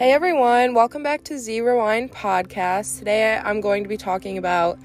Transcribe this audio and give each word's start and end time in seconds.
Hey 0.00 0.12
everyone, 0.12 0.72
welcome 0.72 1.02
back 1.02 1.24
to 1.24 1.38
Z 1.38 1.60
Rewind 1.60 2.10
Podcast. 2.10 3.00
Today 3.00 3.36
I'm 3.36 3.60
going 3.60 3.82
to 3.82 3.88
be 3.90 3.98
talking 3.98 4.38
about 4.38 4.78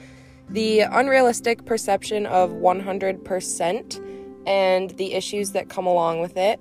the 0.50 0.82
unrealistic 0.82 1.64
perception 1.64 2.26
of 2.26 2.50
100% 2.50 4.44
and 4.46 4.90
the 4.90 5.14
issues 5.14 5.52
that 5.52 5.70
come 5.70 5.86
along 5.88 6.20
with 6.20 6.36
it. 6.36 6.60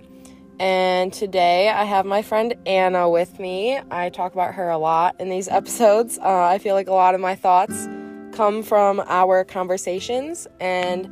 And 0.60 1.12
today 1.12 1.68
I 1.68 1.82
have 1.82 2.06
my 2.06 2.22
friend 2.22 2.54
Anna 2.64 3.10
with 3.10 3.40
me. 3.40 3.80
I 3.90 4.10
talk 4.10 4.34
about 4.34 4.54
her 4.54 4.70
a 4.70 4.78
lot 4.78 5.20
in 5.20 5.30
these 5.30 5.48
episodes. 5.60 6.16
Uh, 6.18 6.44
I 6.44 6.58
feel 6.58 6.76
like 6.76 6.86
a 6.86 6.94
lot 6.94 7.16
of 7.16 7.20
my 7.20 7.34
thoughts 7.34 7.88
come 8.36 8.62
from 8.62 9.02
our 9.08 9.42
conversations, 9.42 10.46
and 10.60 11.10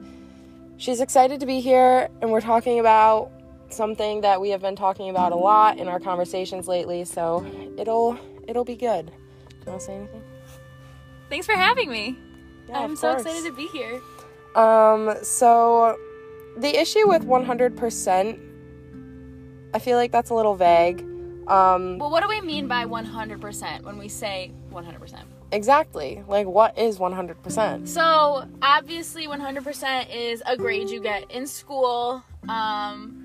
she's 0.77 1.00
excited 1.00 1.40
to 1.40 1.46
be 1.46 1.59
here. 1.59 2.09
And 2.20 2.30
we're 2.30 2.40
talking 2.40 2.79
about 2.79 3.32
something 3.72 4.21
that 4.22 4.40
we 4.40 4.50
have 4.50 4.61
been 4.62 4.76
talking 4.76 5.11
about 5.11 5.32
a 5.32 5.36
lot 5.36 5.79
in 5.79 5.89
our 5.89 6.00
conversations 6.00 6.68
lately. 6.68 7.04
So 7.04 7.44
it'll 7.79 8.18
it'll 8.46 8.64
be 8.64 8.76
good. 8.76 9.07
Do 9.07 9.12
you 9.67 9.67
want 9.67 9.81
to 9.81 9.86
say 9.86 9.95
anything? 9.96 10.22
Thanks 11.29 11.46
for 11.46 11.54
having 11.54 11.90
me. 11.90 12.17
Yeah, 12.68 12.81
I'm 12.81 12.96
so 12.96 13.12
course. 13.12 13.22
excited 13.26 13.45
to 13.48 13.53
be 13.54 13.67
here. 13.68 14.00
Um, 14.54 15.14
so 15.22 15.96
the 16.58 16.79
issue 16.79 17.08
with 17.08 17.22
100%, 17.25 18.39
I 19.75 19.79
feel 19.79 19.96
like 19.96 20.12
that's 20.12 20.29
a 20.31 20.34
little 20.34 20.54
vague. 20.54 21.00
Um, 21.48 21.98
Well, 21.98 22.11
what 22.11 22.23
do 22.23 22.29
we 22.29 22.40
mean 22.43 22.68
by 22.68 22.84
100% 22.84 23.82
when 23.82 23.96
we 23.98 24.09
say 24.09 24.53
100%? 24.70 25.25
exactly. 25.53 26.23
Like, 26.29 26.46
what 26.46 26.79
is 26.79 26.98
100%? 26.98 27.89
So, 27.89 28.45
obviously 28.62 29.26
100% 29.26 30.14
is 30.14 30.43
a 30.46 30.57
grade 30.57 30.90
you 30.90 31.00
get 31.00 31.31
in 31.31 31.46
school. 31.46 32.23
Um 32.48 33.22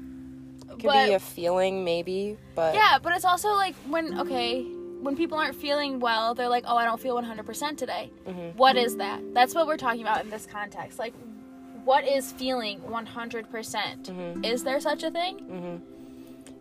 could 0.80 0.88
but 0.88 1.08
be 1.08 1.14
a 1.14 1.20
feeling, 1.20 1.84
maybe, 1.84 2.38
but 2.56 2.76
yeah, 2.76 2.98
but 3.02 3.14
it's 3.14 3.26
also 3.26 3.50
like 3.50 3.76
when 3.88 4.20
okay, 4.20 4.64
when 5.02 5.16
people 5.16 5.38
aren't 5.38 5.56
feeling 5.56 6.00
well, 6.00 6.34
they're 6.34 6.50
like, 6.50 6.66
"Oh, 6.68 6.78
I 6.78 6.86
don't 6.86 7.00
feel 7.00 7.16
100% 7.16 7.78
today." 7.78 8.12
Mhm. 8.28 8.56
What 8.56 8.78
is 8.78 8.98
that? 8.98 9.22
That's 9.34 9.54
what 9.54 9.68
we're 9.68 9.78
talking 9.78 10.02
about 10.02 10.24
in 10.24 10.30
this 10.30 10.46
context. 10.46 11.00
Like 11.00 11.14
what 11.88 12.06
is 12.06 12.34
feeling 12.34 12.82
100%? 12.82 13.50
percent 13.50 14.10
Mhm. 14.12 14.46
Is 14.46 14.66
there 14.66 14.82
such 14.82 15.04
a 15.04 15.10
thing? 15.12 15.82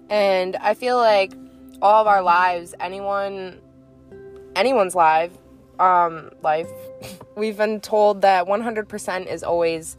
And 0.09 0.55
I 0.57 0.75
feel 0.75 0.99
like 0.99 1.33
all 1.83 2.01
of 2.01 2.07
our 2.07 2.23
lives, 2.23 2.77
anyone, 2.79 3.59
anyone's 4.55 4.95
life, 4.95 5.33
um, 5.81 6.31
life, 6.43 6.71
we've 7.37 7.57
been 7.57 7.81
told 7.81 8.23
that 8.23 8.47
100% 8.47 9.27
is 9.27 9.43
always 9.43 9.97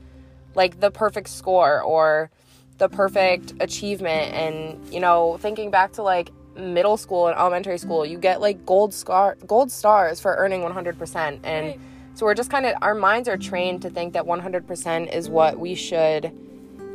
like 0.55 0.79
the 0.79 0.91
perfect 0.91 1.27
score 1.27 1.81
or 1.81 2.31
the 2.77 2.89
perfect 2.89 3.53
achievement. 3.59 4.33
And 4.33 4.93
you 4.93 4.99
know, 4.99 5.37
thinking 5.37 5.71
back 5.71 5.93
to 5.93 6.03
like 6.03 6.31
middle 6.55 6.97
school 6.97 7.27
and 7.27 7.37
elementary 7.37 7.77
school, 7.77 8.05
you 8.05 8.17
get 8.17 8.41
like 8.41 8.65
gold 8.65 8.93
scar, 8.93 9.37
gold 9.45 9.71
stars 9.71 10.19
for 10.19 10.35
earning 10.35 10.61
100%. 10.61 11.39
And 11.43 11.67
Right. 11.67 11.79
so 12.15 12.25
we're 12.25 12.33
just 12.33 12.49
kind 12.49 12.65
of 12.65 12.75
our 12.81 12.95
minds 12.95 13.29
are 13.29 13.37
trained 13.37 13.81
to 13.83 13.89
think 13.89 14.13
that 14.13 14.25
100% 14.25 15.13
is 15.13 15.29
what 15.29 15.59
we 15.59 15.75
should 15.75 16.31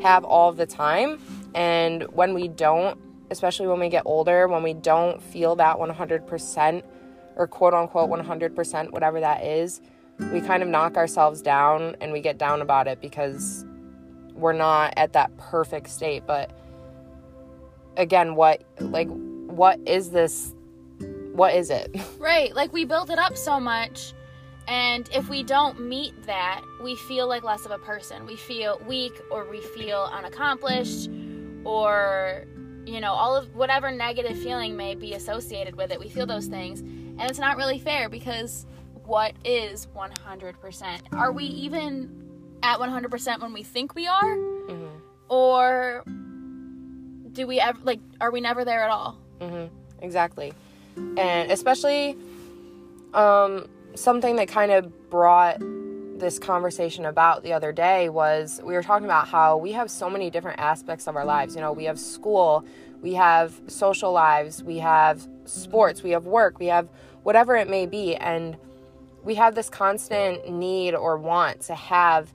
have 0.03 0.25
all 0.25 0.53
the 0.53 0.67
time. 0.67 1.21
And 1.55 2.05
when 2.15 2.35
we 2.35 2.49
don't, 2.49 2.99
especially 3.31 3.67
when 3.67 3.79
we 3.79 3.89
get 3.89 4.03
older, 4.05 4.49
when 4.49 4.63
we 4.63 4.75
don't 4.75 5.23
feel 5.23 5.57
that 5.57 5.77
100% 5.79 6.83
or 7.37 7.47
quote 7.47 7.73
unquote 7.73 8.11
100%, 8.11 8.91
whatever 8.91 9.21
that 9.21 9.45
is, 9.45 9.81
we 10.33 10.41
kind 10.41 10.63
of 10.63 10.69
knock 10.69 10.97
ourselves 10.97 11.41
down 11.41 11.97
and 12.01 12.13
we 12.13 12.21
get 12.21 12.37
down 12.37 12.61
about 12.61 12.87
it 12.87 13.01
because 13.01 13.65
we're 14.43 14.53
not 14.53 14.93
at 14.97 15.15
that 15.15 15.35
perfect 15.39 15.89
state. 15.89 16.25
But 16.27 16.51
again, 17.97 18.35
what, 18.35 18.63
like, 18.81 19.09
what 19.09 19.81
is 19.87 20.11
this? 20.11 20.55
What 21.33 21.55
is 21.55 21.71
it? 21.71 21.97
Right. 22.19 22.55
Like 22.55 22.73
we 22.73 22.85
build 22.85 23.11
it 23.11 23.19
up 23.19 23.37
so 23.37 23.59
much. 23.59 24.13
And 24.69 25.09
if 25.13 25.29
we 25.29 25.43
don't 25.43 25.81
meet 25.81 26.15
that, 26.27 26.63
we 26.83 26.95
feel 26.95 27.27
like 27.27 27.43
less 27.43 27.65
of 27.65 27.73
a 27.73 27.79
person. 27.79 28.27
We 28.27 28.37
feel 28.37 28.81
weak 28.87 29.13
or 29.31 29.49
we 29.51 29.61
feel 29.61 30.09
unaccomplished 30.13 31.11
or, 31.65 32.45
you 32.87 33.01
know, 33.01 33.13
all 33.13 33.35
of 33.35 33.55
whatever 33.57 33.91
negative 33.91 34.39
feeling 34.39 34.77
may 34.77 34.95
be 34.95 35.15
associated 35.15 35.75
with 35.75 35.91
it. 35.91 35.99
We 35.99 36.09
feel 36.09 36.27
those 36.27 36.47
things. 36.47 36.81
And 36.81 37.23
it's 37.23 37.41
not 37.41 37.57
really 37.57 37.81
fair 37.81 38.09
because 38.09 38.67
what 39.05 39.33
is 39.45 39.89
100%? 39.97 41.01
Are 41.13 41.33
we 41.33 41.45
even 41.45 42.22
at 42.63 42.79
100% 42.79 43.41
when 43.41 43.53
we 43.53 43.63
think 43.63 43.95
we 43.95 44.07
are? 44.07 44.35
hmm 44.37 44.87
Or 45.29 46.03
do 47.33 47.47
we 47.47 47.61
ever, 47.61 47.79
like, 47.83 48.01
are 48.21 48.31
we 48.31 48.41
never 48.41 48.65
there 48.65 48.83
at 48.85 48.91
all? 48.91 49.19
hmm 49.41 49.67
Exactly. 50.01 50.53
And 51.17 51.51
especially 51.53 52.17
um, 53.15 53.69
something 53.95 54.37
that 54.37 54.49
kind 54.49 54.73
of 54.73 55.11
brought 55.11 55.59
this 56.19 56.39
conversation 56.39 57.05
about 57.07 57.43
the 57.43 57.53
other 57.53 57.73
day 57.73 58.09
was 58.09 58.61
we 58.65 58.75
were 58.75 58.83
talking 58.83 59.05
about 59.05 59.29
how 59.29 59.57
we 59.57 59.73
have 59.73 59.91
so 59.91 60.11
many 60.11 60.31
different 60.31 60.59
aspects 60.61 61.07
of 61.07 61.17
our 61.17 61.25
lives. 61.25 61.55
You 61.55 61.61
know, 61.61 61.73
we 61.73 61.85
have 61.85 61.99
school, 61.99 62.65
we 63.01 63.15
have 63.15 63.61
social 63.69 64.13
lives, 64.13 64.63
we 64.63 64.79
have 64.79 65.27
sports, 65.45 66.03
we 66.03 66.11
have 66.11 66.27
work, 66.27 66.59
we 66.59 66.67
have 66.67 66.89
whatever 67.23 67.57
it 67.57 67.69
may 67.69 67.87
be. 67.87 68.15
And 68.17 68.57
we 69.23 69.35
have 69.37 69.55
this 69.55 69.69
constant 69.71 70.49
need 70.51 70.95
or 70.95 71.17
want 71.17 71.61
to 71.63 71.75
have 71.75 72.33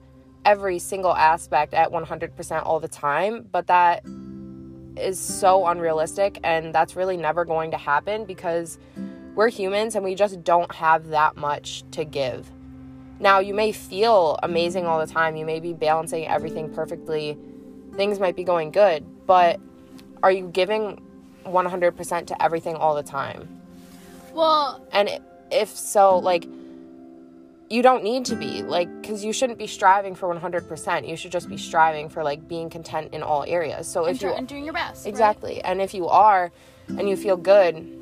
every 0.48 0.78
single 0.78 1.14
aspect 1.14 1.74
at 1.74 1.90
100% 1.90 2.62
all 2.64 2.80
the 2.80 2.88
time. 2.88 3.46
But 3.52 3.66
that 3.66 4.02
is 4.96 5.20
so 5.20 5.66
unrealistic 5.66 6.40
and 6.42 6.74
that's 6.74 6.96
really 6.96 7.18
never 7.18 7.44
going 7.44 7.70
to 7.72 7.76
happen 7.76 8.24
because 8.24 8.78
we're 9.34 9.50
humans 9.50 9.94
and 9.94 10.02
we 10.02 10.14
just 10.14 10.42
don't 10.44 10.74
have 10.74 11.08
that 11.08 11.36
much 11.36 11.84
to 11.90 12.02
give. 12.02 12.50
Now, 13.20 13.40
you 13.40 13.52
may 13.52 13.72
feel 13.72 14.38
amazing 14.42 14.86
all 14.86 14.98
the 15.04 15.12
time, 15.12 15.36
you 15.36 15.44
may 15.44 15.60
be 15.60 15.74
balancing 15.74 16.26
everything 16.26 16.72
perfectly, 16.72 17.36
things 17.94 18.18
might 18.18 18.34
be 18.34 18.44
going 18.44 18.70
good, 18.70 19.04
but 19.26 19.60
are 20.22 20.32
you 20.32 20.48
giving 20.48 21.02
100% 21.44 22.26
to 22.26 22.42
everything 22.42 22.74
all 22.74 22.94
the 22.94 23.02
time? 23.02 23.60
Well, 24.32 24.82
And 24.92 25.20
if 25.50 25.68
so, 25.68 26.18
like, 26.18 26.46
you 27.70 27.82
don't 27.82 28.02
need 28.02 28.24
to 28.24 28.34
be 28.34 28.62
like 28.62 28.88
because 29.02 29.24
you 29.24 29.32
shouldn't 29.32 29.58
be 29.58 29.66
striving 29.66 30.14
for 30.14 30.34
100% 30.34 31.08
you 31.08 31.16
should 31.16 31.32
just 31.32 31.48
be 31.48 31.56
striving 31.56 32.08
for 32.08 32.22
like 32.24 32.48
being 32.48 32.70
content 32.70 33.12
in 33.12 33.22
all 33.22 33.44
areas 33.46 33.86
so 33.86 34.06
and, 34.06 34.16
if 34.16 34.22
you 34.22 34.30
and 34.30 34.48
doing 34.48 34.64
your 34.64 34.74
best. 34.74 35.04
right? 35.04 35.10
Exactly. 35.10 35.60
And 35.62 35.80
if 35.80 35.94
you 35.94 36.08
are 36.08 36.50
and 36.88 37.08
you 37.08 37.16
feel 37.16 37.36
good, 37.36 37.96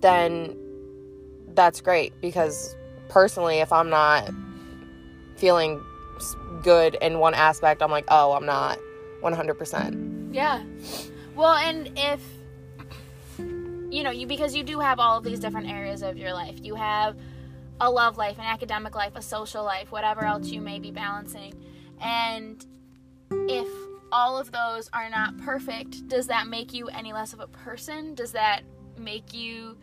then 0.00 0.56
that's 1.54 1.80
great 1.80 2.12
because 2.20 2.76
personally, 3.08 3.58
if 3.58 3.72
I'm 3.72 3.90
not 3.90 4.30
feeling 5.36 5.82
good 6.62 6.96
in 7.00 7.18
one 7.18 7.34
aspect, 7.34 7.82
I'm 7.82 7.90
like, 7.90 8.04
oh, 8.08 8.32
I'm 8.32 8.44
not 8.44 8.78
100%. 9.22 10.34
Yeah. 10.34 10.62
Well, 11.34 11.54
and 11.54 11.90
if 11.96 12.20
you 13.90 14.02
know, 14.02 14.10
you 14.10 14.26
because 14.26 14.54
you 14.54 14.62
do 14.62 14.80
have 14.80 14.98
all 14.98 15.18
of 15.18 15.24
these 15.24 15.40
different 15.40 15.70
areas 15.70 16.02
of 16.02 16.18
your 16.18 16.34
life. 16.34 16.56
You 16.62 16.74
have 16.74 17.16
a 17.80 17.90
love 17.90 18.16
life, 18.16 18.38
an 18.38 18.44
academic 18.44 18.94
life, 18.94 19.12
a 19.14 19.22
social 19.22 19.64
life, 19.64 19.92
whatever 19.92 20.24
else 20.24 20.48
you 20.48 20.60
may 20.60 20.78
be 20.78 20.90
balancing. 20.90 21.54
And 22.00 22.64
if 23.30 23.68
all 24.10 24.38
of 24.38 24.50
those 24.52 24.88
are 24.92 25.08
not 25.10 25.36
perfect, 25.38 26.08
does 26.08 26.26
that 26.28 26.46
make 26.48 26.72
you 26.72 26.88
any 26.88 27.12
less 27.12 27.32
of 27.32 27.40
a 27.40 27.46
person? 27.46 28.14
Does 28.14 28.32
that 28.32 28.62
make 28.96 29.32
you 29.32 29.76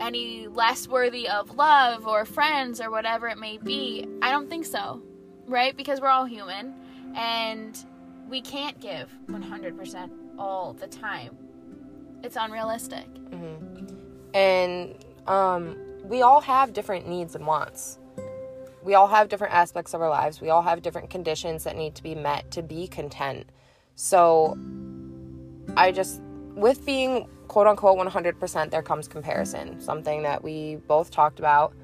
any 0.00 0.48
less 0.48 0.88
worthy 0.88 1.28
of 1.28 1.54
love 1.54 2.06
or 2.06 2.24
friends 2.24 2.80
or 2.80 2.90
whatever 2.90 3.28
it 3.28 3.38
may 3.38 3.58
be? 3.58 4.06
I 4.22 4.30
don't 4.30 4.48
think 4.48 4.66
so. 4.66 5.02
Right? 5.46 5.76
Because 5.76 6.00
we're 6.00 6.08
all 6.08 6.24
human 6.24 6.74
and 7.14 7.78
we 8.28 8.40
can't 8.40 8.80
give 8.80 9.10
100% 9.28 10.10
all 10.38 10.72
the 10.72 10.86
time. 10.86 11.36
It's 12.22 12.36
unrealistic. 12.36 13.06
And 14.32 14.94
um, 15.26 15.76
we 16.04 16.22
all 16.22 16.40
have 16.40 16.72
different 16.72 17.08
needs 17.08 17.34
and 17.34 17.46
wants. 17.46 17.98
We 18.82 18.94
all 18.94 19.08
have 19.08 19.28
different 19.28 19.54
aspects 19.54 19.94
of 19.94 20.02
our 20.02 20.10
lives. 20.10 20.40
We 20.40 20.50
all 20.50 20.62
have 20.62 20.82
different 20.82 21.08
conditions 21.08 21.64
that 21.64 21.76
need 21.76 21.94
to 21.94 22.02
be 22.02 22.14
met 22.14 22.50
to 22.52 22.62
be 22.62 22.86
content. 22.86 23.48
So 23.96 24.58
I 25.76 25.90
just, 25.90 26.20
with 26.54 26.84
being 26.84 27.26
quote 27.48 27.66
unquote 27.66 27.98
100%, 27.98 28.70
there 28.70 28.82
comes 28.82 29.08
comparison, 29.08 29.80
something 29.80 30.22
that 30.22 30.44
we 30.44 30.76
both 30.86 31.10
talked 31.10 31.38
about. 31.38 31.74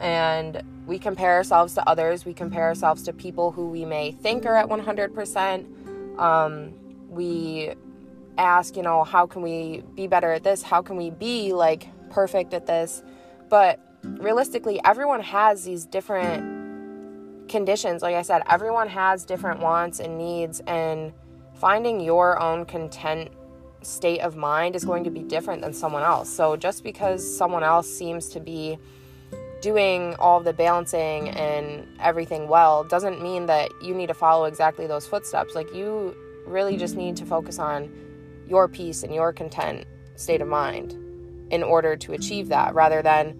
And 0.00 0.62
we 0.86 0.98
compare 0.98 1.34
ourselves 1.34 1.74
to 1.74 1.88
others. 1.88 2.24
We 2.24 2.34
compare 2.34 2.64
ourselves 2.64 3.02
to 3.04 3.12
people 3.12 3.50
who 3.50 3.68
we 3.68 3.84
may 3.84 4.12
think 4.12 4.46
are 4.46 4.54
at 4.54 4.68
100%. 4.68 6.18
Um, 6.20 6.74
we 7.08 7.74
ask, 8.36 8.76
you 8.76 8.82
know, 8.82 9.02
how 9.02 9.26
can 9.26 9.42
we 9.42 9.82
be 9.94 10.06
better 10.06 10.30
at 10.30 10.44
this? 10.44 10.62
How 10.62 10.82
can 10.82 10.96
we 10.96 11.10
be 11.10 11.52
like 11.52 11.88
perfect 12.10 12.54
at 12.54 12.66
this? 12.66 13.02
But 13.48 13.80
realistically, 14.02 14.80
everyone 14.84 15.20
has 15.20 15.64
these 15.64 15.84
different 15.84 17.48
conditions. 17.48 18.02
Like 18.02 18.14
I 18.14 18.22
said, 18.22 18.42
everyone 18.48 18.88
has 18.88 19.24
different 19.24 19.60
wants 19.60 20.00
and 20.00 20.18
needs, 20.18 20.60
and 20.66 21.12
finding 21.54 22.00
your 22.00 22.40
own 22.40 22.64
content 22.64 23.30
state 23.82 24.20
of 24.20 24.36
mind 24.36 24.76
is 24.76 24.84
going 24.84 25.04
to 25.04 25.10
be 25.10 25.20
different 25.20 25.62
than 25.62 25.72
someone 25.72 26.02
else. 26.02 26.28
So 26.28 26.56
just 26.56 26.82
because 26.82 27.36
someone 27.36 27.62
else 27.62 27.88
seems 27.88 28.28
to 28.30 28.40
be 28.40 28.78
doing 29.60 30.14
all 30.16 30.40
the 30.40 30.52
balancing 30.52 31.30
and 31.30 31.86
everything 32.00 32.48
well 32.48 32.84
doesn't 32.84 33.22
mean 33.22 33.46
that 33.46 33.70
you 33.82 33.94
need 33.94 34.06
to 34.06 34.14
follow 34.14 34.44
exactly 34.44 34.86
those 34.86 35.06
footsteps. 35.06 35.54
Like 35.54 35.72
you 35.74 36.16
really 36.46 36.76
just 36.76 36.96
need 36.96 37.16
to 37.16 37.24
focus 37.24 37.58
on 37.58 37.90
your 38.48 38.68
peace 38.68 39.02
and 39.02 39.14
your 39.14 39.32
content 39.32 39.84
state 40.16 40.40
of 40.40 40.48
mind 40.48 40.96
in 41.50 41.62
order 41.62 41.96
to 41.96 42.12
achieve 42.12 42.48
that 42.48 42.74
rather 42.74 43.02
than 43.02 43.36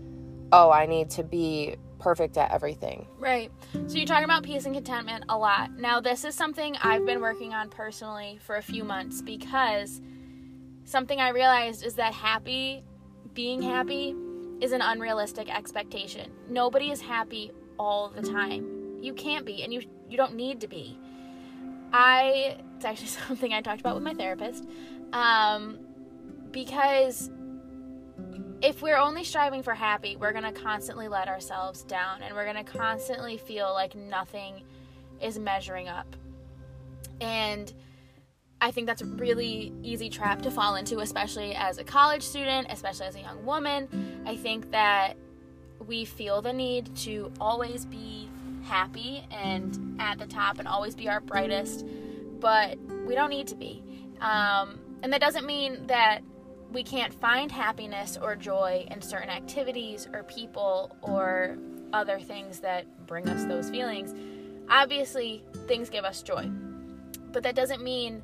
oh, 0.52 0.70
I 0.70 0.86
need 0.86 1.10
to 1.10 1.22
be 1.22 1.76
perfect 1.98 2.38
at 2.38 2.50
everything. 2.50 3.06
Right. 3.18 3.50
So 3.86 3.96
you're 3.96 4.06
talking 4.06 4.24
about 4.24 4.42
peace 4.42 4.64
and 4.64 4.74
contentment 4.74 5.24
a 5.28 5.36
lot. 5.36 5.76
Now, 5.76 6.00
this 6.00 6.24
is 6.24 6.34
something 6.34 6.76
I've 6.76 7.04
been 7.04 7.20
working 7.20 7.52
on 7.52 7.68
personally 7.68 8.38
for 8.42 8.56
a 8.56 8.62
few 8.62 8.84
months 8.84 9.20
because 9.20 10.00
something 10.84 11.20
I 11.20 11.30
realized 11.30 11.84
is 11.84 11.94
that 11.94 12.14
happy, 12.14 12.82
being 13.34 13.60
happy, 13.60 14.14
is 14.60 14.72
an 14.72 14.80
unrealistic 14.80 15.54
expectation. 15.54 16.30
Nobody 16.48 16.90
is 16.90 17.00
happy 17.00 17.52
all 17.78 18.08
the 18.08 18.22
time. 18.22 18.98
You 19.00 19.12
can't 19.14 19.44
be, 19.46 19.62
and 19.62 19.72
you 19.72 19.82
you 20.08 20.16
don't 20.16 20.34
need 20.34 20.60
to 20.62 20.68
be. 20.68 20.98
I 21.92 22.58
it's 22.76 22.84
actually 22.84 23.06
something 23.28 23.52
I 23.52 23.60
talked 23.60 23.80
about 23.80 23.94
with 23.94 24.04
my 24.04 24.14
therapist, 24.14 24.66
um, 25.12 25.78
because 26.50 27.30
if 28.62 28.82
we're 28.82 28.96
only 28.96 29.24
striving 29.24 29.62
for 29.62 29.74
happy, 29.74 30.16
we're 30.16 30.32
gonna 30.32 30.52
constantly 30.52 31.08
let 31.08 31.28
ourselves 31.28 31.82
down, 31.84 32.22
and 32.22 32.34
we're 32.34 32.46
gonna 32.46 32.64
constantly 32.64 33.36
feel 33.36 33.72
like 33.72 33.94
nothing 33.94 34.62
is 35.20 35.38
measuring 35.38 35.88
up, 35.88 36.16
and 37.20 37.72
I 38.60 38.70
think 38.72 38.86
that's 38.86 39.02
a 39.02 39.06
really 39.06 39.72
easy 39.82 40.10
trap 40.10 40.42
to 40.42 40.50
fall 40.50 40.74
into, 40.74 40.98
especially 40.98 41.54
as 41.54 41.78
a 41.78 41.84
college 41.84 42.22
student, 42.22 42.66
especially 42.70 43.06
as 43.06 43.14
a 43.14 43.20
young 43.20 43.44
woman. 43.44 44.22
I 44.26 44.36
think 44.36 44.72
that 44.72 45.14
we 45.86 46.04
feel 46.04 46.42
the 46.42 46.52
need 46.52 46.94
to 46.96 47.32
always 47.40 47.84
be 47.84 48.28
happy 48.64 49.24
and 49.30 49.96
at 50.00 50.18
the 50.18 50.26
top 50.26 50.58
and 50.58 50.66
always 50.66 50.96
be 50.96 51.08
our 51.08 51.20
brightest, 51.20 51.86
but 52.40 52.78
we 53.06 53.14
don't 53.14 53.30
need 53.30 53.46
to 53.48 53.54
be. 53.54 53.82
Um, 54.20 54.80
and 55.02 55.12
that 55.12 55.20
doesn't 55.20 55.46
mean 55.46 55.86
that 55.86 56.22
we 56.72 56.82
can't 56.82 57.14
find 57.14 57.50
happiness 57.50 58.18
or 58.20 58.36
joy 58.36 58.86
in 58.90 59.00
certain 59.00 59.30
activities 59.30 60.08
or 60.12 60.22
people 60.24 60.94
or 61.02 61.56
other 61.92 62.20
things 62.20 62.60
that 62.60 62.84
bring 63.06 63.28
us 63.28 63.44
those 63.44 63.70
feelings. 63.70 64.14
Obviously, 64.68 65.42
things 65.66 65.88
give 65.88 66.04
us 66.04 66.22
joy, 66.22 66.50
but 67.32 67.42
that 67.42 67.54
doesn't 67.54 67.82
mean 67.82 68.22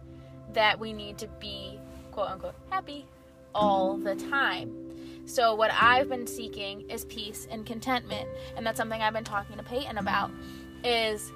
that 0.52 0.78
we 0.78 0.92
need 0.92 1.16
to 1.18 1.26
be 1.40 1.78
quote 2.12 2.28
unquote 2.28 2.54
happy 2.70 3.06
all 3.54 3.96
the 3.96 4.14
time. 4.14 4.84
So, 5.26 5.54
what 5.54 5.70
I've 5.72 6.10
been 6.10 6.26
seeking 6.26 6.88
is 6.90 7.06
peace 7.06 7.48
and 7.50 7.64
contentment. 7.64 8.28
And 8.56 8.66
that's 8.66 8.76
something 8.76 9.00
I've 9.00 9.14
been 9.14 9.24
talking 9.24 9.56
to 9.56 9.62
Peyton 9.62 9.96
about 9.96 10.30
is 10.84 11.32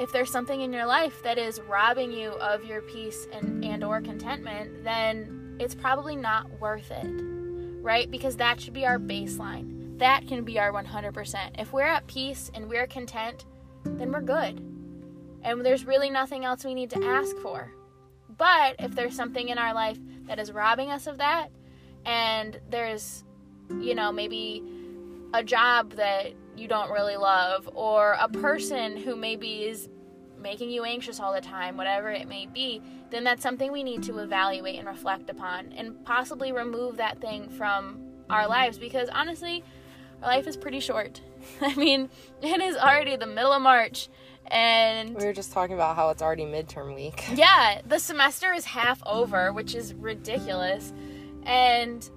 if 0.00 0.12
there's 0.12 0.30
something 0.30 0.60
in 0.60 0.72
your 0.72 0.84
life 0.84 1.22
that 1.22 1.38
is 1.38 1.60
robbing 1.62 2.12
you 2.12 2.32
of 2.32 2.62
your 2.64 2.82
peace 2.82 3.26
and, 3.32 3.64
and 3.64 3.82
or 3.82 4.02
contentment, 4.02 4.84
then 4.84 5.45
it's 5.58 5.74
probably 5.74 6.16
not 6.16 6.60
worth 6.60 6.90
it. 6.90 7.06
Right? 7.82 8.10
Because 8.10 8.36
that 8.36 8.60
should 8.60 8.74
be 8.74 8.84
our 8.84 8.98
baseline. 8.98 9.98
That 9.98 10.26
can 10.26 10.42
be 10.44 10.58
our 10.58 10.72
100%. 10.72 11.60
If 11.60 11.72
we're 11.72 11.82
at 11.82 12.06
peace 12.06 12.50
and 12.52 12.68
we're 12.68 12.86
content, 12.86 13.44
then 13.84 14.12
we're 14.12 14.20
good. 14.20 14.60
And 15.42 15.64
there's 15.64 15.84
really 15.84 16.10
nothing 16.10 16.44
else 16.44 16.64
we 16.64 16.74
need 16.74 16.90
to 16.90 17.04
ask 17.04 17.36
for. 17.38 17.72
But 18.36 18.76
if 18.80 18.94
there's 18.94 19.14
something 19.14 19.48
in 19.48 19.58
our 19.58 19.72
life 19.72 19.98
that 20.26 20.38
is 20.38 20.52
robbing 20.52 20.90
us 20.90 21.06
of 21.06 21.18
that, 21.18 21.48
and 22.04 22.60
there's, 22.68 23.24
you 23.80 23.94
know, 23.94 24.12
maybe 24.12 24.62
a 25.32 25.42
job 25.42 25.92
that 25.92 26.32
you 26.56 26.68
don't 26.68 26.90
really 26.90 27.16
love, 27.16 27.68
or 27.74 28.16
a 28.20 28.28
person 28.28 28.96
who 28.96 29.14
maybe 29.14 29.64
is 29.64 29.88
making 30.46 30.70
you 30.70 30.84
anxious 30.84 31.18
all 31.18 31.32
the 31.32 31.40
time, 31.40 31.76
whatever 31.76 32.08
it 32.08 32.28
may 32.28 32.46
be, 32.46 32.80
then 33.10 33.24
that's 33.24 33.42
something 33.42 33.72
we 33.72 33.82
need 33.82 34.00
to 34.04 34.18
evaluate 34.18 34.78
and 34.78 34.86
reflect 34.86 35.28
upon 35.28 35.72
and 35.72 36.04
possibly 36.04 36.52
remove 36.52 36.98
that 36.98 37.20
thing 37.20 37.48
from 37.48 37.98
our 38.30 38.46
lives 38.46 38.78
because 38.78 39.08
honestly, 39.08 39.64
our 40.22 40.28
life 40.28 40.46
is 40.46 40.56
pretty 40.56 40.78
short. 40.78 41.20
I 41.60 41.74
mean, 41.74 42.08
it 42.42 42.60
is 42.60 42.76
already 42.76 43.16
the 43.16 43.26
middle 43.26 43.52
of 43.52 43.60
March 43.60 44.08
and 44.46 45.16
we 45.16 45.24
were 45.24 45.32
just 45.32 45.50
talking 45.50 45.74
about 45.74 45.96
how 45.96 46.10
it's 46.10 46.22
already 46.22 46.44
midterm 46.44 46.94
week. 46.94 47.24
Yeah, 47.34 47.80
the 47.84 47.98
semester 47.98 48.52
is 48.52 48.64
half 48.64 49.02
over, 49.04 49.52
which 49.52 49.74
is 49.74 49.94
ridiculous. 49.94 50.92
And 51.42 52.08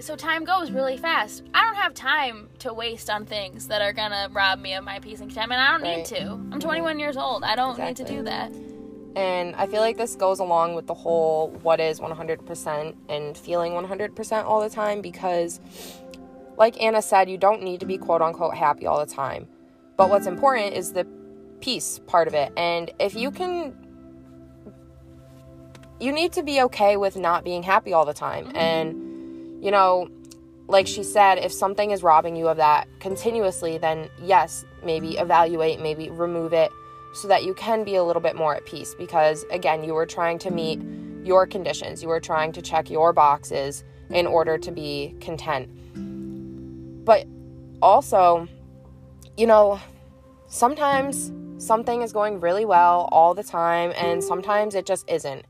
so 0.00 0.16
time 0.16 0.44
goes 0.44 0.70
really 0.70 0.96
fast. 0.96 1.44
I 1.52 1.64
don't 1.64 1.76
have 1.76 1.94
time 1.94 2.48
to 2.60 2.72
waste 2.72 3.10
on 3.10 3.26
things 3.26 3.68
that 3.68 3.82
are 3.82 3.92
gonna 3.92 4.28
rob 4.32 4.58
me 4.58 4.74
of 4.74 4.84
my 4.84 4.98
peace 4.98 5.20
and 5.20 5.28
contentment. 5.28 5.60
I 5.60 5.72
don't 5.72 5.82
right. 5.82 5.96
need 5.98 6.06
to. 6.06 6.30
I'm 6.52 6.60
21 6.60 6.98
years 6.98 7.16
old. 7.16 7.44
I 7.44 7.54
don't 7.56 7.78
exactly. 7.78 8.04
need 8.04 8.08
to 8.08 8.16
do 8.16 8.22
that. 8.24 8.52
And 9.16 9.56
I 9.56 9.66
feel 9.66 9.80
like 9.80 9.96
this 9.96 10.14
goes 10.14 10.38
along 10.38 10.74
with 10.74 10.86
the 10.86 10.94
whole 10.94 11.50
what 11.62 11.80
is 11.80 12.00
100% 12.00 12.94
and 13.08 13.36
feeling 13.36 13.72
100% 13.72 14.44
all 14.44 14.60
the 14.60 14.70
time 14.70 15.00
because, 15.00 15.60
like 16.56 16.80
Anna 16.80 17.02
said, 17.02 17.28
you 17.28 17.36
don't 17.36 17.62
need 17.62 17.80
to 17.80 17.86
be 17.86 17.98
quote 17.98 18.22
unquote 18.22 18.54
happy 18.54 18.86
all 18.86 19.04
the 19.04 19.12
time. 19.12 19.48
But 19.96 20.10
what's 20.10 20.26
important 20.26 20.74
is 20.74 20.92
the 20.92 21.06
peace 21.60 22.00
part 22.06 22.28
of 22.28 22.34
it. 22.34 22.52
And 22.56 22.90
if 22.98 23.14
you 23.14 23.30
can, 23.30 23.76
you 25.98 26.12
need 26.12 26.32
to 26.32 26.42
be 26.42 26.62
okay 26.62 26.96
with 26.96 27.16
not 27.16 27.44
being 27.44 27.62
happy 27.62 27.92
all 27.92 28.06
the 28.06 28.14
time. 28.14 28.46
Mm-hmm. 28.46 28.56
And, 28.56 29.09
you 29.60 29.70
know, 29.70 30.08
like 30.68 30.86
she 30.86 31.02
said, 31.02 31.38
if 31.38 31.52
something 31.52 31.90
is 31.90 32.02
robbing 32.02 32.36
you 32.36 32.48
of 32.48 32.56
that 32.56 32.86
continuously, 33.00 33.78
then 33.78 34.08
yes, 34.22 34.64
maybe 34.84 35.16
evaluate, 35.18 35.80
maybe 35.80 36.10
remove 36.10 36.52
it 36.52 36.70
so 37.12 37.28
that 37.28 37.44
you 37.44 37.54
can 37.54 37.84
be 37.84 37.96
a 37.96 38.04
little 38.04 38.22
bit 38.22 38.36
more 38.36 38.54
at 38.54 38.64
peace. 38.64 38.94
Because 38.94 39.44
again, 39.50 39.82
you 39.82 39.94
were 39.94 40.06
trying 40.06 40.38
to 40.40 40.50
meet 40.50 40.80
your 41.24 41.46
conditions, 41.46 42.02
you 42.02 42.08
were 42.08 42.20
trying 42.20 42.52
to 42.52 42.62
check 42.62 42.88
your 42.88 43.12
boxes 43.12 43.84
in 44.10 44.26
order 44.26 44.56
to 44.58 44.70
be 44.70 45.14
content. 45.20 45.68
But 47.04 47.26
also, 47.82 48.48
you 49.36 49.46
know, 49.46 49.80
sometimes 50.46 51.32
something 51.58 52.02
is 52.02 52.12
going 52.12 52.40
really 52.40 52.64
well 52.64 53.08
all 53.12 53.34
the 53.34 53.44
time, 53.44 53.92
and 53.96 54.22
sometimes 54.22 54.74
it 54.74 54.86
just 54.86 55.08
isn't. 55.10 55.44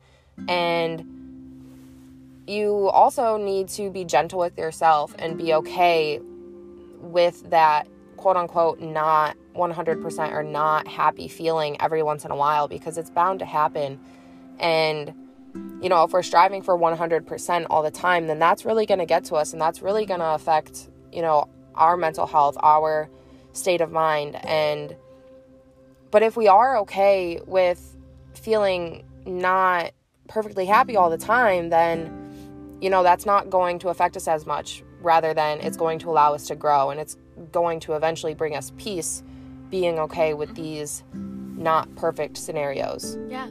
And 0.47 1.20
you 2.47 2.89
also 2.89 3.37
need 3.37 3.69
to 3.69 3.89
be 3.89 4.03
gentle 4.03 4.39
with 4.39 4.57
yourself 4.57 5.15
and 5.19 5.37
be 5.37 5.53
okay 5.53 6.19
with 6.99 7.49
that 7.49 7.87
quote 8.17 8.37
unquote 8.37 8.79
not 8.79 9.35
100% 9.55 10.31
or 10.31 10.43
not 10.43 10.87
happy 10.87 11.27
feeling 11.27 11.79
every 11.81 12.03
once 12.03 12.25
in 12.25 12.31
a 12.31 12.35
while 12.35 12.67
because 12.67 12.97
it's 12.97 13.09
bound 13.09 13.39
to 13.39 13.45
happen. 13.45 13.99
And, 14.59 15.13
you 15.81 15.89
know, 15.89 16.03
if 16.03 16.11
we're 16.11 16.21
striving 16.23 16.61
for 16.61 16.77
100% 16.77 17.65
all 17.69 17.83
the 17.83 17.91
time, 17.91 18.27
then 18.27 18.39
that's 18.39 18.63
really 18.63 18.85
going 18.85 18.99
to 18.99 19.05
get 19.05 19.25
to 19.25 19.35
us 19.35 19.53
and 19.53 19.61
that's 19.61 19.81
really 19.81 20.05
going 20.05 20.19
to 20.19 20.33
affect, 20.33 20.89
you 21.11 21.21
know, 21.21 21.49
our 21.75 21.97
mental 21.97 22.27
health, 22.27 22.57
our 22.61 23.09
state 23.53 23.81
of 23.81 23.91
mind 23.91 24.35
and 24.45 24.95
but 26.09 26.23
if 26.23 26.35
we 26.35 26.47
are 26.47 26.77
okay 26.77 27.39
with 27.45 27.97
feeling 28.33 29.03
not 29.25 29.91
perfectly 30.27 30.65
happy 30.65 30.95
all 30.95 31.09
the 31.09 31.17
time 31.17 31.69
then 31.69 32.20
you 32.81 32.89
know 32.89 33.03
that's 33.03 33.25
not 33.25 33.49
going 33.49 33.79
to 33.79 33.89
affect 33.89 34.17
us 34.17 34.27
as 34.27 34.45
much 34.45 34.83
rather 35.01 35.33
than 35.33 35.59
it's 35.61 35.77
going 35.77 35.99
to 35.99 36.09
allow 36.09 36.33
us 36.33 36.47
to 36.47 36.55
grow 36.55 36.89
and 36.89 36.99
it's 36.99 37.15
going 37.51 37.79
to 37.79 37.93
eventually 37.93 38.33
bring 38.33 38.55
us 38.55 38.73
peace 38.77 39.23
being 39.69 39.97
okay 39.99 40.33
with 40.33 40.53
these 40.55 41.03
not 41.13 41.93
perfect 41.95 42.35
scenarios 42.35 43.17
yeah 43.29 43.47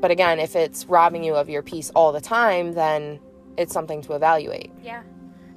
but 0.00 0.10
again 0.10 0.38
if 0.38 0.54
it's 0.54 0.84
robbing 0.86 1.24
you 1.24 1.34
of 1.34 1.48
your 1.48 1.62
peace 1.62 1.90
all 1.94 2.12
the 2.12 2.20
time 2.20 2.72
then 2.72 3.18
it's 3.56 3.72
something 3.72 4.02
to 4.02 4.12
evaluate 4.14 4.70
yeah 4.82 5.02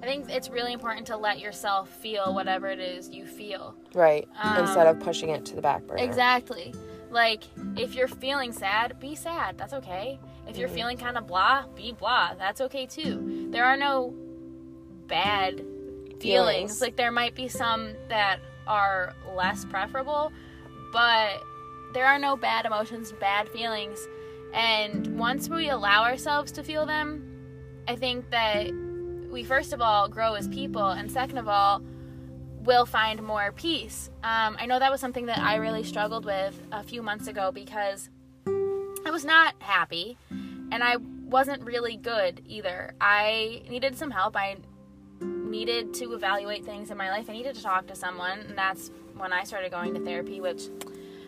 I 0.01 0.05
think 0.05 0.31
it's 0.31 0.50
really 0.50 0.73
important 0.73 1.05
to 1.07 1.17
let 1.17 1.39
yourself 1.39 1.88
feel 1.88 2.33
whatever 2.33 2.67
it 2.67 2.79
is 2.79 3.09
you 3.09 3.27
feel. 3.27 3.75
Right. 3.93 4.27
Um, 4.41 4.57
Instead 4.57 4.88
of 4.88 5.00
pushing 5.00 5.29
it 5.29 5.45
to 5.45 5.55
the 5.55 5.61
back 5.61 5.85
burner. 5.85 6.03
Exactly. 6.03 6.73
Like, 7.11 7.43
if 7.77 7.93
you're 7.93 8.07
feeling 8.07 8.51
sad, 8.51 9.00
be 9.00 9.13
sad. 9.13 9.59
That's 9.59 9.73
okay. 9.73 10.19
If 10.48 10.57
you're 10.57 10.67
mm-hmm. 10.67 10.75
feeling 10.75 10.98
kind 10.98 11.17
of 11.17 11.27
blah, 11.27 11.65
be 11.75 11.93
blah. 11.93 12.33
That's 12.38 12.62
okay 12.62 12.86
too. 12.86 13.48
There 13.51 13.65
are 13.65 13.77
no 13.77 14.13
bad 15.07 15.57
feelings. 15.57 16.21
feelings. 16.21 16.81
Like, 16.81 16.95
there 16.95 17.12
might 17.12 17.36
be 17.36 17.48
some 17.48 17.93
that 18.10 18.39
are 18.67 19.13
less 19.36 19.65
preferable, 19.65 20.31
but 20.91 21.41
there 21.93 22.05
are 22.05 22.19
no 22.19 22.36
bad 22.36 22.65
emotions, 22.65 23.12
bad 23.13 23.50
feelings. 23.50 24.07
And 24.53 25.17
once 25.17 25.50
we 25.50 25.69
allow 25.69 26.03
ourselves 26.03 26.51
to 26.53 26.63
feel 26.63 26.86
them, 26.86 27.27
I 27.88 27.95
think 27.95 28.29
that 28.31 28.71
we 29.31 29.43
first 29.43 29.74
of 29.74 29.81
all 29.81 30.07
grow 30.07 30.33
as 30.33 30.48
people, 30.48 30.89
and 30.89 31.10
second 31.12 31.38
of 31.38 31.48
all, 31.48 31.81
will 32.63 32.86
find 32.86 33.21
more 33.24 33.51
peace. 33.53 34.10
Um, 34.24 34.55
I 34.60 34.65
know 34.67 34.77
that 34.77 34.91
was 34.91 35.01
something 35.01 35.25
that 35.25 35.39
I 35.39 35.55
really 35.55 35.83
struggled 35.83 36.25
with 36.25 36.62
a 36.71 36.83
few 36.83 37.01
months 37.01 37.27
ago 37.27 37.51
because 37.51 38.10
I 39.12 39.13
was 39.13 39.25
not 39.25 39.56
happy. 39.60 40.18
and 40.30 40.82
I 40.82 40.96
wasn't 41.25 41.63
really 41.65 41.98
good 41.98 42.41
either. 42.48 42.94
I 43.01 43.62
needed 43.70 43.98
some 43.98 44.10
help. 44.10 44.38
I 44.38 44.56
needed 45.20 45.94
to 45.96 46.13
evaluate 46.13 46.63
things 46.63 46.91
in 46.91 46.98
my 46.98 47.10
life. 47.10 47.30
I 47.30 47.34
needed 47.34 47.56
to 47.56 47.62
talk 47.62 47.88
to 47.88 47.96
someone, 47.96 48.39
and 48.39 48.58
that's 48.58 48.89
when 49.18 49.34
I 49.34 49.44
started 49.44 49.70
going 49.70 49.96
to 49.96 50.00
therapy, 50.00 50.39
which 50.39 50.62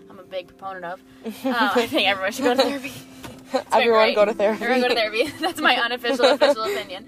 I'm 0.10 0.18
a 0.18 0.24
big 0.24 0.48
proponent 0.48 0.86
of. 0.86 1.02
Um, 1.26 1.34
I 1.56 1.86
think 1.88 2.08
everyone 2.08 2.32
should 2.32 2.46
go 2.46 2.56
to 2.56 2.62
therapy. 2.62 2.94
Everyone 3.74 4.00
great. 4.00 4.16
go 4.16 4.24
to 4.24 4.34
therapy. 4.34 4.64
Everyone 4.64 4.82
go 4.82 4.88
to 4.88 4.96
therapy. 4.96 5.28
That's 5.42 5.60
my 5.60 5.76
unofficial 5.76 6.24
official 6.24 6.64
opinion. 6.64 7.06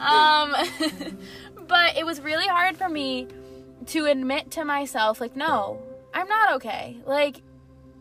Um, 0.00 0.54
but 1.66 1.96
it 1.96 2.06
was 2.06 2.20
really 2.20 2.46
hard 2.46 2.76
for 2.76 2.88
me 2.88 3.26
to 3.86 4.04
admit 4.06 4.52
to 4.52 4.64
myself, 4.64 5.20
like, 5.20 5.34
no, 5.34 5.82
I'm 6.14 6.28
not 6.28 6.54
okay. 6.54 6.98
Like, 7.04 7.42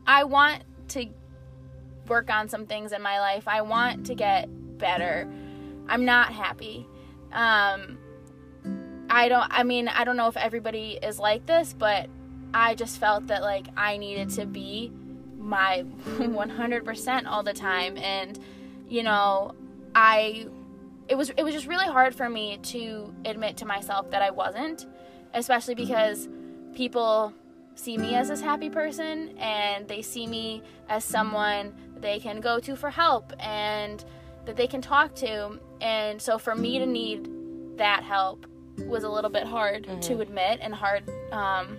I 0.06 0.26
want 0.26 0.64
to 0.90 1.08
work 2.12 2.30
on 2.30 2.50
some 2.50 2.68
things 2.68 2.92
in 2.92 3.02
my 3.02 3.22
life. 3.22 3.48
I 3.48 3.62
want 3.62 4.06
to 4.08 4.16
get 4.16 4.50
better. 4.78 5.32
I'm 5.88 6.04
not 6.04 6.34
happy. 6.34 6.86
Um, 7.32 7.98
I 9.10 9.30
don't, 9.30 9.48
I 9.50 9.64
mean, 9.64 9.88
I 9.88 10.04
don't 10.04 10.18
know 10.18 10.28
if 10.28 10.36
everybody 10.36 11.00
is 11.02 11.20
like 11.20 11.46
this, 11.46 11.74
but 11.74 12.10
I 12.54 12.76
just 12.76 13.00
felt 13.00 13.28
that, 13.28 13.42
like, 13.42 13.68
I 13.78 13.96
needed 13.96 14.30
to 14.32 14.46
be 14.46 14.92
my 15.38 15.86
100% 16.06 17.26
all 17.28 17.44
the 17.44 17.54
time. 17.54 17.98
And, 17.98 18.38
you 18.90 19.04
know, 19.04 19.56
I, 19.96 20.48
it 21.08 21.16
was, 21.16 21.30
it 21.30 21.44
was 21.44 21.54
just 21.54 21.66
really 21.66 21.88
hard 21.88 22.14
for 22.14 22.30
me 22.30 22.58
to 22.64 23.14
admit 23.24 23.56
to 23.58 23.66
myself 23.66 24.12
that 24.12 24.22
I 24.22 24.32
wasn't, 24.32 24.86
especially 25.34 25.76
because 25.76 26.28
people 26.76 27.34
see 27.76 27.98
me 27.98 28.16
as 28.16 28.28
this 28.28 28.42
happy 28.42 28.70
person 28.70 29.38
and 29.38 29.88
they 29.88 30.02
see 30.02 30.28
me 30.28 30.62
as 30.90 31.06
someone 31.06 31.74
they 32.02 32.20
can 32.20 32.42
go 32.42 32.60
to 32.60 32.76
for 32.76 32.90
help 32.90 33.34
and 33.40 34.04
that 34.46 34.56
they 34.56 34.68
can 34.68 34.82
talk 34.82 35.16
to. 35.16 35.60
And 35.82 36.22
so 36.22 36.38
for 36.38 36.56
me 36.56 36.80
to 36.80 36.86
need 36.86 37.30
that 37.78 38.04
help 38.04 38.46
was 38.78 39.04
a 39.04 39.10
little 39.10 39.30
bit 39.30 39.44
hard 39.44 39.88
to 40.02 40.22
admit 40.22 40.60
and 40.62 40.74
hard 40.74 41.10
um, 41.32 41.78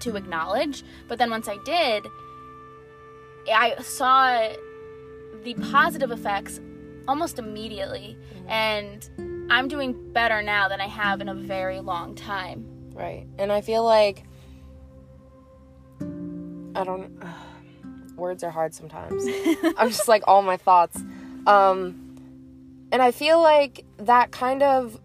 to 0.00 0.16
acknowledge. 0.16 0.82
But 1.08 1.18
then 1.18 1.30
once 1.30 1.48
I 1.48 1.58
did, 1.64 2.06
I 3.52 3.76
saw 3.82 4.48
the 5.42 5.54
positive 5.54 6.10
effects 6.10 6.60
almost 7.08 7.38
immediately. 7.38 8.16
And 8.46 9.08
I'm 9.50 9.68
doing 9.68 10.12
better 10.12 10.42
now 10.42 10.68
than 10.68 10.80
I 10.80 10.86
have 10.88 11.20
in 11.20 11.28
a 11.28 11.34
very 11.34 11.80
long 11.80 12.14
time. 12.14 12.66
Right. 12.94 13.26
And 13.38 13.50
I 13.52 13.60
feel 13.60 13.84
like 13.84 14.24
I 16.00 16.84
don't 16.84 17.22
words 18.16 18.44
are 18.44 18.50
hard 18.50 18.74
sometimes. 18.74 19.24
I'm 19.76 19.88
just 19.88 20.08
like 20.08 20.22
all 20.26 20.42
my 20.42 20.56
thoughts. 20.56 21.02
Um 21.46 21.98
and 22.92 23.00
I 23.00 23.10
feel 23.10 23.40
like 23.40 23.84
that 23.98 24.30
kind 24.30 24.62
of 24.62 25.00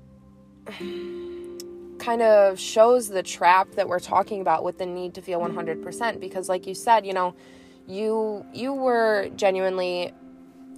kind 2.00 2.22
of 2.22 2.60
shows 2.60 3.10
the 3.10 3.24
trap 3.24 3.72
that 3.72 3.88
we're 3.88 4.00
talking 4.00 4.42
about 4.42 4.64
with 4.64 4.78
the 4.78 4.86
need 4.86 5.14
to 5.16 5.22
feel 5.22 5.40
100% 5.40 6.20
because 6.20 6.50
like 6.50 6.68
you 6.68 6.74
said, 6.74 7.06
you 7.06 7.14
know, 7.14 7.34
you 7.88 8.46
you 8.54 8.74
were 8.74 9.30
genuinely 9.36 10.14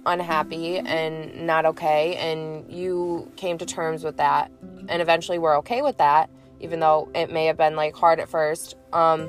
unhappy 0.06 0.78
and 0.78 1.46
not 1.46 1.66
okay 1.66 2.16
and 2.16 2.70
you 2.72 3.30
came 3.36 3.58
to 3.58 3.66
terms 3.66 4.02
with 4.02 4.16
that 4.16 4.50
and 4.88 5.02
eventually 5.02 5.38
were 5.38 5.54
okay 5.56 5.82
with 5.82 5.98
that 5.98 6.30
even 6.60 6.80
though 6.80 7.08
it 7.14 7.30
may 7.30 7.46
have 7.46 7.56
been 7.56 7.76
like 7.76 7.94
hard 7.94 8.18
at 8.18 8.28
first 8.28 8.76
um 8.92 9.28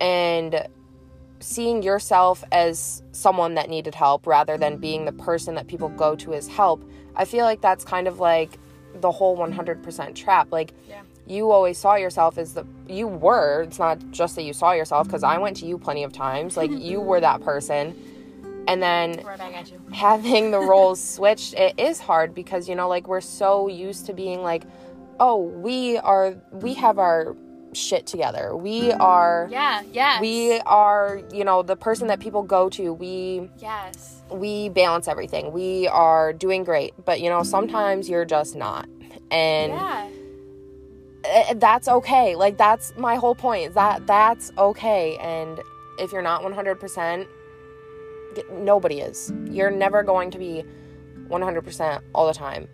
and 0.00 0.66
seeing 1.40 1.82
yourself 1.82 2.44
as 2.52 3.02
someone 3.12 3.54
that 3.54 3.68
needed 3.70 3.94
help 3.94 4.26
rather 4.26 4.56
than 4.58 4.76
being 4.76 5.04
the 5.06 5.12
person 5.12 5.54
that 5.54 5.66
people 5.66 5.88
go 5.88 6.14
to 6.14 6.34
as 6.34 6.46
help 6.46 6.82
i 7.16 7.24
feel 7.24 7.44
like 7.44 7.60
that's 7.60 7.84
kind 7.84 8.06
of 8.06 8.20
like 8.20 8.58
the 9.00 9.10
whole 9.10 9.36
100% 9.38 10.14
trap 10.14 10.48
like 10.52 10.72
Yeah. 10.88 11.00
you 11.26 11.50
always 11.50 11.78
saw 11.78 11.94
yourself 11.94 12.36
as 12.38 12.54
the 12.54 12.66
you 12.88 13.06
were 13.06 13.62
it's 13.62 13.78
not 13.78 13.98
just 14.10 14.34
that 14.36 14.42
you 14.42 14.52
saw 14.52 14.72
yourself 14.72 15.06
because 15.06 15.22
i 15.22 15.38
went 15.38 15.56
to 15.58 15.66
you 15.66 15.78
plenty 15.78 16.02
of 16.04 16.12
times 16.12 16.56
like 16.56 16.70
you 16.70 17.00
were 17.10 17.20
that 17.20 17.40
person 17.40 17.94
and 18.68 18.82
then 18.82 19.22
Right 19.24 19.38
back 19.38 19.54
at 19.54 19.70
you. 19.72 19.80
having 19.92 20.50
the 20.50 20.60
roles 20.72 21.00
switched 21.02 21.54
it 21.54 21.78
is 21.78 22.00
hard 22.00 22.34
because 22.34 22.68
you 22.68 22.74
know 22.74 22.88
like 22.88 23.08
we're 23.08 23.20
so 23.22 23.68
used 23.68 24.06
to 24.06 24.12
being 24.12 24.42
like 24.42 24.64
oh 25.20 25.36
we 25.38 25.96
are 25.98 26.34
we 26.52 26.74
have 26.74 26.98
our 26.98 27.34
shit 27.72 28.06
together. 28.06 28.56
We 28.56 28.92
are 28.92 29.48
Yeah, 29.50 29.82
yeah. 29.92 30.20
we 30.20 30.58
are 30.60 31.20
you 31.32 31.44
know 31.44 31.62
the 31.62 31.76
person 31.76 32.08
that 32.08 32.20
people 32.20 32.42
go 32.42 32.68
to. 32.70 32.92
We 32.92 33.48
Yes. 33.58 34.22
we 34.30 34.68
balance 34.68 35.06
everything. 35.08 35.52
We 35.52 35.88
are 35.88 36.32
doing 36.32 36.64
great 36.64 36.94
but 37.04 37.20
you 37.20 37.28
know 37.30 37.42
sometimes 37.42 38.08
you're 38.08 38.24
just 38.24 38.56
not. 38.56 38.88
And 39.30 39.72
Yeah. 39.72 40.08
eh, 41.24 41.54
that's 41.56 41.86
okay. 41.88 42.34
Like 42.36 42.56
that's 42.56 42.92
my 42.96 43.14
whole 43.16 43.34
point 43.34 43.74
that 43.74 44.06
that's 44.06 44.50
okay. 44.58 45.16
And 45.18 45.60
if 45.98 46.12
you're 46.12 46.22
not 46.22 46.42
100% 46.42 47.26
nobody 48.52 49.00
is. 49.00 49.32
You're 49.50 49.70
never 49.72 50.02
going 50.02 50.30
to 50.30 50.38
be 50.38 50.64
100% 51.28 52.00
all 52.14 52.26
the 52.26 52.34
time. 52.34 52.68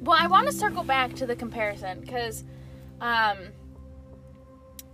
Well, 0.00 0.16
I 0.20 0.26
want 0.26 0.46
to 0.46 0.52
circle 0.52 0.84
back 0.84 1.14
to 1.14 1.26
the 1.26 1.34
comparison 1.34 2.00
because 2.00 2.44
um, 3.04 3.38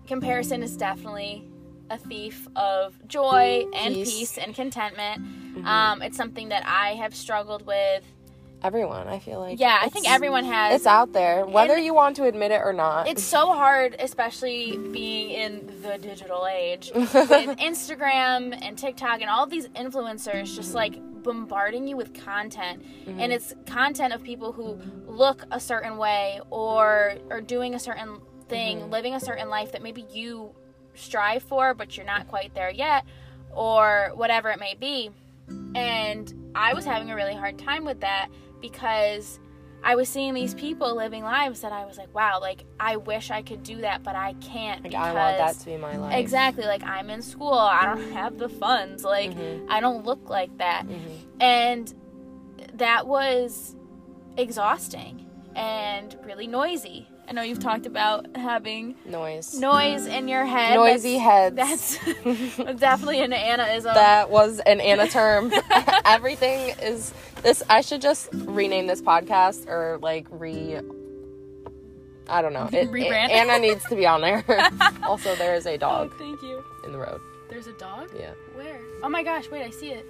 comparison 0.06 0.62
is 0.62 0.76
definitely 0.76 1.46
a 1.90 1.98
thief 1.98 2.46
of 2.56 2.94
joy 3.08 3.64
and 3.74 3.94
Peace. 3.94 4.18
peace, 4.18 4.38
and 4.38 4.54
contentment. 4.54 5.66
Um, 5.66 6.02
it's 6.02 6.16
something 6.16 6.48
that 6.50 6.64
I 6.66 6.94
have 6.94 7.14
struggled 7.14 7.66
with. 7.66 8.04
everyone 8.62 9.08
i 9.08 9.18
feel 9.18 9.40
like 9.40 9.58
Yeah, 9.58 9.78
I 9.80 9.88
think 9.88 10.08
everyone 10.10 10.44
has. 10.44 10.74
it's 10.76 10.86
out 10.86 11.12
there 11.14 11.46
whether 11.46 11.74
And- 11.76 11.84
you 11.84 11.94
want 11.94 12.14
to 12.16 12.24
admit 12.24 12.50
it 12.52 12.60
or 12.62 12.72
not 12.74 13.08
it's 13.08 13.22
so 13.22 13.46
hard, 13.54 13.96
especially 13.98 14.76
being 14.92 15.30
in 15.30 15.52
the 15.82 15.96
digital 15.98 16.46
age 16.46 16.92
with 16.94 17.14
Instagram 17.70 18.56
and 18.64 18.76
TikTok 18.76 19.20
and 19.22 19.30
all 19.30 19.46
these 19.46 19.66
influencers 19.68 20.54
just 20.54 20.74
like 20.74 20.94
bombarding 21.22 21.86
you 21.86 21.96
with 21.96 22.12
content. 22.14 22.82
And 23.06 23.18
mm-hmm. 23.18 23.32
it's 23.32 23.54
content 23.66 24.12
of 24.12 24.22
people 24.22 24.52
who 24.52 24.78
look 25.06 25.44
a 25.50 25.60
certain 25.60 25.96
way 25.96 26.40
or 26.50 27.16
are 27.30 27.40
doing 27.40 27.74
a 27.74 27.78
certain 27.78 28.20
thing, 28.48 28.80
mm-hmm. 28.80 28.90
living 28.90 29.14
a 29.14 29.20
certain 29.20 29.48
life 29.48 29.72
that 29.72 29.82
maybe 29.82 30.04
you 30.12 30.50
strive 30.94 31.42
for, 31.42 31.74
but 31.74 31.96
you're 31.96 32.06
not 32.06 32.28
quite 32.28 32.54
there 32.54 32.70
yet, 32.70 33.04
or 33.54 34.12
whatever 34.14 34.50
it 34.50 34.60
may 34.60 34.74
be. 34.74 35.10
And 35.74 36.52
I 36.54 36.74
was 36.74 36.84
having 36.84 37.10
a 37.10 37.14
really 37.14 37.34
hard 37.34 37.58
time 37.58 37.84
with 37.84 38.00
that 38.00 38.28
because 38.60 39.40
I 39.82 39.94
was 39.96 40.08
seeing 40.08 40.34
these 40.34 40.54
people 40.54 40.94
living 40.96 41.22
lives 41.24 41.60
that 41.62 41.72
I 41.72 41.86
was 41.86 41.96
like, 41.98 42.14
wow, 42.14 42.38
like 42.40 42.64
I 42.78 42.96
wish 42.96 43.30
I 43.30 43.42
could 43.42 43.62
do 43.62 43.76
that, 43.82 44.02
but 44.02 44.14
I 44.14 44.34
can't 44.34 44.82
like 44.82 44.92
because 44.92 45.06
i 45.06 45.12
want 45.14 45.38
that 45.38 45.58
to 45.60 45.64
be 45.66 45.76
my 45.76 45.96
life 45.96 46.14
exactly 46.14 46.64
like 46.64 46.82
I'm 46.82 47.08
in 47.10 47.22
school, 47.22 47.54
I 47.54 47.86
don't 47.86 48.12
have 48.12 48.38
the 48.38 48.48
funds, 48.48 49.04
like 49.04 49.30
Mhm. 49.32 49.66
I 49.70 49.80
don't 49.80 50.04
look 50.04 50.28
like 50.28 50.56
that, 50.58 50.84
Mhm. 50.86 51.00
and 51.40 51.94
that 52.74 53.06
was 53.06 53.74
exhausting 54.36 55.26
and 55.56 56.16
really 56.24 56.46
noisy. 56.46 57.08
I 57.28 57.32
know 57.32 57.42
you've 57.42 57.60
talked 57.60 57.86
about 57.86 58.26
having 58.36 58.96
noise 59.04 59.54
noise 59.58 60.06
in 60.06 60.26
your 60.26 60.44
head. 60.44 60.74
Noisy 60.74 61.16
That's- 61.16 61.94
heads. 61.96 62.56
That's 62.56 62.56
definitely 62.80 63.20
an 63.20 63.30
Annaism. 63.30 63.94
that 63.94 64.30
was 64.30 64.58
an 64.60 64.80
Anna 64.80 65.06
term. 65.08 65.52
Everything 66.04 66.74
is 66.82 67.14
this. 67.42 67.62
I 67.68 67.80
should 67.80 68.00
just 68.00 68.28
rename 68.32 68.86
this 68.86 69.02
podcast 69.02 69.68
or 69.68 69.98
like 70.00 70.26
re. 70.30 70.80
I 72.28 72.42
don't 72.42 72.52
know. 72.52 72.68
It, 72.72 72.90
Rebrand? 72.92 73.30
Anna 73.30 73.58
needs 73.58 73.84
to 73.86 73.96
be 73.96 74.06
on 74.06 74.20
there. 74.20 74.44
also, 75.02 75.34
there 75.34 75.54
is 75.56 75.66
a 75.66 75.74
oh, 75.74 75.76
dog 75.78 76.14
thank 76.18 76.40
you. 76.42 76.62
in 76.84 76.92
the 76.92 76.98
road. 76.98 77.20
There's 77.48 77.66
a 77.66 77.72
dog. 77.72 78.10
Yeah. 78.16 78.30
Where? 78.54 78.80
Oh 79.02 79.08
my 79.08 79.22
gosh! 79.24 79.50
Wait, 79.50 79.62
I 79.62 79.70
see 79.70 79.90
it. 79.90 80.06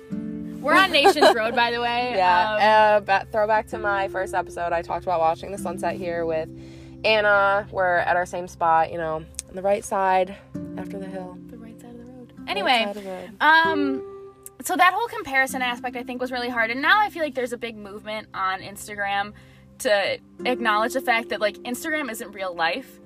We're 0.61 0.75
on 0.75 0.93
Nations 0.93 1.35
Road, 1.35 1.57
by 1.57 1.71
the 1.71 1.81
way. 1.81 2.11
Um, 2.11 2.17
Yeah. 2.17 3.01
uh, 3.09 3.25
throwback 3.33 3.67
to 3.69 3.79
my 3.79 4.09
first 4.09 4.35
episode. 4.35 4.75
I 4.75 4.83
talked 4.83 5.05
about 5.05 5.19
watching 5.21 5.51
the 5.53 5.57
sunset 5.59 5.97
here 5.97 6.27
with 6.27 6.51
Anna. 7.03 7.67
We're 7.71 7.97
at 7.97 8.17
our 8.17 8.27
same 8.27 8.47
spot. 8.47 8.93
You 8.93 8.99
know, 8.99 9.25
on 9.49 9.55
the 9.57 9.63
right 9.63 9.83
side 9.83 10.37
after 10.77 10.99
the 10.99 11.07
hill. 11.07 11.39
the 11.49 11.57
right 11.57 11.81
side 11.81 11.95
of 11.95 12.05
the 12.05 12.13
road. 12.13 12.33
Right 12.37 12.51
Anyway, 12.51 12.83
side 12.85 12.97
of 12.97 13.03
the 13.03 13.09
road. 13.09 13.31
Um, 13.41 14.10
so 14.63 14.77
that 14.77 14.93
whole 14.95 15.09
comparison 15.09 15.63
aspect 15.63 15.97
I 15.97 16.03
think 16.03 16.21
was 16.21 16.31
really 16.33 16.49
hard, 16.49 16.71
and 16.71 16.81
now 16.83 17.01
I 17.01 17.11
feel 17.11 17.23
like 17.23 17.35
there's 17.35 17.53
a 17.53 17.59
big 17.59 17.77
movement 17.77 18.29
on 18.35 18.61
Instagram 18.61 19.33
to 19.79 20.19
acknowledge 20.45 20.93
the 20.93 21.01
fact 21.01 21.31
that 21.31 21.41
like 21.41 21.57
Instagram 21.59 22.11
isn't 22.11 22.33
real 22.33 22.55
life. 22.55 22.99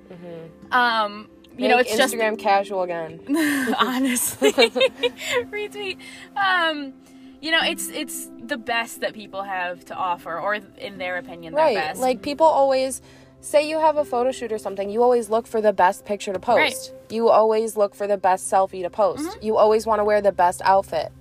Um, 0.71 1.29
you 1.57 1.67
know, 1.69 1.77
Make 1.77 1.87
it's 1.87 1.97
just 1.97 2.13
Instagram 2.13 2.37
casual 2.37 2.83
again. 2.83 3.21
honestly 3.79 4.51
retweet. 4.51 5.97
Um, 6.35 6.93
you 7.41 7.51
know, 7.51 7.59
it's 7.63 7.87
it's 7.89 8.29
the 8.43 8.57
best 8.57 9.01
that 9.01 9.13
people 9.13 9.43
have 9.43 9.85
to 9.85 9.95
offer, 9.95 10.37
or 10.39 10.55
in 10.55 10.97
their 10.97 11.17
opinion, 11.17 11.53
their 11.53 11.63
right 11.65 11.75
best. 11.75 12.01
like 12.01 12.21
people 12.21 12.45
always 12.45 13.01
say 13.41 13.69
you 13.69 13.79
have 13.79 13.95
a 13.97 14.03
photo 14.05 14.31
shoot 14.31 14.51
or 14.51 14.57
something 14.57 14.89
you 14.89 15.03
always 15.03 15.29
look 15.29 15.45
for 15.45 15.61
the 15.61 15.71
best 15.71 16.03
picture 16.03 16.33
to 16.33 16.39
post 16.39 16.57
Right. 16.57 16.73
Mm-hmm. 16.73 17.13
you 17.13 17.29
always 17.29 17.77
look 17.77 17.93
for 17.93 18.07
the 18.07 18.17
best 18.17 18.51
selfie 18.51 18.81
to 18.81 18.89
post 18.89 19.37
you 19.43 19.55
always 19.57 19.85
want 19.85 19.99
to 19.99 20.03
wear 20.03 20.19
the 20.19 20.31
best 20.31 20.63
outfit 20.65 21.11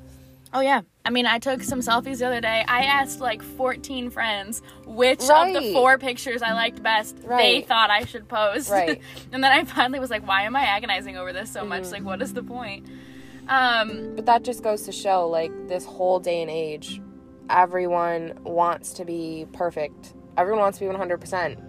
Oh 0.55 0.61
yeah. 0.61 0.83
I 1.05 1.11
mean, 1.11 1.27
I 1.27 1.39
took 1.39 1.63
some 1.63 1.81
selfies 1.81 2.19
the 2.19 2.27
other 2.29 2.41
day. 2.41 2.65
I 2.67 2.85
asked 2.85 3.21
like 3.21 3.43
14 3.43 4.09
friends 4.11 4.63
which 4.87 5.21
of 5.29 5.53
the 5.53 5.73
four 5.73 5.99
pictures 5.99 6.43
I 6.43 6.53
liked 6.53 6.83
best 6.83 7.17
they 7.29 7.63
thought 7.63 7.91
I 7.91 8.05
should 8.05 8.29
post. 8.29 8.71
Right. 8.71 9.01
and 9.33 9.43
then 9.43 9.51
I 9.51 9.65
finally 9.65 9.99
was 9.99 10.11
like, 10.11 10.27
why 10.27 10.43
am 10.43 10.55
I 10.55 10.63
agonizing 10.63 11.17
over 11.17 11.33
this 11.33 11.51
so 11.53 11.65
much? 11.65 11.83
Mm-hmm. 11.83 11.93
Like, 11.93 12.05
what 12.05 12.23
is 12.23 12.33
the 12.33 12.43
point? 12.45 12.89
Um, 13.49 14.15
But 14.15 14.27
that 14.27 14.45
just 14.45 14.63
goes 14.63 14.83
to 14.83 14.93
show, 14.93 15.29
like, 15.29 15.51
this 15.69 15.85
whole 15.85 16.19
day 16.21 16.41
and 16.41 16.51
age, 16.51 17.03
everyone 17.51 18.39
wants 18.43 18.95
to 18.95 19.05
be 19.05 19.47
perfect. 19.53 20.15
Everyone 20.39 20.61
wants 20.63 20.79
to 20.79 20.85
be 20.89 20.97
100%. 20.97 21.61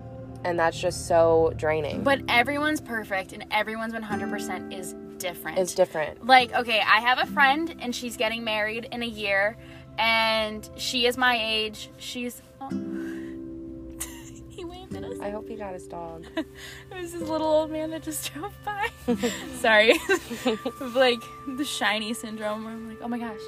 And 0.46 0.60
that's 0.60 0.80
just 0.80 1.08
so 1.08 1.52
draining. 1.58 2.04
but 2.04 2.22
everyone's 2.30 2.80
perfect 2.80 3.34
and 3.34 3.46
everyone's 3.50 3.94
100% 3.94 4.72
is 4.78 4.96
different. 5.18 5.58
it's 5.58 5.74
different. 5.74 6.26
like 6.26 6.54
okay 6.54 6.80
i 6.82 7.00
have 7.00 7.18
a 7.20 7.26
friend 7.28 7.76
and 7.80 7.96
she's 7.96 8.18
getting 8.18 8.44
married 8.44 8.88
in 8.92 9.02
a 9.04 9.08
year 9.08 9.58
and 9.98 10.70
she 10.76 11.06
is 11.08 11.18
my 11.18 11.38
age 11.42 11.90
she's 11.98 12.42
oh. 12.62 12.70
he 14.50 14.64
waved 14.66 14.96
at 14.96 15.04
us 15.04 15.20
I 15.20 15.30
hope 15.32 15.48
he 15.48 15.56
got 15.56 15.74
his 15.74 15.88
dog. 15.88 16.26
it 16.38 16.46
was 16.94 17.14
this 17.14 17.22
little 17.22 17.48
old 17.48 17.72
man 17.72 17.90
that 17.92 18.04
just 18.04 18.32
drove 18.34 18.54
by 18.64 18.88
sorry 19.60 19.94
like 20.94 21.20
the 21.58 21.66
shiny 21.66 22.14
syndrome 22.14 22.64
where 22.64 22.74
i'm 22.74 22.90
like 22.90 23.00
oh 23.02 23.08
my 23.08 23.18
gosh 23.20 23.40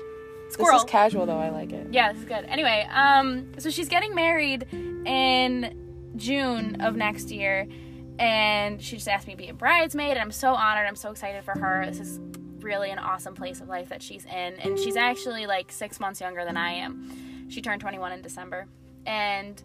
squirrel 0.50 0.78
This 0.78 0.86
is 0.86 0.90
casual, 0.90 1.26
though. 1.26 1.38
I 1.38 1.50
like 1.50 1.72
it. 1.74 1.88
yeah 1.92 2.12
this 2.14 2.22
is 2.22 2.28
good 2.28 2.46
anyway 2.46 2.88
um 2.92 3.48
so 3.58 3.70
she's 3.70 3.90
getting 3.90 4.16
married 4.16 4.66
in 5.06 5.76
june 6.16 6.80
of 6.82 6.96
next 6.96 7.30
year 7.32 7.68
and 8.20 8.82
she 8.82 8.96
just 8.96 9.08
asked 9.08 9.28
me 9.28 9.34
to 9.34 9.38
be 9.38 9.50
a 9.50 9.54
bridesmaid 9.54 10.12
and 10.12 10.20
i'm 10.20 10.32
so 10.32 10.54
honored 10.54 10.88
i'm 10.88 10.96
so 10.96 11.12
excited 11.12 11.44
for 11.44 11.58
her. 11.58 11.86
This 11.86 12.00
is 12.00 12.20
really 12.60 12.90
an 12.90 13.00
awesome 13.00 13.36
place 13.36 13.62
of 13.62 13.70
life 13.70 13.90
that 13.90 14.02
she's 14.02 14.26
in 14.26 14.56
and 14.60 14.78
she's 14.80 14.96
actually 14.96 15.46
like 15.46 15.72
six 15.72 16.00
months 16.00 16.20
younger 16.20 16.44
than 16.44 16.58
i 16.58 16.72
am. 16.72 17.50
She 17.50 17.62
turned 17.62 17.82
21 17.82 18.12
in 18.12 18.22
december. 18.22 18.68
And 19.06 19.62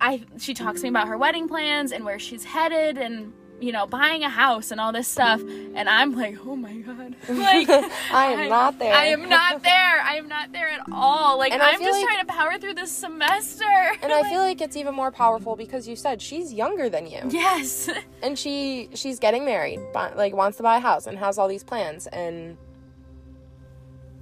i 0.00 0.24
she 0.38 0.54
talks 0.54 0.80
to 0.80 0.84
me 0.84 0.90
about 0.90 1.08
her 1.08 1.16
wedding 1.16 1.48
plans 1.48 1.92
and 1.92 2.04
where 2.04 2.18
she's 2.18 2.44
headed 2.44 2.98
and 2.98 3.32
you 3.60 3.72
know 3.72 3.86
buying 3.86 4.22
a 4.22 4.28
house 4.28 4.70
and 4.70 4.80
all 4.80 4.92
this 4.92 5.08
stuff 5.08 5.40
and 5.40 5.88
i'm 5.88 6.14
like 6.14 6.36
oh 6.46 6.54
my 6.54 6.72
god 6.74 7.14
like 7.28 7.68
I 8.12 8.32
am 8.32 8.48
not 8.48 8.78
there. 8.78 8.94
I 8.94 9.06
am 9.06 9.28
not 9.28 9.62
there. 9.62 10.00
I 10.00 10.14
am 10.16 10.28
not 10.28 10.52
there 10.52 10.68
at 10.68 10.80
all. 10.92 11.36
Like 11.38 11.52
I 11.52 11.58
I'm 11.72 11.80
just 11.80 11.98
like- 11.98 12.06
trying 12.06 12.24
to 12.26 12.32
power 12.32 12.58
through 12.58 12.74
this 12.74 12.90
semester. 12.92 13.64
And 14.02 14.12
I 14.12 14.22
feel 14.30 14.40
like 14.40 14.60
it's 14.60 14.76
even 14.76 14.94
more 14.94 15.10
powerful 15.10 15.56
because 15.56 15.86
you 15.88 15.96
said 15.96 16.22
she's 16.22 16.52
younger 16.52 16.88
than 16.88 17.06
you. 17.06 17.20
yes. 17.30 17.90
And 18.22 18.38
she 18.38 18.88
she's 18.94 19.18
getting 19.18 19.44
married, 19.44 19.80
but 19.92 20.16
like 20.16 20.34
wants 20.34 20.56
to 20.58 20.62
buy 20.62 20.76
a 20.76 20.80
house 20.80 21.06
and 21.06 21.18
has 21.18 21.38
all 21.38 21.48
these 21.48 21.64
plans 21.64 22.06
and 22.08 22.56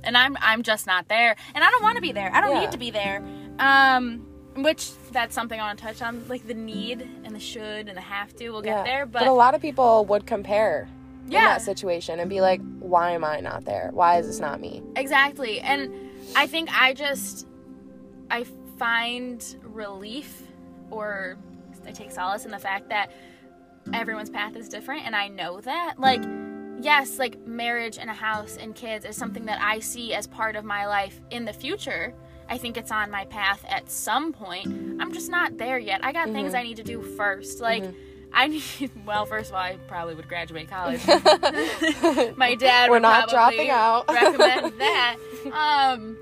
And 0.03 0.17
I'm 0.17 0.37
I'm 0.41 0.63
just 0.63 0.87
not 0.87 1.09
there. 1.09 1.37
And 1.55 1.63
I 1.65 1.71
don't 1.71 1.83
want 1.83 1.97
to 1.97 2.03
be 2.03 2.13
there. 2.13 2.31
I 2.33 2.41
don't 2.41 2.55
Yeah. 2.55 2.61
need 2.61 2.73
to 2.73 2.79
be 2.79 2.91
there. 2.91 3.23
Um 3.59 4.27
which 4.57 4.91
that's 5.13 5.35
something 5.35 5.61
I 5.61 5.65
want 5.65 5.79
to 5.79 5.85
touch 5.85 6.03
on 6.03 6.25
like 6.29 6.47
the 6.47 6.55
need 6.55 7.09
and 7.25 7.35
the 7.35 7.41
should 7.41 7.89
and 7.89 7.97
the 7.97 8.01
have 8.01 8.35
to. 8.37 8.51
We'll 8.51 8.63
get 8.63 8.85
there, 8.85 9.07
but, 9.07 9.27
a 9.27 9.33
lot 9.33 9.55
of 9.55 9.61
people 9.61 10.05
would 10.07 10.27
compare 10.27 10.89
in 11.27 11.33
that 11.33 11.63
situation 11.63 12.21
and 12.21 12.31
be 12.31 12.41
like, 12.41 12.61
why 12.79 13.11
am 13.13 13.25
I 13.25 13.41
not 13.41 13.65
there? 13.65 13.91
Why 13.93 14.19
is 14.19 14.27
this 14.27 14.41
not 14.41 14.61
me? 14.61 14.83
Exactly. 14.95 15.61
And 15.61 15.93
I 16.35 16.47
think 16.47 16.69
I 16.73 16.95
just 16.95 17.47
I 18.31 18.45
find 18.79 19.57
relief 19.63 20.43
or 20.91 21.37
I 21.87 21.93
take 21.93 22.13
solace 22.13 22.45
in 22.45 22.51
the 22.51 22.59
fact 22.59 22.89
that 22.91 23.11
everyone's 23.93 24.31
path 24.31 24.57
is 24.57 24.69
different 24.69 25.07
and 25.07 25.15
I 25.15 25.29
know 25.29 25.61
that. 25.61 25.95
Like 25.99 26.23
yes, 26.81 27.19
like 27.19 27.45
marriage 27.47 27.99
and 27.99 28.11
a 28.11 28.15
house 28.15 28.57
and 28.57 28.75
kids 28.75 29.05
is 29.05 29.17
something 29.17 29.47
that 29.47 29.61
I 29.61 29.81
see 29.81 30.15
as 30.15 30.27
part 30.27 30.57
of 30.57 30.65
my 30.65 30.87
life 30.87 31.21
in 31.31 31.45
the 31.45 31.53
future. 31.53 32.15
I 32.49 32.59
think 32.59 32.77
it's 32.77 32.91
on 32.91 33.11
my 33.11 33.25
path 33.27 33.65
at 33.69 33.91
some 33.91 34.33
point. 34.33 34.67
I'm 35.01 35.13
just 35.13 35.31
not 35.31 35.59
there 35.59 35.79
yet. 35.79 36.05
I 36.05 36.13
got 36.13 36.31
things 36.31 36.55
I 36.55 36.63
need 36.63 36.77
to 36.77 36.85
do 36.85 37.03
first. 37.03 37.61
Like 37.61 37.85
I 38.33 38.49
need 38.49 38.63
well, 39.07 39.27
first 39.27 39.51
of 39.51 39.55
all, 39.55 39.63
I 39.63 39.77
probably 39.89 40.15
would 40.15 40.29
graduate 40.29 40.69
college. 40.69 41.07
my 42.37 42.55
dad 42.55 42.91
We're 42.91 42.97
would 42.97 43.03
not 43.03 43.29
probably 43.29 43.67
dropping 43.67 43.71
out. 43.71 44.09
recommend 44.13 44.81
that. 44.81 45.17
Um 45.53 46.19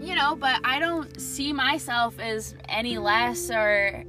you 0.00 0.16
know, 0.16 0.34
but 0.34 0.60
I 0.64 0.80
don't 0.80 1.20
see 1.20 1.52
myself 1.52 2.18
as 2.18 2.56
any 2.68 2.98
less 2.98 3.50
or 3.50 4.04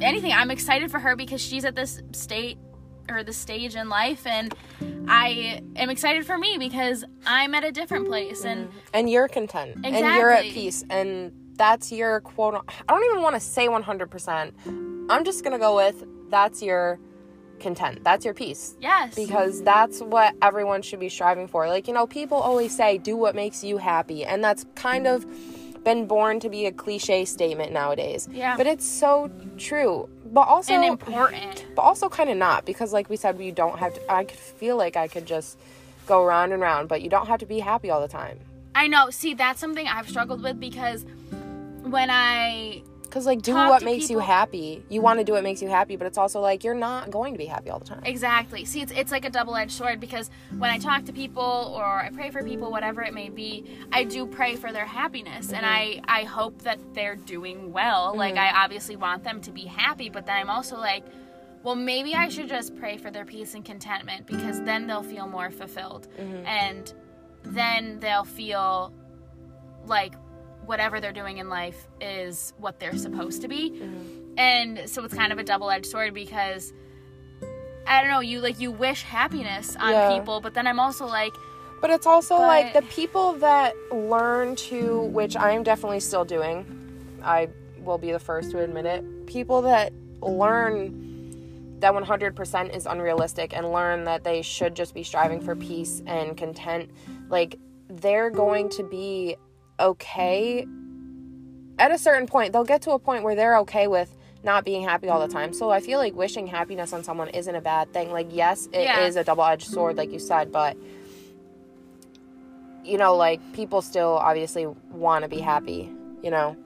anything. 0.00 0.32
I'm 0.32 0.52
excited 0.52 0.90
for 0.90 1.00
her 1.00 1.16
because 1.16 1.40
she's 1.40 1.64
at 1.64 1.74
this 1.74 2.00
state 2.12 2.58
or 3.10 3.22
the 3.22 3.32
stage 3.32 3.74
in 3.74 3.88
life 3.88 4.26
and 4.26 4.54
I 5.08 5.62
am 5.76 5.90
excited 5.90 6.24
for 6.24 6.38
me 6.38 6.56
because 6.58 7.04
I'm 7.26 7.54
at 7.54 7.64
a 7.64 7.72
different 7.72 8.06
place 8.06 8.44
and 8.44 8.68
mm-hmm. 8.68 8.78
And 8.94 9.10
you're 9.10 9.28
content. 9.28 9.78
And 9.84 9.96
you're 9.96 10.30
at 10.30 10.44
peace. 10.44 10.84
And 10.88 11.32
that's 11.56 11.92
your 11.92 12.20
quote. 12.20 12.54
I 12.54 12.92
don't 12.92 13.04
even 13.04 13.22
want 13.22 13.34
to 13.34 13.40
say 13.40 13.68
100%. 13.68 15.08
I'm 15.10 15.24
just 15.24 15.42
going 15.42 15.52
to 15.52 15.58
go 15.58 15.76
with 15.76 16.04
that's 16.30 16.62
your 16.62 16.98
content. 17.60 18.02
That's 18.04 18.24
your 18.24 18.34
peace. 18.34 18.76
yes. 18.80 19.14
because 19.14 19.62
that's 19.62 20.00
what 20.00 20.34
everyone 20.42 20.82
should 20.82 21.00
be 21.00 21.08
striving 21.08 21.46
for. 21.46 21.68
Like, 21.68 21.86
you 21.86 21.94
know, 21.94 22.06
people 22.06 22.38
always 22.38 22.74
say, 22.74 22.98
do 22.98 23.16
what 23.16 23.34
makes 23.34 23.62
you 23.62 23.76
happy. 23.76 24.24
And 24.24 24.42
that's 24.42 24.64
kind 24.74 25.06
of 25.06 25.26
been 25.84 26.06
born 26.06 26.40
to 26.40 26.48
be 26.48 26.66
a 26.66 26.72
cliche 26.72 27.24
statement 27.24 27.72
nowadays. 27.72 28.28
Yeah. 28.30 28.56
But 28.56 28.66
it's 28.66 28.86
so 28.86 29.30
true. 29.56 30.08
But 30.32 30.42
also, 30.42 30.74
and 30.74 30.84
important. 30.84 31.66
but 31.74 31.82
also 31.82 32.08
kind 32.08 32.30
of 32.30 32.36
not 32.36 32.64
because, 32.64 32.92
like 32.92 33.10
we 33.10 33.16
said, 33.16 33.40
you 33.40 33.52
don't 33.52 33.78
have 33.78 33.94
to. 33.94 34.12
I 34.12 34.24
could 34.24 34.38
feel 34.38 34.76
like 34.76 34.96
I 34.96 35.08
could 35.08 35.26
just 35.26 35.58
go 36.06 36.24
round 36.24 36.52
and 36.52 36.62
round, 36.62 36.88
but 36.88 37.02
you 37.02 37.10
don't 37.10 37.26
have 37.26 37.40
to 37.40 37.46
be 37.46 37.58
happy 37.58 37.90
all 37.90 38.00
the 38.00 38.08
time. 38.08 38.38
I 38.74 38.86
know. 38.86 39.10
See, 39.10 39.34
that's 39.34 39.60
something 39.60 39.86
I've 39.88 40.08
struggled 40.08 40.42
with 40.42 40.60
because 40.60 41.04
when 41.82 42.10
I 42.10 42.82
Because, 43.10 43.26
like, 43.26 43.42
do 43.42 43.52
Talk 43.52 43.68
what 43.68 43.82
makes 43.82 44.08
you 44.08 44.20
happy. 44.20 44.84
You 44.88 45.02
want 45.02 45.18
to 45.18 45.24
do 45.24 45.32
what 45.32 45.42
makes 45.42 45.60
you 45.60 45.68
happy, 45.68 45.96
but 45.96 46.06
it's 46.06 46.16
also 46.16 46.40
like 46.40 46.62
you're 46.62 46.74
not 46.74 47.10
going 47.10 47.34
to 47.34 47.38
be 47.38 47.46
happy 47.46 47.68
all 47.68 47.80
the 47.80 47.84
time. 47.84 48.02
Exactly. 48.04 48.64
See, 48.64 48.82
it's, 48.82 48.92
it's 48.92 49.10
like 49.10 49.24
a 49.24 49.30
double 49.30 49.56
edged 49.56 49.72
sword 49.72 49.98
because 49.98 50.30
when 50.56 50.70
I 50.70 50.78
talk 50.78 51.06
to 51.06 51.12
people 51.12 51.74
or 51.76 51.84
I 51.84 52.10
pray 52.10 52.30
for 52.30 52.44
people, 52.44 52.70
whatever 52.70 53.02
it 53.02 53.12
may 53.12 53.28
be, 53.28 53.68
I 53.90 54.04
do 54.04 54.26
pray 54.26 54.54
for 54.54 54.72
their 54.72 54.86
happiness 54.86 55.52
and 55.52 55.66
mm-hmm. 55.66 56.04
I, 56.08 56.20
I 56.20 56.22
hope 56.22 56.62
that 56.62 56.78
they're 56.94 57.16
doing 57.16 57.72
well. 57.72 58.10
Mm-hmm. 58.10 58.18
Like, 58.18 58.36
I 58.36 58.64
obviously 58.64 58.94
want 58.94 59.24
them 59.24 59.40
to 59.40 59.50
be 59.50 59.64
happy, 59.64 60.08
but 60.08 60.24
then 60.24 60.36
I'm 60.36 60.48
also 60.48 60.76
like, 60.78 61.04
well, 61.64 61.74
maybe 61.74 62.14
I 62.14 62.28
should 62.28 62.48
just 62.48 62.76
pray 62.76 62.96
for 62.96 63.10
their 63.10 63.24
peace 63.24 63.54
and 63.54 63.64
contentment 63.64 64.26
because 64.26 64.62
then 64.62 64.86
they'll 64.86 65.02
feel 65.02 65.26
more 65.26 65.50
fulfilled. 65.50 66.06
Mm-hmm. 66.16 66.46
And 66.46 66.94
then 67.42 67.98
they'll 67.98 68.24
feel 68.24 68.94
like 69.84 70.14
whatever 70.70 71.00
they're 71.00 71.12
doing 71.12 71.38
in 71.38 71.48
life 71.48 71.88
is 72.00 72.54
what 72.58 72.78
they're 72.78 72.96
supposed 72.96 73.42
to 73.42 73.48
be. 73.48 73.70
Mm-hmm. 73.70 74.38
And 74.38 74.88
so 74.88 75.04
it's 75.04 75.12
kind 75.12 75.32
of 75.32 75.38
a 75.40 75.42
double-edged 75.42 75.84
sword 75.84 76.14
because 76.14 76.72
I 77.88 78.00
don't 78.00 78.10
know, 78.12 78.20
you 78.20 78.40
like 78.40 78.60
you 78.60 78.70
wish 78.70 79.02
happiness 79.02 79.74
on 79.74 79.90
Yeah. 79.90 80.16
people, 80.16 80.40
but 80.40 80.54
then 80.54 80.68
I'm 80.68 80.78
also 80.78 81.06
like 81.06 81.32
But 81.80 81.90
it's 81.90 82.06
also 82.06 82.36
But- 82.36 82.46
like 82.46 82.72
the 82.74 82.82
people 82.82 83.32
that 83.38 83.74
learn 83.90 84.54
to, 84.68 85.00
which 85.18 85.34
I 85.34 85.52
am 85.52 85.62
definitely 85.64 86.00
still 86.00 86.24
doing, 86.26 86.66
I 87.24 87.48
will 87.78 87.96
be 87.98 88.12
the 88.12 88.18
first 88.18 88.50
to 88.52 88.60
admit 88.60 88.84
it. 88.86 89.26
People 89.26 89.62
that 89.62 89.92
learn 90.20 90.94
that 91.80 91.94
100% 91.94 92.76
is 92.76 92.84
unrealistic 92.84 93.56
and 93.56 93.72
learn 93.72 94.04
that 94.04 94.22
they 94.24 94.42
should 94.42 94.76
just 94.76 94.92
be 94.94 95.02
striving 95.02 95.40
for 95.40 95.56
peace 95.56 96.02
and 96.06 96.36
content, 96.36 96.90
like 97.30 97.58
they're 97.88 98.28
going 98.30 98.68
to 98.68 98.82
be 98.82 99.36
okay 99.80 100.66
at 101.78 101.90
a 101.90 101.98
certain 101.98 102.26
point. 102.26 102.52
They'll 102.52 102.64
get 102.64 102.82
to 102.82 102.90
a 102.92 102.98
point 102.98 103.24
where 103.24 103.34
they're 103.34 103.58
okay 103.58 103.86
with 103.88 104.14
not 104.42 104.64
being 104.64 104.82
happy 104.82 105.08
all 105.08 105.20
the 105.26 105.32
time. 105.32 105.52
So 105.52 105.70
I 105.70 105.80
feel 105.80 105.98
like 105.98 106.14
wishing 106.14 106.46
happiness 106.46 106.92
on 106.92 107.04
someone 107.04 107.28
isn't 107.28 107.54
a 107.54 107.60
bad 107.60 107.92
thing. 107.92 108.10
Like, 108.12 108.28
yes, 108.30 108.66
it 108.72 108.80
is 109.00 109.14
Yeah. 109.14 109.20
a 109.20 109.24
double 109.24 109.44
edged 109.44 109.66
sword, 109.68 109.96
like 109.96 110.12
you 110.12 110.18
said, 110.18 110.50
but 110.52 110.76
you 112.84 112.96
know, 112.98 113.14
like 113.16 113.40
people 113.52 113.82
still 113.82 114.16
obviously 114.16 114.66
want 114.66 115.22
to 115.24 115.28
be 115.28 115.40
happy. 115.40 115.92
You 116.22 116.30
know, 116.30 116.56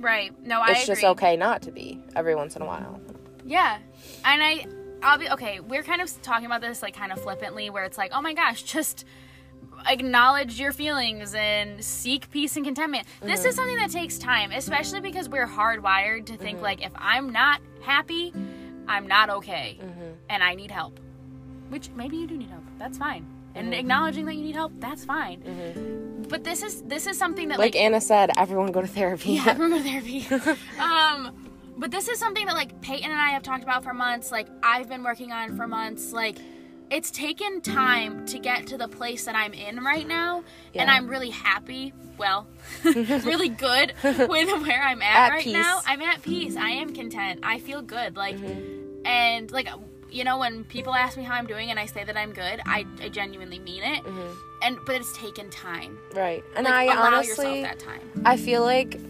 right. 0.00 0.32
No, 0.46 0.60
I 0.60 0.70
it's 0.72 0.82
agree. 0.84 0.94
just 0.94 1.04
okay 1.04 1.36
not 1.36 1.62
to 1.62 1.70
be 1.72 2.00
every 2.16 2.34
once 2.34 2.56
in 2.56 2.62
a 2.62 2.66
while. 2.66 3.00
Yeah. 3.44 3.78
And 4.24 4.42
I 4.42 4.66
I'll 5.02 5.18
be 5.18 5.28
okay, 5.30 5.60
we're 5.60 5.82
kind 5.82 6.00
of 6.00 6.22
talking 6.22 6.46
about 6.46 6.60
this 6.60 6.82
like 6.82 6.94
kind 6.94 7.12
of 7.12 7.20
flippantly 7.22 7.70
where 7.70 7.84
it's 7.84 7.98
like, 7.98 8.12
"Oh 8.14 8.20
my 8.22 8.34
gosh, 8.34 8.62
just 8.62 9.04
acknowledge 9.86 10.60
your 10.60 10.72
feelings 10.72 11.34
and 11.34 11.82
seek 11.84 12.30
peace 12.30 12.56
and 12.56 12.64
contentment." 12.64 13.06
This 13.20 13.40
is 13.40 13.46
mm-hmm. 13.46 13.54
something 13.56 13.76
that 13.76 13.90
takes 13.90 14.18
time, 14.18 14.52
especially 14.52 15.00
because 15.00 15.28
we're 15.28 15.48
hardwired 15.48 16.26
to 16.26 16.36
think 16.36 16.56
mm-hmm. 16.56 16.64
like 16.64 16.84
if 16.84 16.92
I'm 16.96 17.30
not 17.30 17.60
happy, 17.82 18.32
I'm 18.88 19.06
not 19.06 19.30
okay 19.30 19.78
mm-hmm. 19.80 20.12
and 20.28 20.42
I 20.42 20.54
need 20.54 20.70
help. 20.70 20.98
Which 21.68 21.90
maybe 21.96 22.16
you 22.16 22.26
do 22.26 22.36
need 22.36 22.50
help. 22.50 22.64
That's 22.78 22.98
fine. 22.98 23.26
And 23.54 23.74
acknowledging 23.74 24.24
that 24.26 24.34
you 24.34 24.42
need 24.42 24.54
help, 24.54 24.72
that's 24.78 25.04
fine. 25.04 26.24
But 26.28 26.44
this 26.44 26.62
is 26.62 26.82
this 26.82 27.06
is 27.06 27.18
something 27.18 27.48
that 27.48 27.58
Like 27.58 27.76
Anna 27.76 28.00
said, 28.00 28.30
everyone 28.36 28.72
go 28.72 28.80
to 28.80 28.86
therapy. 28.86 29.32
yeah, 29.32 29.44
everyone 29.48 29.78
go 29.78 29.82
to 29.82 29.84
therapy. 29.84 30.58
um, 30.80 31.36
but 31.76 31.90
this 31.90 32.08
is 32.08 32.18
something 32.18 32.46
that 32.46 32.54
like 32.54 32.80
Peyton 32.80 33.10
and 33.10 33.20
I 33.20 33.30
have 33.30 33.42
talked 33.42 33.62
about 33.62 33.82
for 33.82 33.92
months. 33.92 34.30
Like 34.30 34.48
I've 34.62 34.88
been 34.88 35.02
working 35.02 35.32
on 35.32 35.56
for 35.56 35.66
months. 35.66 36.12
Like 36.12 36.38
it's 36.92 37.10
taken 37.10 37.62
time 37.62 38.26
to 38.26 38.38
get 38.38 38.66
to 38.66 38.76
the 38.76 38.86
place 38.86 39.24
that 39.24 39.34
I'm 39.34 39.54
in 39.54 39.82
right 39.82 40.06
now, 40.06 40.44
and 40.74 40.90
I'm 40.90 41.08
really 41.08 41.30
happy. 41.30 41.94
Well, 42.18 42.46
really 42.84 43.48
good 43.48 43.94
with 44.04 44.28
where 44.28 44.82
I'm 44.82 45.00
at, 45.00 45.16
At 45.16 45.30
right 45.30 45.44
peace. 45.44 45.54
now. 45.54 45.80
I'm 45.86 46.02
at 46.02 46.20
peace. 46.22 46.54
I 46.54 46.68
am 46.68 46.94
content. 46.94 47.40
I 47.42 47.58
feel 47.58 47.80
good. 47.80 48.16
Like, 48.16 48.36
and 49.06 49.50
like, 49.50 49.68
you 50.10 50.22
know, 50.24 50.36
when 50.38 50.64
people 50.64 50.94
ask 50.94 51.16
me 51.16 51.24
how 51.24 51.34
I'm 51.34 51.46
doing 51.46 51.70
and 51.70 51.80
I 51.80 51.86
say 51.86 52.04
that 52.04 52.16
I'm 52.16 52.34
good, 52.34 52.60
I, 52.66 52.84
I 53.00 53.08
genuinely 53.08 53.58
mean 53.58 53.82
it. 53.82 54.04
And 54.62 54.78
but 54.84 54.96
it's 54.96 55.16
taken 55.16 55.48
time. 55.48 55.98
Right. 56.14 56.44
And 56.54 56.64
Like, 56.66 56.74
I 56.74 56.84
allow 56.84 57.16
honestly 57.16 57.60
yourself 57.60 57.62
that 57.62 57.78
time. 57.78 58.22
I 58.26 58.36
feel 58.36 58.62
like 58.62 59.00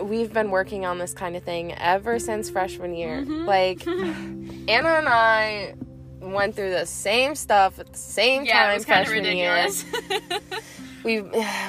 we've 0.00 0.32
been 0.32 0.50
working 0.50 0.86
on 0.86 0.98
this 0.98 1.12
kind 1.12 1.36
of 1.36 1.42
thing 1.42 1.74
ever 1.74 2.18
since 2.18 2.48
freshman 2.48 2.94
year. 2.94 3.20
Mm-hmm. 3.20 3.44
Like 3.44 3.86
Anna 3.86 4.88
and 4.88 5.08
I 5.08 5.74
went 6.20 6.54
through 6.56 6.70
the 6.70 6.86
same 6.86 7.34
stuff 7.34 7.78
at 7.78 7.92
the 7.92 7.98
same 7.98 8.44
Yeah, 8.44 8.62
time 8.64 8.70
it 8.70 8.74
was 8.74 8.84
kind 8.84 9.00
of 9.02 9.08
freshman 9.08 9.36
year. 9.36 9.54
ridiculous. 9.54 9.84
We 11.04 11.22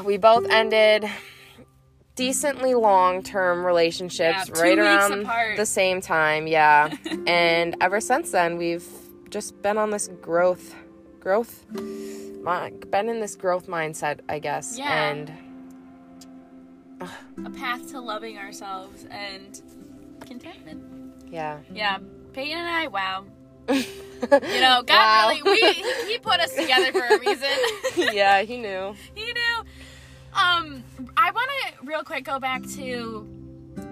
we 0.04 0.18
both 0.18 0.50
ended 0.50 1.08
decently 2.16 2.74
long-term 2.74 3.64
relationships 3.66 4.50
Yeah, 4.54 4.62
right 4.62 4.78
around 4.78 5.22
apart. 5.22 5.56
the 5.56 5.66
same 5.66 6.02
time, 6.02 6.48
yeah. 6.48 6.94
and 7.28 7.76
ever 7.80 8.02
since 8.02 8.32
then 8.32 8.58
we've 8.58 8.86
just 9.30 9.62
been 9.62 9.78
on 9.78 9.92
this 9.92 10.10
growth 10.22 10.76
growth 11.20 11.64
been 11.72 13.08
in 13.10 13.20
this 13.20 13.36
growth 13.36 13.68
mindset, 13.68 14.20
I 14.28 14.40
guess. 14.40 14.78
Yeah. 14.78 15.10
And 15.12 15.32
a 17.46 17.50
path 17.52 17.90
to 17.92 18.00
loving 18.02 18.38
ourselves 18.38 19.06
and 19.12 19.62
contentment. 20.26 20.84
yeah. 21.32 21.60
Yeah, 21.72 22.00
Peyton 22.34 22.58
and 22.58 22.68
I, 22.68 22.88
wow. 22.88 23.26
You 24.22 24.60
know, 24.60 24.84
God 24.86 24.90
Wow. 24.90 25.30
really, 25.30 25.42
we, 25.44 25.74
he, 25.74 26.12
he 26.12 26.18
put 26.20 26.42
us 26.42 26.54
together 26.54 26.92
for 26.92 27.06
a 27.06 27.20
reason. 27.26 27.48
yeah, 28.14 28.42
he 28.42 28.58
knew. 28.58 28.94
he 29.16 29.24
knew. 29.24 29.60
Um, 30.34 30.84
I 31.16 31.32
want 31.32 31.50
to 31.50 31.86
real 31.86 32.04
quick 32.04 32.26
go 32.26 32.38
back 32.38 32.62
to 32.76 33.26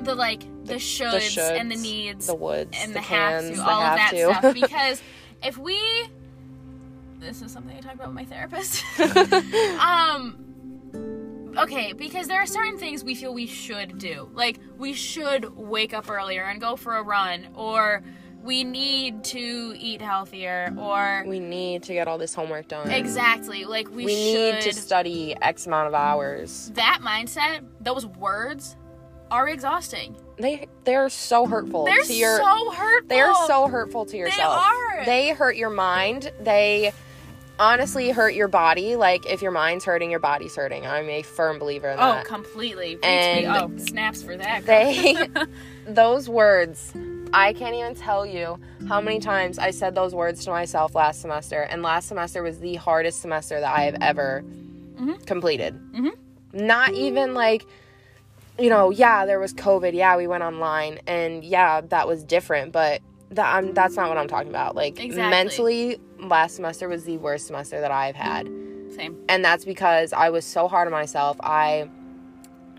the 0.02 0.14
like 0.16 0.42
the, 0.66 0.76
shoulds, 0.76 1.12
the 1.34 1.42
shoulds, 1.42 1.60
and 1.60 1.72
the 1.72 1.78
needs 1.78 2.28
the 2.28 2.36
woods, 2.36 2.78
and 2.82 2.90
the, 2.92 2.96
the, 2.96 3.00
have 3.02 3.42
cans, 3.44 3.50
to, 3.52 3.56
the 3.56 3.64
all 3.64 3.82
of 3.82 3.96
that 3.96 4.12
to. 4.12 4.34
stuff. 4.36 4.54
Because 4.54 5.02
if 5.44 5.58
we, 5.58 5.80
this 7.20 7.42
is 7.42 7.50
something 7.54 7.76
I 7.78 7.80
talk 7.80 7.94
about 7.94 8.08
with 8.08 8.16
my 8.16 8.26
therapist. 8.26 8.84
um. 9.80 10.44
Okay, 11.58 11.94
because 11.94 12.28
there 12.28 12.40
are 12.40 12.46
certain 12.46 12.78
things 12.78 13.04
we 13.04 13.16
feel 13.16 13.34
we 13.34 13.48
should 13.48 13.98
do. 13.98 14.30
Like, 14.36 14.60
we 14.78 14.94
should 14.94 15.56
wake 15.58 15.92
up 15.92 16.08
earlier 16.10 16.44
and 16.44 16.62
go 16.62 16.76
for 16.76 16.98
a 16.98 17.02
run, 17.02 17.48
or 17.56 18.04
we 18.48 18.64
need 18.64 19.26
to 19.26 19.76
eat 19.78 20.02
healthier, 20.02 20.74
or. 20.80 21.26
we 21.28 21.40
need 21.40 21.84
to 21.84 21.94
get 21.94 22.08
all 22.08 22.18
this 22.18 22.34
homework 22.34 22.70
done. 22.70 22.90
Exactly. 22.90 23.66
Like, 23.66 23.90
we, 23.90 24.06
We 24.06 24.16
should. 24.16 24.56
need 24.56 24.62
to 24.62 24.74
study 24.74 25.36
X 25.42 25.68
amount 25.68 25.90
of 25.90 25.94
hours. 25.94 26.72
that 26.76 27.00
mindset, 27.04 27.66
those 27.82 28.06
words, 28.06 28.78
are 29.30 29.50
exhausting. 29.50 30.16
They 30.38 30.68
they're 30.86 31.10
so 31.10 31.46
hurtful 31.46 31.84
They're 31.84 32.04
to 32.04 32.14
your 32.14 32.38
so 32.38 32.72
hurtful. 32.72 33.10
they're 33.10 33.34
so 33.48 33.68
hurtful 33.68 34.06
to 34.06 34.16
yourself. 34.16 34.64
are. 34.64 35.04
They 35.04 35.32
hurt 35.32 35.58
your 35.58 35.72
mind. 35.72 36.32
They 36.40 36.94
honestly 37.60 38.12
hurt 38.12 38.36
your 38.36 38.48
body. 38.48 38.96
Like 38.96 39.26
if 39.26 39.42
your 39.42 39.52
mind's 39.52 39.84
hurting, 39.84 40.12
your 40.12 40.22
body's 40.22 40.56
hurting. 40.56 40.86
I'm 40.86 41.10
a 41.10 41.24
firm 41.24 41.60
believer 41.60 41.90
in 41.90 42.00
oh, 42.00 42.14
that. 42.14 42.26
Oh, 42.26 42.30
completely. 42.30 42.98
And 43.04 43.48
oh, 43.48 43.78
snaps 43.78 44.24
for 44.24 44.38
that. 44.38 44.66
they 44.66 45.28
those 45.88 46.30
words 46.30 46.94
I 47.34 47.54
can't 47.54 47.76
even 47.76 47.96
tell 47.96 48.26
you 48.26 48.60
how 48.88 49.02
many 49.02 49.20
times 49.20 49.60
I 49.60 49.72
said 49.72 49.96
those 49.96 50.14
words 50.16 50.44
to 50.46 50.52
myself 50.52 50.96
last 50.96 51.22
semester, 51.22 51.62
and 51.62 51.82
last 51.82 52.08
semester 52.08 52.42
was 52.44 52.60
the 52.60 52.76
hardest 52.76 53.22
semester 53.22 53.60
that 53.60 53.74
I 53.76 53.82
have 53.84 53.98
ever 54.02 54.44
completed. 55.26 55.76
Mhm. 55.94 56.12
Not 56.54 56.94
even 56.94 57.34
like, 57.34 57.66
you 58.58 58.70
know, 58.70 58.90
yeah, 58.90 59.26
there 59.26 59.40
was 59.40 59.54
COVID, 59.54 59.94
yeah, 59.94 60.18
we 60.18 60.28
went 60.28 60.44
online, 60.44 61.00
and 61.08 61.44
yeah, 61.44 61.82
that 61.82 62.08
was 62.08 62.24
different, 62.24 62.72
but 62.72 63.02
that 63.32 63.54
I'm, 63.56 63.74
that's 63.74 63.96
not 63.96 64.10
what 64.10 64.18
I'm 64.18 64.28
talking 64.28 64.50
about. 64.50 64.76
Like, 64.76 65.00
Exactly. 65.00 65.30
mentally, 65.30 66.00
last 66.20 66.56
semester 66.56 66.88
was 66.88 67.04
the 67.04 67.18
worst 67.18 67.46
semester 67.48 67.80
that 67.82 67.92
I've 67.92 68.16
had 68.16 68.48
Same. 68.96 69.18
and 69.30 69.44
that's 69.46 69.66
because 69.66 70.14
I 70.14 70.30
was 70.30 70.46
so 70.46 70.68
hard 70.68 70.88
on 70.88 70.92
myself. 70.94 71.38
I 71.42 71.90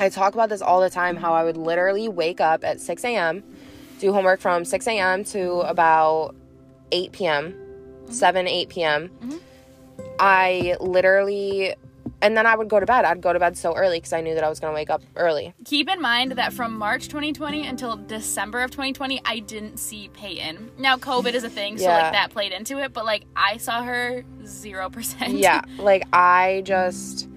I 0.01 0.09
talk 0.09 0.35
about 0.35 0.49
this 0.49 0.63
all 0.63 0.81
the 0.81 0.91
time 0.91 1.17
how 1.17 1.33
I 1.35 1.43
would 1.45 1.57
literally 1.57 2.09
wake 2.09 2.41
up 2.41 2.63
at 2.65 2.81
6 2.81 3.05
a.m., 3.05 3.43
do 3.99 4.13
homework 4.13 4.41
from 4.41 4.65
6 4.65 4.87
a.m. 4.89 5.25
to 5.25 5.61
about 5.61 6.35
8 6.93 7.13
p.m., 7.13 7.53
mm-hmm. 7.53 8.13
7, 8.13 8.49
8 8.49 8.69
p.m. 8.69 9.09
Mm-hmm. 9.23 9.37
I 10.21 10.77
literally, 10.81 11.75
and 12.23 12.37
then 12.37 12.47
I 12.47 12.57
would 12.57 12.69
go 12.69 12.81
to 12.81 12.87
bed. 12.87 13.05
I'd 13.05 13.21
go 13.21 13.33
to 13.33 13.39
bed 13.39 13.57
so 13.57 13.75
early 13.75 13.99
because 13.99 14.13
I 14.13 14.21
knew 14.21 14.35
that 14.35 14.45
I 14.45 14.49
was 14.49 14.61
going 14.61 14.73
to 14.73 14.75
wake 14.75 14.91
up 14.91 15.03
early. 15.17 15.55
Keep 15.65 15.89
in 15.89 16.01
mind 16.01 16.33
that 16.33 16.53
from 16.53 16.77
March 16.77 17.09
2020 17.09 17.67
until 17.67 17.97
December 17.97 18.63
of 18.63 18.71
2020, 18.71 19.21
I 19.25 19.41
didn't 19.41 19.79
see 19.79 20.09
Peyton. 20.15 20.71
Now, 20.79 20.97
COVID 20.97 21.35
is 21.35 21.45
a 21.45 21.51
thing, 21.51 21.79
so 21.79 21.85
Yeah. 21.85 22.03
like 22.03 22.13
that 22.13 22.31
played 22.31 22.53
into 22.53 22.79
it, 22.79 22.93
but 22.93 23.05
like 23.05 23.25
I 23.37 23.57
saw 23.59 23.83
her 23.83 24.25
0%. 24.43 25.39
Yeah, 25.39 25.63
like 25.79 26.05
I 26.13 26.63
just 26.65 27.29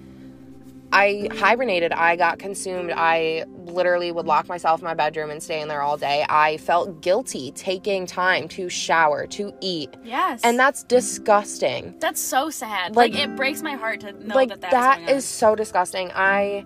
I 0.93 1.29
hibernated. 1.33 1.93
I 1.93 2.15
got 2.15 2.37
consumed. 2.39 2.91
I 2.95 3.45
literally 3.65 4.11
would 4.11 4.25
lock 4.25 4.49
myself 4.49 4.81
in 4.81 4.85
my 4.85 4.93
bedroom 4.93 5.29
and 5.29 5.41
stay 5.41 5.61
in 5.61 5.67
there 5.69 5.81
all 5.81 5.95
day. 5.97 6.25
I 6.27 6.57
felt 6.57 7.01
guilty 7.01 7.51
taking 7.51 8.05
time 8.05 8.47
to 8.49 8.67
shower, 8.69 9.25
to 9.27 9.53
eat. 9.61 9.89
Yes. 10.03 10.41
And 10.43 10.59
that's 10.59 10.83
disgusting. 10.83 11.95
that's 11.99 12.19
so 12.19 12.49
sad. 12.49 12.95
Like- 12.95 13.13
Like, 13.13 13.21
it 13.23 13.35
breaks 13.35 13.61
my 13.61 13.73
heart 13.75 14.01
to 14.01 14.11
know 14.13 14.35
like 14.35 14.49
that 14.49 14.61
that's 14.61 14.73
that 14.73 15.09
on. 15.15 15.21
so 15.21 15.55
disgusting. 15.55 16.11
I 16.13 16.65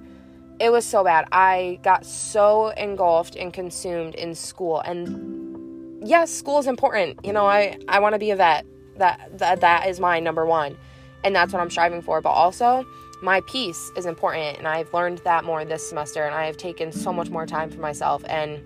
it 0.60 0.70
was 0.72 0.86
so 0.86 1.04
bad. 1.04 1.26
I 1.34 1.80
got 1.84 2.06
so 2.06 2.70
engulfed 2.70 3.36
and 3.36 3.52
consumed 3.54 4.16
in 4.16 4.34
school 4.34 4.80
and 4.80 6.08
yes, 6.08 6.32
school 6.32 6.60
is 6.60 6.68
important. 6.68 7.20
You 7.26 7.34
know, 7.34 7.46
I 7.46 7.78
I 7.88 8.00
want 8.00 8.14
to 8.14 8.20
be 8.20 8.32
a 8.32 8.36
vet. 8.36 8.66
That 8.98 9.38
that 9.40 9.62
that 9.62 9.88
is 9.88 10.00
my 10.00 10.20
number 10.20 10.46
1. 10.46 10.78
And 11.26 11.36
that's 11.36 11.52
what 11.54 11.62
I'm 11.62 11.70
striving 11.70 12.02
for, 12.02 12.22
but 12.22 12.30
also 12.30 12.86
my 13.22 13.42
peace 13.42 13.92
is 13.96 14.06
important 14.06 14.58
and 14.58 14.68
I've 14.68 14.94
learned 14.94 15.20
that 15.20 15.44
more 15.46 15.64
this 15.66 15.88
semester 15.88 16.24
and 16.24 16.34
I 16.36 16.46
have 16.46 16.58
taken 16.58 16.92
so 16.92 17.12
much 17.14 17.30
more 17.30 17.46
time 17.46 17.70
for 17.70 17.80
myself 17.80 18.24
and 18.28 18.62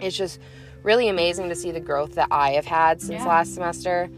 it's 0.00 0.16
just 0.16 0.38
really 0.82 1.08
amazing 1.08 1.48
to 1.48 1.54
see 1.54 1.70
the 1.72 1.80
growth 1.80 2.14
that 2.14 2.28
I 2.30 2.52
have 2.52 2.64
had 2.66 3.00
since 3.00 3.22
Yeah. 3.22 3.28
last 3.28 3.54
semester. 3.54 4.08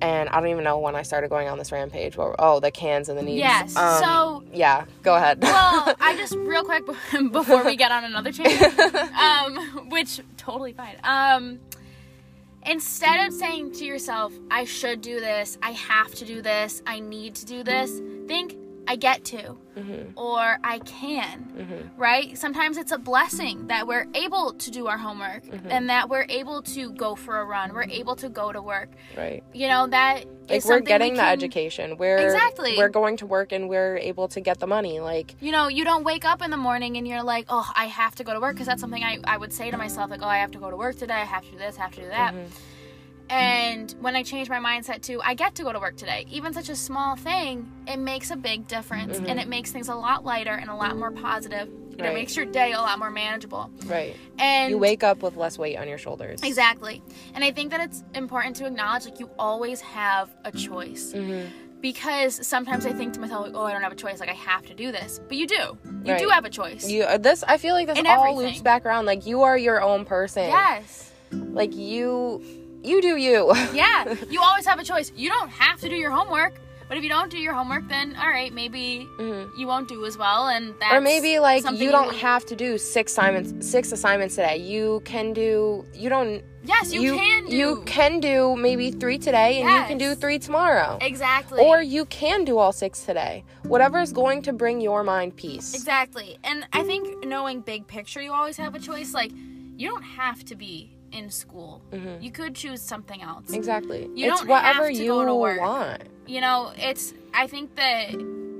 And 0.00 0.28
I 0.28 0.38
don't 0.40 0.48
even 0.50 0.62
know 0.62 0.78
when 0.78 0.94
I 0.94 1.02
started 1.02 1.28
going 1.28 1.48
on 1.48 1.58
this 1.58 1.72
rampage. 1.72 2.16
Where, 2.16 2.32
oh, 2.38 2.60
the 2.60 2.70
cans 2.70 3.08
and 3.08 3.18
the 3.18 3.22
needs. 3.22 3.40
Yes. 3.40 3.74
Um, 3.76 4.00
so 4.00 4.44
yeah, 4.52 4.84
go 5.02 5.16
ahead. 5.16 5.42
well, 5.42 5.92
I 6.00 6.16
just 6.16 6.34
real 6.36 6.62
quick 6.62 6.86
before 7.32 7.64
we 7.64 7.74
get 7.74 7.90
on 7.90 8.04
another 8.04 8.30
tangent, 8.30 8.78
um, 9.18 9.88
which 9.90 10.20
totally 10.36 10.72
fine. 10.72 10.94
Um, 11.02 11.58
instead 12.64 13.26
of 13.26 13.32
saying 13.34 13.72
to 13.72 13.84
yourself, 13.84 14.32
"I 14.50 14.64
should 14.64 15.00
do 15.00 15.18
this," 15.18 15.58
"I 15.62 15.72
have 15.72 16.14
to 16.14 16.24
do 16.24 16.42
this," 16.42 16.80
"I 16.86 17.00
need 17.00 17.34
to 17.36 17.44
do 17.46 17.62
this," 17.64 18.00
think, 18.28 18.56
"I 18.88 18.96
get 18.96 19.24
to," 19.26 19.56
mm-hmm. 19.76 20.18
or 20.18 20.58
"I 20.64 20.78
can." 20.80 21.44
Mm-hmm. 21.56 22.00
Right? 22.00 22.36
Sometimes 22.36 22.76
it's 22.76 22.90
a 22.90 22.98
blessing 22.98 23.68
that 23.68 23.86
we're 23.86 24.06
able 24.14 24.54
to 24.54 24.70
do 24.70 24.86
our 24.86 24.98
homework 24.98 25.44
mm-hmm. 25.44 25.70
and 25.70 25.90
that 25.90 26.08
we're 26.08 26.26
able 26.28 26.62
to 26.62 26.90
go 26.92 27.14
for 27.14 27.38
a 27.40 27.44
run. 27.44 27.74
We're 27.74 27.84
able 27.84 28.16
to 28.16 28.28
go 28.28 28.50
to 28.50 28.60
work. 28.60 28.90
right. 29.16 29.44
You 29.52 29.68
know 29.68 29.86
that 29.88 30.24
Like 30.48 30.64
we're 30.64 30.80
getting 30.80 31.12
we 31.12 31.18
the 31.18 31.24
education. 31.24 31.96
We're 31.98 32.18
Exactly. 32.18 32.76
We're 32.76 32.88
going 32.88 33.18
to 33.18 33.26
work 33.26 33.52
and 33.52 33.68
we're 33.68 33.98
able 33.98 34.28
to 34.28 34.40
get 34.40 34.58
the 34.58 34.66
money. 34.66 35.00
Like 35.00 35.34
you 35.40 35.52
know, 35.52 35.68
you 35.68 35.84
don't 35.84 36.04
wake 36.04 36.24
up 36.24 36.42
in 36.42 36.50
the 36.50 36.56
morning 36.56 36.96
and 36.96 37.06
you're 37.06 37.22
like, 37.22 37.46
oh, 37.48 37.70
I 37.76 37.86
have 37.86 38.14
to 38.16 38.24
go 38.24 38.32
to 38.32 38.40
work 38.40 38.54
because 38.54 38.66
that's 38.66 38.80
something 38.80 39.04
I, 39.04 39.18
I 39.24 39.36
would 39.36 39.52
say 39.52 39.70
to 39.70 39.76
myself, 39.76 40.10
like, 40.10 40.22
oh, 40.22 40.26
I 40.26 40.38
have 40.38 40.50
to 40.52 40.58
go 40.58 40.70
to 40.70 40.76
work 40.76 40.96
today, 40.96 41.14
I 41.14 41.24
have 41.24 41.44
to 41.44 41.50
do 41.50 41.58
this, 41.58 41.78
I 41.78 41.82
have 41.82 41.94
to 41.94 42.00
do 42.00 42.08
that. 42.08 42.34
Mm-hmm. 43.28 43.32
And 43.32 43.94
when 44.00 44.16
I 44.16 44.22
change 44.22 44.48
my 44.48 44.58
mindset 44.58 45.02
to, 45.02 45.20
I 45.22 45.34
get 45.34 45.54
to 45.56 45.62
go 45.62 45.72
to 45.72 45.78
work 45.78 45.96
today, 45.96 46.26
even 46.30 46.52
such 46.52 46.68
a 46.68 46.76
small 46.76 47.16
thing, 47.16 47.70
it 47.86 47.98
makes 47.98 48.30
a 48.30 48.36
big 48.36 48.66
difference 48.66 49.18
and 49.18 49.38
it 49.38 49.48
makes 49.48 49.70
things 49.70 49.88
a 49.88 49.94
lot 49.94 50.24
lighter 50.24 50.52
and 50.54 50.70
a 50.70 50.74
lot 50.74 50.96
more 50.96 51.10
positive. 51.10 51.68
And 51.68 51.84
Mm-hmm. 51.98 52.04
Right. 52.06 52.12
It 52.12 52.14
makes 52.14 52.36
your 52.36 52.46
day 52.46 52.72
a 52.74 52.78
lot 52.78 52.96
more 53.00 53.10
manageable. 53.10 53.72
right. 53.86 54.14
And 54.38 54.70
You 54.70 54.78
wake 54.78 55.02
up 55.02 55.20
with 55.20 55.36
less 55.36 55.58
weight 55.58 55.76
on 55.76 55.88
your 55.88 55.98
shoulders. 55.98 56.40
Exactly. 56.44 57.02
And 57.34 57.42
I 57.42 57.50
think 57.50 57.72
that 57.72 57.80
it's 57.80 58.04
important 58.14 58.54
to 58.56 58.66
acknowledge 58.66 59.04
like 59.06 59.18
you 59.18 59.28
always 59.36 59.80
have 59.80 60.30
a 60.44 60.52
choice. 60.52 61.12
Mm-hmm. 61.12 61.48
Because 61.80 62.46
sometimes 62.46 62.86
I 62.86 62.92
think 62.92 63.14
to 63.14 63.20
myself, 63.20 63.46
like, 63.46 63.54
oh, 63.56 63.64
I 63.64 63.72
don't 63.72 63.82
have 63.82 63.90
a 63.90 63.96
choice. 63.96 64.20
Like, 64.20 64.28
I 64.28 64.34
have 64.34 64.64
to 64.66 64.74
do 64.74 64.92
this. 64.92 65.20
But 65.26 65.36
you 65.38 65.48
do. 65.48 65.76
You 66.04 66.16
do 66.18 66.28
have 66.28 66.44
a 66.44 66.50
choice. 66.50 66.88
You 66.88 67.02
uh, 67.02 67.18
this 67.18 67.42
I 67.42 67.56
feel 67.58 67.74
like 67.74 67.88
this 67.88 67.98
In 67.98 68.06
all 68.06 68.24
everything. 68.26 68.46
loops 68.50 68.62
back 68.62 68.86
around. 68.86 69.06
Like 69.06 69.26
you 69.26 69.42
are 69.42 69.58
your 69.58 69.82
own 69.82 70.04
person. 70.04 70.44
yes. 70.44 71.10
Like 71.32 71.74
you 71.74 72.42
you 72.82 73.00
do 73.02 73.16
you. 73.16 73.52
Yeah. 73.72 74.14
you 74.30 74.40
always 74.40 74.66
have 74.66 74.78
a 74.78 74.84
choice. 74.84 75.12
You 75.16 75.28
don't 75.28 75.50
have 75.50 75.80
to 75.80 75.88
do 75.88 75.94
your 75.96 76.10
homework. 76.10 76.54
But 76.88 76.96
if 76.96 77.02
you 77.02 77.10
don't 77.10 77.30
do 77.30 77.36
your 77.36 77.52
homework, 77.52 77.86
then 77.88 78.16
all 78.16 78.30
right, 78.30 78.50
maybe 78.50 79.06
you 79.58 79.66
won't 79.66 79.88
do 79.88 80.06
as 80.06 80.16
well, 80.16 80.48
and 80.48 80.68
that's 80.80 80.84
Mm-hmm. 80.84 80.96
or 80.96 81.00
maybe 81.02 81.38
like 81.38 81.62
you 81.78 81.90
don't 81.90 82.14
have 82.16 82.46
to 82.46 82.56
do 82.56 82.78
six 82.78 83.12
assignments 83.12 83.68
six 83.70 83.92
assignments 83.92 84.36
today. 84.36 84.56
You 84.56 85.02
can 85.04 85.34
do 85.34 85.84
you 85.92 86.08
don't 86.08 86.42
Yes, 86.64 86.90
you 86.90 87.14
can 87.14 87.44
do. 87.46 87.54
You 87.56 87.82
can 87.84 88.20
do 88.20 88.56
maybe 88.56 88.90
three 88.90 89.18
today, 89.18 89.60
and 89.60 89.68
you 89.70 89.84
can 89.86 89.98
do 89.98 90.14
three 90.14 90.38
tomorrow. 90.38 90.96
exactly. 91.02 91.62
Or 91.62 91.82
you 91.82 92.06
can 92.06 92.46
do 92.46 92.56
all 92.56 92.72
six 92.72 93.04
today. 93.04 93.44
Whatever 93.64 94.00
is 94.00 94.12
going 94.12 94.40
to 94.42 94.54
bring 94.54 94.80
your 94.80 95.04
mind 95.04 95.36
peace. 95.36 95.74
Exactly. 95.74 96.38
And 96.42 96.66
I 96.72 96.84
think 96.84 97.22
knowing 97.26 97.60
big 97.60 97.86
picture, 97.86 98.22
you 98.22 98.32
always 98.32 98.56
have 98.56 98.74
a 98.74 98.78
choice. 98.78 99.12
Like, 99.12 99.32
you 99.76 99.88
don't 99.88 100.02
have 100.02 100.42
to 100.46 100.56
be 100.56 100.90
in 101.12 101.30
school. 101.30 101.82
You 102.20 102.30
could 102.30 102.54
choose 102.54 102.80
something 102.80 103.22
else. 103.22 103.46
Mm-hmm. 103.46 103.54
Exactly. 103.54 104.10
You 104.14 104.30
it's 104.30 104.40
don't 104.40 104.48
whatever 104.48 104.84
have 104.86 104.94
to 104.96 105.02
you 105.02 105.08
go 105.08 105.24
to 105.24 105.34
work. 105.34 105.60
want. 105.60 106.02
You 106.26 106.40
know, 106.40 106.72
it's, 106.76 107.14
I 107.32 107.46
think 107.46 107.74
that 107.76 108.10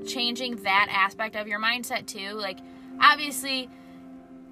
changing 0.06 0.56
that 0.62 0.88
aspect 0.90 1.36
of 1.36 1.46
your 1.46 1.60
mindset 1.60 2.06
too, 2.06 2.32
like, 2.32 2.58
obviously, 3.00 3.68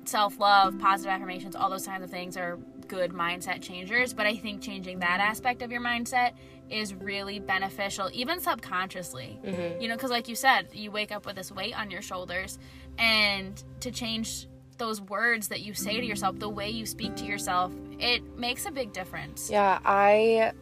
self 0.04 0.38
love, 0.38 0.78
positive 0.78 1.10
affirmations, 1.10 1.56
all 1.56 1.70
those 1.70 1.86
kinds 1.86 2.04
of 2.04 2.10
things 2.10 2.36
are 2.36 2.58
good 2.88 3.12
mindset 3.12 3.62
changers. 3.62 4.12
But 4.12 4.26
I 4.26 4.36
think 4.36 4.60
changing 4.60 5.00
that 5.00 5.20
aspect 5.20 5.62
of 5.62 5.72
your 5.72 5.80
mindset 5.80 6.32
is 6.68 6.94
really 6.94 7.38
beneficial, 7.38 8.10
even 8.12 8.40
subconsciously. 8.40 9.38
You 9.80 9.88
know, 9.88 9.94
because 9.94 10.10
like 10.10 10.28
you 10.28 10.34
said, 10.36 10.68
you 10.72 10.90
wake 10.90 11.12
up 11.12 11.24
with 11.26 11.36
this 11.36 11.50
weight 11.50 11.78
on 11.78 11.90
your 11.90 12.02
shoulders, 12.02 12.58
and 12.98 13.62
to 13.80 13.90
change 13.90 14.48
those 14.78 15.00
words 15.00 15.48
that 15.48 15.60
you 15.60 15.74
say 15.74 16.00
to 16.00 16.06
yourself, 16.06 16.38
the 16.38 16.48
way 16.48 16.70
you 16.70 16.86
speak 16.86 17.16
to 17.16 17.24
yourself, 17.24 17.72
it 17.98 18.22
makes 18.38 18.66
a 18.66 18.70
big 18.70 18.92
difference. 18.92 19.50
Yeah, 19.50 19.78
I 19.84 20.52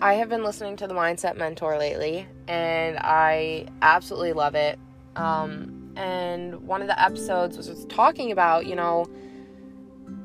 I 0.00 0.14
have 0.14 0.28
been 0.28 0.44
listening 0.44 0.76
to 0.78 0.86
the 0.86 0.94
Mindset 0.94 1.36
Mentor 1.36 1.78
lately, 1.78 2.26
and 2.48 2.98
I 2.98 3.66
absolutely 3.82 4.32
love 4.32 4.54
it. 4.54 4.78
Um, 5.16 5.92
and 5.96 6.66
one 6.66 6.80
of 6.80 6.88
the 6.88 7.00
episodes 7.00 7.56
was 7.56 7.84
talking 7.86 8.32
about, 8.32 8.66
you 8.66 8.74
know, 8.74 9.06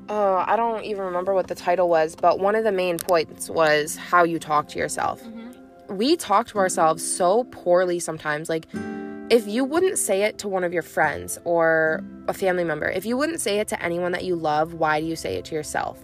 uh, 0.10 0.46
I 0.48 0.56
don't 0.56 0.84
even 0.86 1.04
remember 1.04 1.34
what 1.34 1.48
the 1.48 1.56
title 1.56 1.90
was, 1.90 2.16
but 2.16 2.40
one 2.40 2.56
of 2.56 2.64
the 2.64 2.72
main 2.72 2.98
points 2.98 3.50
was 3.50 3.98
how 3.98 4.24
you 4.24 4.40
talk 4.40 4.70
to 4.70 4.80
yourself. 4.80 5.22
We 5.90 6.16
talk 6.16 6.48
to 6.48 6.58
ourselves 6.58 7.04
so 7.04 7.44
poorly 7.46 8.00
sometimes. 8.00 8.50
Like, 8.50 8.68
if 9.30 9.48
you 9.48 9.63
wouldn't 9.63 9.98
say 9.98 10.24
it 10.24 10.38
to 10.40 10.48
one 10.48 10.63
of 10.63 10.74
your 10.74 10.82
friends 10.82 11.38
or 11.44 12.04
a 12.28 12.34
family 12.34 12.63
member, 12.63 12.90
if 12.90 13.06
you 13.06 13.18
wouldn't 13.18 13.42
say 13.42 13.60
it 13.60 13.68
to 13.70 13.84
anyone 13.84 14.12
that 14.13 14.24
you 14.24 14.36
love, 14.36 14.74
why 14.74 15.00
do 15.02 15.06
you 15.06 15.16
say 15.16 15.36
it 15.36 15.46
to 15.46 15.56
yourself? 15.56 16.00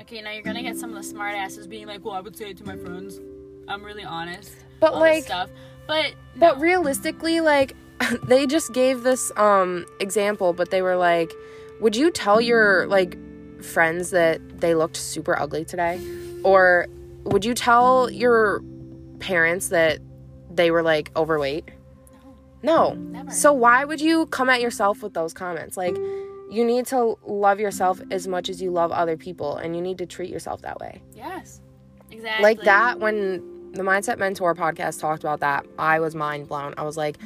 Okay, 0.00 0.22
now 0.22 0.30
you're 0.30 0.42
gonna 0.42 0.62
get 0.62 0.76
some 0.76 0.90
of 0.90 0.96
the 0.96 1.02
smart 1.02 1.34
asses 1.34 1.66
being 1.66 1.86
like, 1.86 2.04
"Well, 2.04 2.14
I 2.14 2.20
would 2.20 2.36
say 2.36 2.50
it 2.50 2.56
to 2.58 2.64
my 2.64 2.76
friends. 2.76 3.20
I'm 3.66 3.84
really 3.84 4.04
honest." 4.04 4.52
But 4.80 4.94
like, 4.94 5.24
stuff, 5.24 5.50
but 5.86 6.14
But 6.36 6.60
realistically, 6.60 7.40
like 7.40 7.74
they 8.26 8.46
just 8.46 8.72
gave 8.72 9.02
this 9.02 9.32
um 9.36 9.84
example, 10.00 10.52
but 10.52 10.70
they 10.70 10.82
were 10.82 10.96
like, 10.96 11.32
"Would 11.80 11.96
you 11.96 12.10
tell 12.10 12.40
your 12.40 12.86
like 12.86 13.18
friends 13.62 14.10
that 14.10 14.60
they 14.60 14.74
looked 14.74 14.96
super 14.96 15.38
ugly 15.38 15.64
today?" 15.64 16.00
Or 16.44 16.86
would 17.24 17.44
you 17.44 17.52
tell 17.54 18.08
your 18.08 18.62
parents 19.18 19.68
that 19.68 19.98
they 20.50 20.70
were 20.70 20.82
like 20.82 21.10
overweight? 21.16 21.68
No. 22.62 22.94
Never. 22.94 23.30
So 23.30 23.52
why 23.52 23.84
would 23.84 24.00
you 24.00 24.26
come 24.26 24.50
at 24.50 24.60
yourself 24.60 25.02
with 25.02 25.14
those 25.14 25.32
comments? 25.32 25.76
Like 25.76 25.96
you 26.50 26.64
need 26.64 26.86
to 26.86 27.18
love 27.26 27.60
yourself 27.60 28.00
as 28.10 28.26
much 28.26 28.48
as 28.48 28.60
you 28.62 28.70
love 28.70 28.90
other 28.90 29.16
people 29.16 29.56
and 29.56 29.76
you 29.76 29.82
need 29.82 29.98
to 29.98 30.06
treat 30.06 30.30
yourself 30.30 30.62
that 30.62 30.80
way 30.80 31.00
yes, 31.14 31.60
exactly. 32.10 32.42
like 32.42 32.62
that 32.62 32.98
when 32.98 33.72
the 33.72 33.82
mindset 33.82 34.18
mentor 34.18 34.54
podcast 34.54 34.98
talked 34.98 35.22
about 35.22 35.40
that 35.40 35.66
i 35.78 36.00
was 36.00 36.14
mind 36.14 36.48
blown 36.48 36.72
i 36.78 36.82
was 36.82 36.96
like 36.96 37.18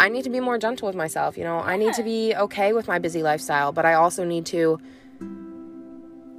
i 0.00 0.08
need 0.08 0.24
to 0.24 0.30
be 0.30 0.40
more 0.40 0.56
gentle 0.56 0.86
with 0.86 0.96
myself 0.96 1.36
you 1.36 1.44
know 1.44 1.58
i 1.58 1.76
need 1.76 1.92
to 1.92 2.02
be 2.02 2.34
okay 2.34 2.72
with 2.72 2.88
my 2.88 2.98
busy 2.98 3.22
lifestyle 3.22 3.70
but 3.70 3.84
i 3.84 3.92
also 3.92 4.24
need 4.24 4.46
to 4.46 4.80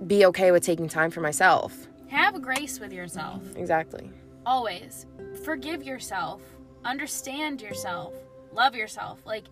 be 0.08 0.26
okay 0.26 0.52
with 0.52 0.64
taking 0.64 0.90
time 0.90 1.12
for 1.12 1.22
myself 1.22 1.88
Have 2.08 2.42
grace 2.42 2.80
with 2.80 2.92
yourself. 2.92 3.44
exactly 3.56 4.10
Always. 4.44 5.06
Forgive 5.46 5.84
yourself. 5.84 6.42
Understand 6.84 7.62
yourself. 7.62 8.14
Love 8.54 8.76
yourself. 8.76 9.20
Like, 9.26 9.46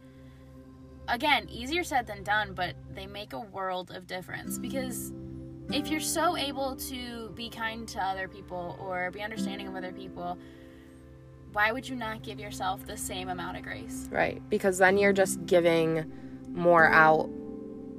again, 1.07 1.47
easier 1.49 1.83
said 1.83 2.07
than 2.07 2.23
done, 2.23 2.53
but 2.53 2.75
they 2.93 3.07
make 3.07 3.33
a 3.33 3.39
world 3.39 3.91
of 3.91 4.07
difference 4.07 4.57
because 4.57 5.11
if 5.71 5.87
you're 5.89 5.99
so 5.99 6.35
able 6.35 6.75
to 6.75 7.29
be 7.35 7.49
kind 7.49 7.87
to 7.89 7.99
other 8.03 8.27
people 8.27 8.77
or 8.81 9.11
be 9.11 9.21
understanding 9.21 9.67
of 9.67 9.75
other 9.75 9.91
people, 9.91 10.37
why 11.53 11.71
would 11.71 11.87
you 11.87 11.95
not 11.95 12.21
give 12.23 12.39
yourself 12.39 12.85
the 12.85 12.97
same 12.97 13.29
amount 13.29 13.57
of 13.57 13.63
grace? 13.63 14.07
right 14.11 14.41
because 14.49 14.77
then 14.77 14.97
you're 14.99 15.13
just 15.13 15.43
giving 15.47 16.11
more 16.53 16.85
out 16.87 17.27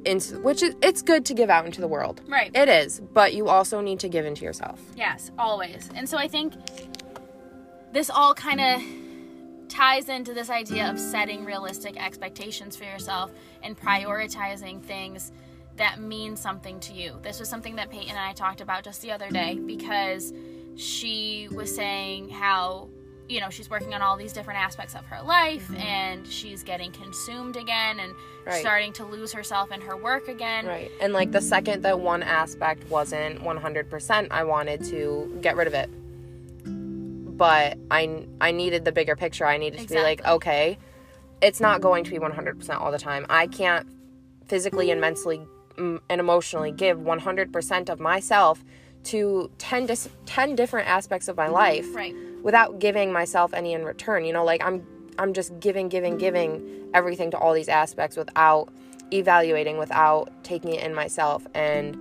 into 0.05 0.39
which 0.41 0.63
is 0.63 0.75
it's 0.83 1.03
good 1.03 1.25
to 1.27 1.35
give 1.35 1.51
out 1.51 1.67
into 1.67 1.81
the 1.81 1.89
world 1.89 2.21
Right. 2.29 2.51
it 2.55 2.69
is 2.69 3.01
but 3.13 3.35
you 3.35 3.49
also 3.49 3.81
need 3.81 3.99
to 4.01 4.09
give 4.09 4.25
into 4.25 4.45
yourself 4.45 4.81
Yes, 4.97 5.31
always. 5.39 5.91
And 5.97 6.09
so 6.09 6.17
I 6.17 6.29
think 6.29 6.55
this 7.93 8.09
all 8.09 8.35
kind 8.35 8.61
of 8.61 8.81
ties 9.71 10.09
into 10.09 10.35
this 10.35 10.51
idea 10.51 10.91
of 10.91 10.99
setting 10.99 11.45
realistic 11.45 11.97
expectations 11.97 12.77
for 12.77 12.85
yourself 12.85 13.31
and 13.63 13.79
prioritizing 13.79 14.83
things 14.83 15.33
that 15.77 16.01
mean 16.01 16.37
something 16.37 16.79
to 16.81 16.93
you. 16.93 17.19
This 17.23 17.41
was 17.41 17.49
something 17.49 17.77
that 17.77 17.91
Peyton 17.91 18.11
and 18.11 18.19
I 18.19 18.33
talked 18.35 18.61
about 18.61 18.85
just 18.85 19.01
the 19.01 19.13
other 19.13 19.31
day 19.31 19.55
because 19.55 20.35
she 20.77 21.49
was 21.53 21.75
saying 21.75 22.29
how 22.29 22.91
you 23.29 23.41
know 23.41 23.49
she's 23.49 23.71
working 23.71 23.95
on 23.95 24.03
all 24.03 24.17
these 24.17 24.33
different 24.33 24.59
aspects 24.59 24.95
of 24.95 25.05
her 25.07 25.23
life 25.23 25.63
mm-hmm. 25.69 25.77
and 25.77 26.27
she's 26.27 26.65
getting 26.65 26.91
consumed 26.91 27.57
again 27.57 28.01
and 28.01 28.15
Right. 28.45 28.61
starting 28.61 28.93
to 28.95 29.05
lose 29.05 29.33
herself 29.33 29.71
in 29.71 29.81
her 29.83 29.97
work 29.97 30.27
again 30.29 30.67
Right. 30.67 30.91
And 31.01 31.13
like 31.13 31.31
the 31.31 31.41
second 31.41 31.83
that 31.83 32.01
one 32.01 32.23
aspect 32.23 32.89
wasn't 32.91 33.41
100%, 33.41 34.29
I 34.31 34.45
wanted 34.45 34.83
to 34.87 35.39
get 35.43 35.57
rid 35.57 35.67
of 35.67 35.75
it. 35.75 35.91
But 37.41 37.79
I 37.91 38.27
I 38.39 38.51
needed 38.51 38.85
the 38.85 38.93
bigger 38.93 39.17
picture. 39.17 39.47
I 39.47 39.57
needed 39.57 39.81
to 39.81 39.95
be 39.95 40.03
like, 40.03 40.23
okay, 40.27 40.77
it's 41.41 41.59
not 41.59 41.81
going 41.81 42.05
to 42.05 42.11
be 42.11 42.19
100% 42.19 42.79
all 42.79 42.93
the 42.93 42.99
time. 42.99 43.25
I 43.31 43.47
can't 43.47 43.89
physically 44.47 44.91
and 44.91 45.01
mentally 45.01 45.41
mm, 45.77 46.01
and 46.11 46.21
emotionally 46.21 46.71
give 46.71 46.99
100% 46.99 47.89
of 47.89 47.99
myself 47.99 48.63
to 49.05 49.51
10 49.57 49.87
dis- 49.87 50.11
10 50.27 50.55
different 50.55 50.87
aspects 50.87 51.29
of 51.29 51.39
my 51.39 51.49
life 51.49 51.87
right 51.95 52.15
without 52.43 52.79
giving 52.79 53.11
myself 53.11 53.55
any 53.55 53.73
in 53.73 53.87
return. 53.87 54.27
You 54.27 54.35
know, 54.35 54.45
like 54.45 54.63
I'm 54.63 54.87
I'm 55.19 55.33
just 55.33 55.59
giving, 55.61 55.89
giving, 55.89 56.19
giving 56.19 56.91
everything 56.93 57.31
to 57.31 57.39
all 57.39 57.55
these 57.55 57.71
aspects 57.71 58.19
without 58.19 58.69
evaluating, 59.15 59.79
without 59.79 60.29
taking 60.45 60.75
it 60.75 60.85
in 60.85 60.95
myself. 60.95 61.47
And 61.55 61.97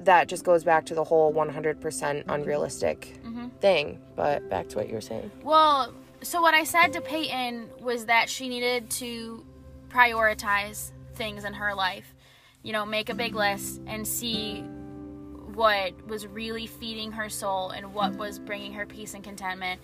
that 0.00 0.28
just 0.28 0.44
goes 0.44 0.64
back 0.64 0.86
to 0.86 0.94
the 0.94 1.04
whole 1.04 1.30
100% 1.34 2.24
unrealistic 2.26 3.19
thing. 3.60 4.00
But 4.16 4.48
back 4.48 4.68
to 4.70 4.76
what 4.76 4.88
you 4.88 4.94
were 4.94 5.00
saying. 5.00 5.30
Well, 5.42 5.92
so 6.22 6.40
what 6.40 6.54
I 6.54 6.64
said 6.64 6.92
to 6.94 7.00
Peyton 7.00 7.68
was 7.80 8.06
that 8.06 8.28
she 8.28 8.48
needed 8.48 8.90
to 8.90 9.44
prioritize 9.88 10.92
things 11.14 11.44
in 11.44 11.54
her 11.54 11.74
life. 11.74 12.14
You 12.62 12.72
know, 12.72 12.84
make 12.84 13.08
a 13.08 13.14
big 13.14 13.34
list 13.34 13.80
and 13.86 14.06
see 14.06 14.62
what 15.54 16.06
was 16.06 16.26
really 16.26 16.66
feeding 16.66 17.12
her 17.12 17.28
soul 17.28 17.70
and 17.70 17.92
what 17.94 18.14
was 18.16 18.38
bringing 18.38 18.72
her 18.74 18.86
peace 18.86 19.14
and 19.14 19.24
contentment 19.24 19.80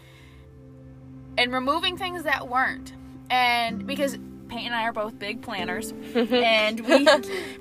and 1.39 1.53
removing 1.53 1.97
things 1.97 2.23
that 2.25 2.49
weren't. 2.49 2.93
And 3.31 3.87
because 3.87 4.19
Peyton 4.49 4.67
and 4.67 4.75
I 4.75 4.85
are 4.85 4.93
both 4.93 5.19
big 5.19 5.43
planners 5.43 5.93
and 6.15 6.81
we 6.81 7.09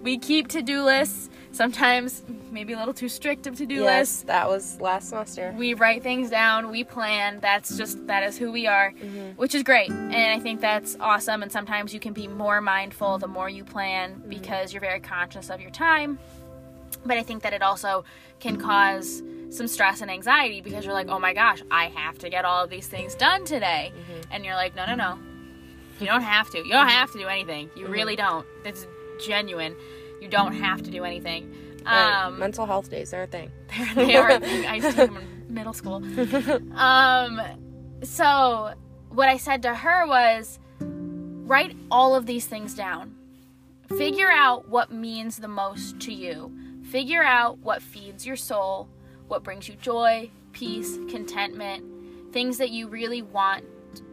we 0.02 0.18
keep 0.18 0.50
to-do 0.50 0.84
lists, 0.84 1.30
sometimes 1.52 2.24
maybe 2.56 2.74
a 2.74 2.78
little 2.78 2.94
too 2.94 3.10
strict 3.10 3.46
of 3.46 3.56
to-do 3.56 3.84
lists 3.84 4.22
Yes, 4.22 4.28
that 4.28 4.48
was 4.48 4.82
last 4.82 5.10
semester. 5.10 5.54
we 5.58 5.74
write 5.76 6.02
things 6.02 6.30
down 6.30 6.72
we 6.72 6.84
plan 6.84 7.40
that's 7.42 7.78
just 7.78 8.08
that 8.08 8.24
is 8.24 8.38
who 8.38 8.52
we 8.52 8.66
are 8.66 8.92
mm-hmm. 8.94 9.32
which 9.32 9.54
is 9.54 9.62
great 9.62 9.92
and 9.92 10.16
i 10.16 10.40
think 10.40 10.62
that's 10.62 10.98
awesome 11.00 11.44
and 11.44 11.52
sometimes 11.52 11.94
you 11.94 12.00
can 12.00 12.14
be 12.14 12.28
more 12.28 12.62
mindful 12.62 13.20
the 13.20 13.28
more 13.28 13.50
you 13.50 13.64
plan 13.64 14.12
mm-hmm. 14.16 14.30
because 14.30 14.74
you're 14.74 14.82
very 14.82 15.02
conscious 15.02 15.52
of 15.52 15.62
your 15.62 15.70
time 15.72 16.18
but 17.06 17.18
i 17.18 17.24
think 17.24 17.44
that 17.44 17.54
it 17.54 17.62
also 17.62 18.04
can 18.40 18.58
cause 18.58 19.22
some 19.50 19.68
stress 19.68 20.02
and 20.02 20.10
anxiety 20.10 20.62
because 20.62 20.86
you're 20.86 20.94
like 20.94 21.10
oh 21.10 21.20
my 21.20 21.34
gosh 21.34 21.62
i 21.70 21.88
have 21.90 22.18
to 22.18 22.30
get 22.30 22.46
all 22.46 22.64
of 22.64 22.70
these 22.70 22.88
things 22.88 23.14
done 23.16 23.46
today 23.46 23.92
mm-hmm. 23.94 24.22
and 24.32 24.46
you're 24.46 24.56
like 24.56 24.76
no 24.76 24.86
no 24.86 24.96
no. 24.96 25.20
You 25.98 26.08
don't 26.08 26.24
have 26.24 26.50
to. 26.50 26.58
You 26.58 26.72
don't 26.72 26.90
have 26.90 27.10
to 27.14 27.18
do 27.18 27.28
anything. 27.28 27.70
You 27.74 27.88
really 27.88 28.18
don't. 28.18 28.46
It's 28.66 28.86
genuine. 29.26 29.78
You 30.22 30.28
don't 30.28 30.52
have 30.54 30.82
to 30.82 30.92
do 30.92 31.06
anything 31.06 31.56
Right. 31.86 32.26
um, 32.26 32.40
Mental 32.40 32.66
health 32.66 32.90
days 32.90 33.14
are 33.14 33.24
a 33.24 33.28
thing. 33.28 33.52
they 33.96 34.16
are. 34.16 34.32
I 34.32 34.76
used 34.76 34.90
to 34.92 34.96
take 34.96 35.10
them 35.12 35.18
in 35.18 35.54
middle 35.54 35.74
school. 35.74 36.04
Um, 36.76 37.42
so 38.04 38.74
what 39.10 39.30
I 39.30 39.38
said 39.38 39.62
to 39.64 39.74
her 39.74 40.06
was, 40.08 40.60
write 40.80 41.76
all 41.92 42.16
of 42.16 42.26
these 42.26 42.46
things 42.46 42.74
down. 42.76 43.16
Figure 43.98 44.30
out 44.32 44.68
what 44.68 44.92
means 44.92 45.38
the 45.38 45.48
most 45.48 46.00
to 46.02 46.14
you. 46.14 46.52
Figure 46.92 47.24
out 47.24 47.60
what 47.60 47.82
feeds 47.82 48.26
your 48.26 48.36
soul, 48.36 48.90
what 49.28 49.44
brings 49.44 49.68
you 49.70 49.76
joy, 49.76 50.30
peace, 50.54 50.98
contentment, 51.10 51.84
things 52.34 52.58
that 52.58 52.72
you 52.72 52.88
really 52.88 53.22
want 53.22 53.64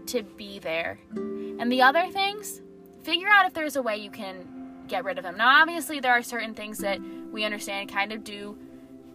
to 0.08 0.22
be 0.22 0.58
there. 0.58 0.98
And 1.14 1.70
the 1.72 1.82
other 1.82 2.06
things, 2.11 2.61
figure 3.02 3.28
out 3.28 3.46
if 3.46 3.54
there's 3.54 3.76
a 3.76 3.82
way 3.82 3.96
you 3.96 4.11
can 4.11 4.62
get 4.92 5.05
rid 5.05 5.18
of 5.18 5.24
them. 5.24 5.37
Now, 5.37 5.61
obviously, 5.62 5.98
there 5.98 6.12
are 6.12 6.22
certain 6.22 6.55
things 6.55 6.78
that 6.78 7.00
we 7.33 7.44
understand 7.44 7.90
kind 7.90 8.12
of 8.12 8.22
do 8.22 8.57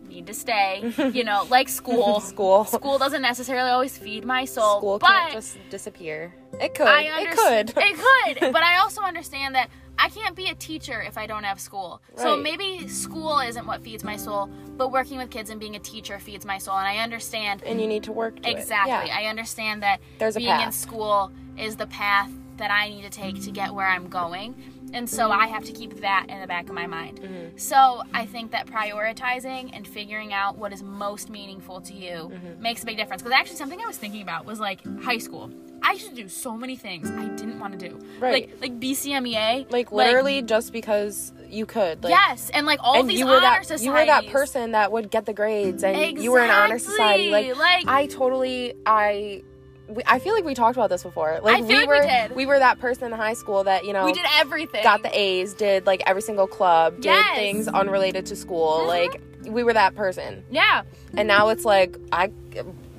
need 0.09 0.25
to 0.27 0.33
stay. 0.33 0.91
you 1.13 1.23
know, 1.23 1.45
like 1.49 1.69
school. 1.69 2.19
School. 2.27 2.65
School 2.65 2.97
doesn't 2.97 3.21
necessarily 3.21 3.69
always 3.69 3.97
feed 3.97 4.25
my 4.25 4.43
soul. 4.45 4.79
School 4.79 4.99
but 4.99 5.07
can't 5.07 5.33
just 5.33 5.57
disappear. 5.69 6.33
It 6.59 6.73
could. 6.73 6.87
I 6.87 7.01
it 7.21 7.31
could. 7.31 7.73
It 7.77 7.95
could. 7.95 8.51
but 8.51 8.63
I 8.63 8.79
also 8.79 9.01
understand 9.01 9.55
that 9.55 9.69
I 9.99 10.09
can't 10.09 10.35
be 10.35 10.47
a 10.47 10.55
teacher 10.55 11.01
if 11.01 11.17
I 11.17 11.25
don't 11.27 11.43
have 11.43 11.59
school. 11.59 12.01
So 12.15 12.37
maybe 12.37 12.87
school 12.87 13.39
isn't 13.39 13.65
what 13.65 13.81
feeds 13.81 14.03
my 14.03 14.15
soul, 14.15 14.49
but 14.77 14.91
working 14.91 15.17
with 15.17 15.29
kids 15.29 15.49
and 15.49 15.59
being 15.59 15.75
a 15.75 15.79
teacher 15.79 16.19
feeds 16.19 16.45
my 16.45 16.57
soul. 16.57 16.77
And 16.77 16.87
I 16.87 16.97
understand 16.97 17.63
and 17.63 17.81
you 17.81 17.87
need 17.87 18.03
to 18.03 18.11
work 18.11 18.41
to 18.41 18.49
exactly. 18.49 19.09
Yeah. 19.09 19.17
I 19.19 19.25
understand 19.25 19.83
that 19.83 19.99
There's 20.19 20.35
a 20.35 20.39
being 20.39 20.61
in 20.61 20.71
school 20.71 21.31
is 21.57 21.75
the 21.75 21.87
path 21.87 22.31
that 22.57 22.71
I 22.71 22.89
need 22.89 23.03
to 23.03 23.09
take 23.09 23.41
to 23.43 23.51
get 23.51 23.73
where 23.73 23.87
I'm 23.87 24.07
going. 24.09 24.55
And 24.93 25.09
so 25.09 25.31
I 25.31 25.47
have 25.47 25.63
to 25.65 25.73
keep 25.73 25.99
that 26.01 26.25
in 26.29 26.39
the 26.39 26.47
back 26.47 26.69
of 26.69 26.73
my 26.75 26.87
mind. 26.87 27.21
Mm-hmm. 27.21 27.57
So 27.57 28.01
I 28.13 28.25
think 28.25 28.51
that 28.51 28.67
prioritizing 28.67 29.71
and 29.73 29.87
figuring 29.87 30.33
out 30.33 30.57
what 30.57 30.71
is 30.73 30.81
most 30.83 31.29
meaningful 31.29 31.81
to 31.81 31.93
you 31.93 32.07
Mm-hmm. 32.07 32.61
makes 32.61 32.83
a 32.83 32.85
big 32.85 32.97
difference. 32.97 33.21
Because 33.21 33.37
actually, 33.37 33.57
something 33.57 33.79
I 33.81 33.85
was 33.87 33.97
thinking 33.97 34.21
about 34.21 34.45
was 34.45 34.59
like 34.59 34.79
high 35.01 35.17
school. 35.17 35.51
I 35.83 35.93
used 35.93 36.09
to 36.09 36.15
do 36.15 36.27
so 36.27 36.57
many 36.57 36.75
things 36.75 37.09
I 37.11 37.27
didn't 37.35 37.59
want 37.59 37.79
to 37.79 37.89
do. 37.89 37.99
Right. 38.19 38.49
Like 38.59 38.61
like 38.61 38.79
BCMEA. 38.79 39.71
like 39.71 39.91
literally 39.91 40.41
just 40.41 40.73
because 40.73 41.31
you 41.47 41.65
could. 41.65 42.03
Like, 42.03 42.11
yes, 42.11 42.49
and 42.53 42.65
like 42.65 42.79
all 42.81 42.99
and 42.99 43.09
these 43.09 43.19
you 43.19 43.25
were 43.27 43.33
honor 43.37 43.41
that 43.41 43.63
societies. 43.65 43.85
you 43.85 43.91
were 43.91 44.05
that 44.05 44.27
person 44.27 44.71
that 44.71 44.91
would 44.91 45.11
get 45.11 45.25
the 45.25 45.33
grades 45.33 45.83
and 45.83 46.17
you 46.21 46.31
were 46.31 46.39
an 46.39 46.49
honor 46.49 46.79
society 46.79 47.29
like, 47.29 47.55
like- 47.57 47.87
i 47.87 48.05
totally 48.07 48.73
i 48.85 49.43
we, 49.87 50.03
i 50.05 50.19
feel 50.19 50.33
like 50.33 50.43
we 50.43 50.53
talked 50.53 50.75
about 50.77 50.89
this 50.89 51.03
before 51.03 51.39
like 51.43 51.63
we 51.63 51.75
like 51.75 51.81
we 51.81 51.85
were 51.87 52.01
did. 52.01 52.35
we 52.35 52.45
were 52.45 52.59
that 52.59 52.79
person 52.79 53.05
in 53.05 53.11
high 53.17 53.33
school 53.33 53.63
that 53.63 53.85
you 53.85 53.93
know 53.93 54.05
We 54.05 54.13
did 54.13 54.25
everything. 54.37 54.83
got 54.83 55.01
the 55.03 55.17
a's 55.17 55.53
did 55.53 55.85
like 55.85 56.01
every 56.05 56.21
single 56.21 56.47
club 56.47 56.95
did 56.95 57.05
Yes. 57.05 57.35
things 57.35 57.67
unrelated 57.67 58.25
to 58.27 58.35
school 58.35 58.79
Mhm. 58.81 58.87
like 58.87 59.21
we 59.45 59.63
were 59.63 59.73
that 59.73 59.95
person 59.95 60.43
Yeah. 60.49 60.83
and 61.15 61.27
now 61.27 61.49
it's 61.49 61.63
like 61.65 61.95
i 62.11 62.31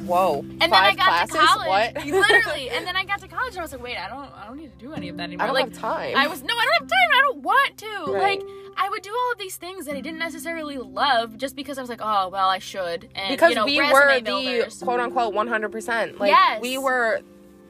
whoa 0.08 0.38
And 0.40 0.60
then 0.60 0.70
five 0.70 0.92
I 0.92 0.94
got 0.94 1.04
classes 1.28 1.34
to 1.36 1.46
college. 1.46 1.68
what 1.68 2.06
Literally. 2.06 2.70
And 2.74 2.86
then 2.86 2.96
I 2.96 3.04
got 3.04 3.20
to 3.20 3.28
college 3.28 3.50
and 3.50 3.58
I 3.58 3.62
was 3.62 3.72
like, 3.72 3.82
wait, 3.82 3.96
I 3.98 4.08
don't 4.08 4.30
I 4.36 4.46
don't 4.46 4.56
need 4.56 4.72
to 4.78 4.84
do 4.86 4.92
any 4.94 5.08
of 5.08 5.16
that 5.18 5.24
anymore. 5.24 5.44
i 5.44 5.46
don't 5.46 5.54
like 5.54 5.66
have 5.70 5.78
time 5.78 6.16
I 6.16 6.26
was 6.26 6.42
no, 6.42 6.54
I 6.54 6.64
don't 6.64 6.80
have 6.82 6.88
time. 6.88 7.10
I 7.18 7.22
don't 7.22 7.42
want 7.42 7.76
to. 7.78 8.12
Right. 8.12 8.38
Like 8.38 8.42
I 8.76 8.88
would 8.88 9.02
do 9.02 9.10
all 9.10 9.32
of 9.32 9.38
these 9.38 9.56
things 9.56 9.86
that 9.86 9.96
I 9.96 10.00
didn't 10.00 10.20
necessarily 10.20 10.78
love 10.78 11.36
just 11.36 11.56
because 11.56 11.78
I 11.78 11.80
was 11.80 11.90
like, 11.90 12.00
oh 12.02 12.28
well, 12.28 12.48
I 12.48 12.58
should. 12.58 13.08
And 13.14 13.30
because 13.30 13.50
you 13.50 13.56
know, 13.56 13.64
we 13.64 13.80
were 13.80 14.14
the 14.16 14.22
builders. 14.24 14.82
quote 14.82 15.00
unquote 15.00 15.34
100% 15.34 16.18
like 16.18 16.30
Yes. 16.30 16.60
we 16.62 16.78
were 16.78 17.20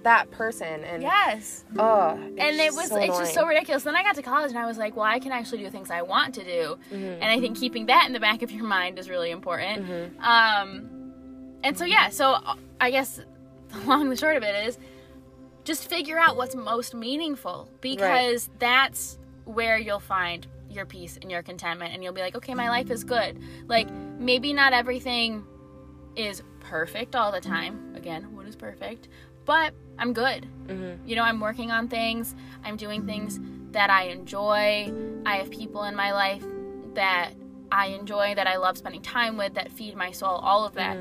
that 0.05 0.31
person 0.31 0.85
and 0.85 1.03
Yes. 1.03 1.65
oh 1.79 2.11
And 2.13 2.57
it 2.61 2.73
was 2.73 2.89
so 2.89 2.97
it's 2.97 3.19
just 3.19 3.35
so 3.35 3.47
ridiculous. 3.47 3.83
Then 3.83 3.97
I 3.97 4.03
got 4.03 4.15
to 4.17 4.23
college 4.23 4.51
and 4.51 4.59
I 4.59 4.67
was 4.67 4.79
like, 4.79 4.95
well, 4.97 5.05
I 5.05 5.19
can 5.19 5.33
actually 5.33 5.59
do 5.59 5.71
things 5.71 5.91
I 5.91 6.03
want 6.03 6.35
to 6.37 6.45
do. 6.45 6.79
Mm-hmm. 6.93 7.23
And 7.23 7.25
I 7.25 7.41
think 7.41 7.59
keeping 7.59 7.87
that 7.87 8.05
in 8.07 8.13
the 8.13 8.21
back 8.21 8.43
of 8.43 8.51
your 8.53 8.65
mind 8.65 8.99
is 8.99 9.09
really 9.11 9.31
important. 9.31 9.87
Mm-hmm. 9.87 10.23
Um 10.23 10.91
and 11.63 11.77
so 11.77 11.85
yeah, 11.85 12.09
so 12.09 12.33
uh, 12.33 12.55
I 12.81 12.91
guess 12.91 13.21
the 13.69 13.79
long 13.87 14.03
and 14.03 14.13
the 14.13 14.17
short 14.17 14.37
of 14.37 14.43
it 14.43 14.69
is 14.69 14.79
just 15.65 15.89
figure 15.89 16.19
out 16.19 16.37
what's 16.37 16.55
most 16.55 16.95
meaningful 16.95 17.69
because 17.81 18.49
that's 18.59 19.19
where 19.45 19.79
you'll 19.79 20.01
find 20.01 20.47
your 20.71 20.87
peace 20.87 21.19
and 21.21 21.31
your 21.31 21.43
contentment 21.43 21.93
and 21.95 22.03
you'll 22.05 22.13
be 22.13 22.21
like 22.21 22.37
okay 22.37 22.55
my 22.55 22.69
life 22.69 22.91
is 22.91 23.05
good. 23.05 23.39
Like 23.67 23.91
maybe 24.19 24.53
not 24.53 24.73
everything 24.73 25.45
is 26.17 26.43
perfect 26.61 27.15
all 27.17 27.33
the 27.33 27.41
time. 27.41 27.95
Again 27.97 28.35
what 28.35 28.47
is 28.47 28.57
perfect 28.57 29.09
but 29.45 29.73
i'm 29.99 30.13
good. 30.13 30.47
You 31.07 31.17
know 31.17 31.23
i'm 31.23 31.41
working 31.41 31.71
on 31.71 31.89
things. 31.89 32.35
I'm 32.65 32.77
doing 32.77 33.07
things 33.07 33.41
that 33.73 33.91
i 33.91 34.05
enjoy. 34.05 34.93
I 35.27 35.37
have 35.37 35.51
people 35.51 35.85
in 35.85 35.95
my 35.95 36.13
life 36.13 36.45
that 36.95 37.33
i 37.71 37.87
enjoy 37.89 38.35
that 38.35 38.47
i 38.47 38.57
love 38.57 38.79
spending 38.79 39.03
time 39.03 39.37
with 39.37 39.53
that 39.55 39.71
feed 39.71 39.95
my 39.95 40.11
soul 40.11 40.31
all 40.31 40.65
of 40.65 40.73
that 40.75 40.97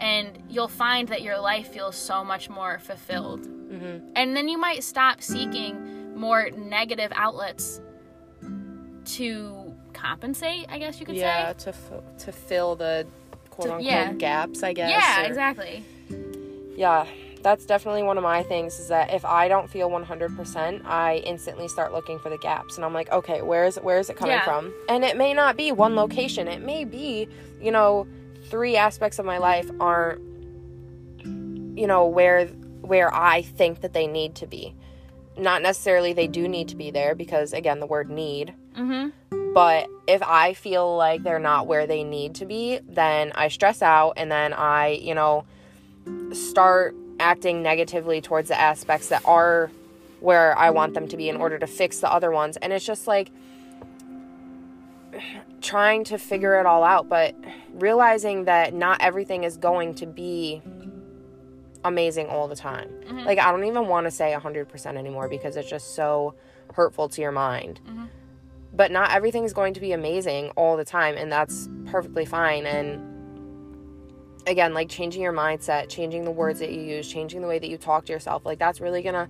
and 0.00 0.42
you'll 0.48 0.68
find 0.68 1.06
that 1.08 1.22
your 1.22 1.38
life 1.38 1.68
feels 1.68 1.94
so 1.96 2.24
much 2.24 2.48
more 2.50 2.78
fulfilled. 2.80 3.42
Mm-hmm. 3.46 4.08
And 4.16 4.36
then 4.36 4.48
you 4.48 4.58
might 4.58 4.82
stop 4.82 5.22
seeking 5.22 6.16
more 6.18 6.50
negative 6.50 7.12
outlets 7.14 7.80
to 9.04 9.74
compensate 9.92 10.66
i 10.68 10.78
guess 10.78 11.00
you 11.00 11.06
could 11.06 11.16
yeah 11.16 11.22
say. 11.22 11.42
Yeah, 11.48 11.52
to 11.54 11.68
f- 11.70 12.16
to 12.18 12.32
fill 12.32 12.76
the 12.76 13.06
quote 13.50 13.66
To- 13.68 13.72
unquote 13.74 13.90
yeah. 13.90 14.12
gaps 14.12 14.62
i 14.62 14.72
guess 14.72 14.90
yeah 14.90 15.22
or- 15.22 15.26
exactly. 15.26 15.84
Yeah 16.76 17.06
that's 17.42 17.64
definitely 17.64 18.02
one 18.02 18.18
of 18.18 18.22
my 18.22 18.42
things 18.42 18.78
is 18.78 18.88
that 18.88 19.12
if 19.12 19.24
i 19.24 19.48
don't 19.48 19.68
feel 19.70 19.88
100% 19.90 20.84
i 20.84 21.16
instantly 21.26 21.68
start 21.68 21.92
looking 21.92 22.18
for 22.18 22.28
the 22.28 22.38
gaps 22.38 22.76
and 22.76 22.84
i'm 22.84 22.92
like 22.92 23.10
okay 23.10 23.40
where's 23.42 23.76
where's 23.76 24.10
it 24.10 24.16
coming 24.16 24.34
Yeah. 24.36 24.44
from? 24.44 24.72
And 24.88 25.04
it 25.04 25.16
may 25.16 25.32
not 25.34 25.56
be 25.56 25.72
one 25.72 25.96
location. 25.96 26.46
It 26.48 26.60
may 26.62 26.84
be 26.84 27.26
you 27.60 27.70
know 27.72 28.06
three 28.50 28.76
aspects 28.76 29.18
of 29.18 29.24
my 29.24 29.38
life 29.38 29.70
aren't 29.80 30.20
you 31.78 31.86
know 31.86 32.06
where 32.06 32.46
where 32.82 33.14
i 33.14 33.42
think 33.42 33.80
that 33.80 33.92
they 33.92 34.06
need 34.06 34.34
to 34.34 34.46
be. 34.46 34.74
Not 35.36 35.62
necessarily 35.62 36.12
they 36.12 36.26
do 36.26 36.48
need 36.48 36.68
to 36.68 36.76
be 36.76 36.90
there 36.90 37.14
because 37.14 37.52
again 37.52 37.80
the 37.80 37.86
word 37.86 38.10
need. 38.10 38.54
Mm-hmm. 38.76 39.52
But 39.52 39.88
if 40.06 40.22
I 40.22 40.54
feel 40.54 40.96
like 40.96 41.22
they're 41.22 41.38
not 41.38 41.66
where 41.66 41.86
they 41.86 42.04
need 42.04 42.36
to 42.36 42.46
be, 42.46 42.80
then 42.88 43.32
I 43.34 43.48
stress 43.48 43.82
out 43.82 44.14
and 44.16 44.30
then 44.30 44.52
I, 44.52 44.88
you 44.88 45.14
know, 45.14 45.44
start 46.32 46.94
acting 47.18 47.62
negatively 47.62 48.20
towards 48.20 48.48
the 48.48 48.58
aspects 48.58 49.08
that 49.08 49.24
are 49.24 49.70
where 50.20 50.56
I 50.56 50.70
want 50.70 50.94
them 50.94 51.08
to 51.08 51.16
be 51.16 51.28
in 51.28 51.36
order 51.36 51.58
to 51.58 51.66
fix 51.66 51.98
the 51.98 52.12
other 52.12 52.30
ones. 52.30 52.58
And 52.58 52.72
it's 52.72 52.84
just 52.84 53.08
like 53.08 53.30
trying 55.60 56.04
to 56.04 56.18
figure 56.18 56.58
it 56.58 56.66
all 56.66 56.82
out, 56.82 57.08
but 57.08 57.34
realizing 57.72 58.44
that 58.44 58.74
not 58.74 59.00
everything 59.00 59.44
is 59.44 59.56
going 59.56 59.94
to 59.96 60.06
be 60.06 60.62
amazing 61.84 62.26
all 62.28 62.48
the 62.48 62.56
time. 62.56 62.88
Mm-hmm. 62.88 63.20
Like, 63.20 63.38
I 63.38 63.50
don't 63.50 63.64
even 63.64 63.88
want 63.88 64.06
to 64.06 64.10
say 64.10 64.34
100% 64.36 64.96
anymore 64.96 65.28
because 65.28 65.56
it's 65.56 65.68
just 65.68 65.94
so 65.94 66.34
hurtful 66.74 67.08
to 67.10 67.20
your 67.20 67.32
mind. 67.32 67.80
Mm-hmm. 67.86 68.04
But 68.72 68.92
not 68.92 69.10
everything 69.10 69.44
is 69.44 69.52
going 69.52 69.74
to 69.74 69.80
be 69.80 69.92
amazing 69.92 70.50
all 70.50 70.76
the 70.76 70.84
time 70.84 71.16
and 71.16 71.30
that's 71.30 71.68
perfectly 71.86 72.24
fine. 72.24 72.66
And 72.66 73.06
again 74.46 74.72
like 74.72 74.88
changing 74.88 75.20
your 75.20 75.34
mindset 75.34 75.86
changing 75.90 76.24
the 76.24 76.30
words 76.30 76.60
that 76.60 76.72
you 76.72 76.80
use 76.80 77.06
changing 77.06 77.42
the 77.42 77.46
way 77.46 77.58
that 77.58 77.68
you 77.68 77.76
talk 77.76 78.06
to 78.06 78.12
yourself 78.12 78.46
like 78.46 78.58
that's 78.58 78.80
really 78.80 79.02
gonna 79.02 79.28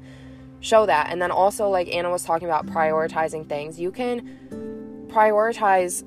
show 0.60 0.86
that. 0.86 1.08
And 1.10 1.20
then 1.20 1.30
also 1.30 1.68
like 1.68 1.88
anna 1.88 2.10
was 2.10 2.22
talking 2.22 2.46
about 2.46 2.66
prioritizing 2.66 3.48
things. 3.48 3.80
You 3.80 3.90
can 3.90 5.08
prioritize 5.08 6.06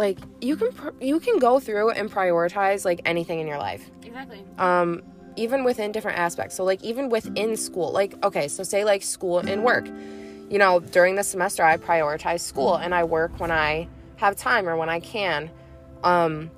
like 0.00 0.18
you 0.40 0.56
can 0.56 0.72
pr- 0.72 0.96
you 1.00 1.20
can 1.20 1.38
go 1.38 1.60
through 1.60 1.90
and 1.90 2.10
prioritize 2.10 2.84
like 2.84 3.00
anything 3.04 3.38
in 3.38 3.46
your 3.46 3.58
life. 3.58 3.88
Exactly. 4.02 4.42
Um 4.58 5.02
even 5.36 5.62
within 5.62 5.92
different 5.92 6.18
aspects. 6.18 6.56
So 6.56 6.64
like 6.64 6.82
even 6.82 7.08
within 7.10 7.56
school 7.56 7.92
like 7.92 8.12
okay 8.24 8.48
so 8.48 8.64
say 8.64 8.82
like 8.84 9.02
school 9.04 9.38
and 9.38 9.62
work. 9.62 9.86
You 10.50 10.58
know 10.58 10.80
during 10.80 11.14
the 11.14 11.22
semester 11.22 11.62
i 11.62 11.76
prioritize 11.76 12.40
school 12.40 12.74
and 12.74 12.92
i 12.92 13.04
work 13.04 13.38
when 13.38 13.52
i 13.52 13.86
have 14.16 14.34
time 14.34 14.68
or 14.68 14.76
when 14.76 14.88
i 14.88 14.98
can. 14.98 15.50
Um 16.02 16.50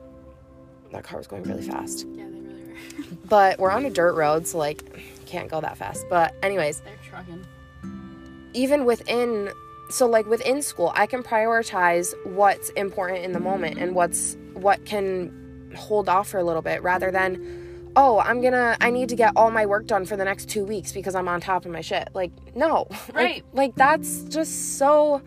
that 0.93 1.05
car 1.05 1.19
was 1.19 1.27
going 1.27 1.43
really 1.43 1.63
fast. 1.63 2.07
Yeah 2.15 2.25
they 2.33 2.41
really 2.41 2.65
were. 2.69 2.77
But 3.29 3.59
we're 3.59 3.71
on 3.71 3.85
a 3.85 3.91
dirt 3.91 4.15
road 4.15 4.47
so 4.47 4.57
like 4.59 4.81
can't 5.27 5.51
go 5.51 5.61
that 5.61 5.77
fast. 5.77 6.07
But 6.09 6.33
anyways 6.43 6.81
they're 6.81 6.97
trucking. 7.11 7.45
even 8.55 8.85
within 8.85 9.51
so 9.93 10.07
like 10.07 10.27
within 10.27 10.63
school 10.63 10.93
i 10.95 11.07
can 11.07 11.23
prioritize 11.23 12.15
what's 12.27 12.71
important 12.71 13.25
in 13.25 13.33
the 13.33 13.41
moment 13.41 13.79
and 13.79 13.95
what's 13.95 14.37
what 14.55 14.85
can 14.85 15.71
hold 15.77 16.09
off 16.09 16.29
for 16.29 16.39
a 16.39 16.45
little 16.45 16.63
bit 16.63 16.83
rather 16.83 17.11
than 17.11 17.91
oh 17.97 18.19
i'm 18.21 18.41
gonna 18.41 18.77
i 18.81 18.91
need 18.91 19.09
to 19.09 19.17
get 19.17 19.33
all 19.37 19.51
my 19.51 19.67
work 19.67 19.87
done 19.87 20.05
for 20.05 20.17
the 20.17 20.25
next 20.25 20.49
two 20.49 20.65
weeks 20.65 20.93
because 20.93 21.15
i'm 21.15 21.29
on 21.29 21.41
top 21.41 21.65
of 21.65 21.71
my 21.73 21.81
shit 21.81 22.09
like 22.15 22.31
no 22.55 22.87
Like- 22.91 23.15
Right. 23.15 23.45
like, 23.53 23.75
that's 23.77 24.23
just 24.25 24.79
so 24.79 25.23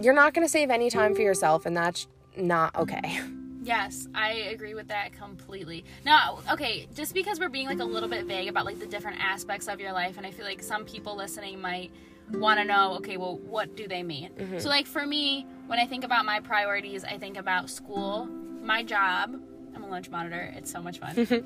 you're 0.00 0.14
not 0.14 0.32
gonna 0.34 0.48
save 0.48 0.70
any 0.70 0.88
time 0.90 1.14
for 1.14 1.22
yourself 1.22 1.66
and 1.66 1.76
that's 1.76 2.06
not 2.36 2.74
okay 2.76 3.20
Yes, 3.62 4.08
I 4.14 4.32
agree 4.32 4.72
with 4.72 4.88
that 4.88 5.12
completely. 5.12 5.84
Now, 6.02 6.38
okay, 6.50 6.88
just 6.94 7.12
because 7.12 7.38
we're 7.38 7.50
being 7.50 7.66
like 7.66 7.80
a 7.80 7.84
little 7.84 8.08
bit 8.08 8.24
vague 8.24 8.48
about 8.48 8.64
like 8.64 8.80
the 8.80 8.86
different 8.86 9.22
aspects 9.22 9.68
of 9.68 9.78
your 9.78 9.92
life, 9.92 10.16
and 10.16 10.24
I 10.26 10.30
feel 10.30 10.46
like 10.46 10.62
some 10.62 10.86
people 10.86 11.14
listening 11.14 11.60
might 11.60 11.90
want 12.32 12.60
to 12.60 12.64
know, 12.64 12.94
okay, 12.96 13.16
well, 13.16 13.38
what 13.38 13.76
do 13.76 13.88
they 13.88 14.02
mean? 14.02 14.30
So, 14.60 14.68
like 14.68 14.86
for 14.86 15.06
me, 15.06 15.46
when 15.66 15.78
I 15.78 15.86
think 15.86 16.04
about 16.04 16.24
my 16.24 16.40
priorities, 16.40 17.04
I 17.04 17.18
think 17.18 17.36
about 17.36 17.70
school, 17.70 18.26
my 18.62 18.82
job. 18.82 19.34
I'm 19.74 19.84
a 19.84 19.88
lunch 19.88 20.10
monitor. 20.10 20.52
It's 20.56 20.70
so 20.70 20.82
much 20.82 20.98
fun. 20.98 21.16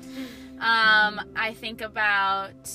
um, 0.59 1.21
I 1.35 1.55
think 1.57 1.81
about 1.81 2.69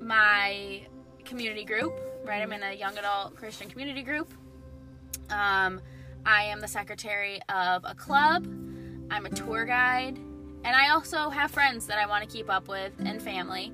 my 0.00 0.82
community 1.24 1.64
group. 1.64 1.98
Right, 2.24 2.42
I'm 2.42 2.52
in 2.52 2.62
a 2.62 2.72
young 2.72 2.98
adult 2.98 3.36
Christian 3.36 3.68
community 3.68 4.02
group. 4.02 4.32
Um, 5.30 5.80
I 6.24 6.44
am 6.44 6.60
the 6.60 6.68
secretary 6.68 7.40
of 7.48 7.84
a 7.84 7.94
club. 7.94 8.46
I'm 9.10 9.26
a 9.26 9.30
tour 9.30 9.64
guide. 9.64 10.18
And 10.64 10.74
I 10.74 10.88
also 10.88 11.30
have 11.30 11.52
friends 11.52 11.86
that 11.86 11.98
I 11.98 12.06
want 12.06 12.28
to 12.28 12.28
keep 12.28 12.50
up 12.50 12.66
with 12.66 12.92
and 12.98 13.22
family. 13.22 13.72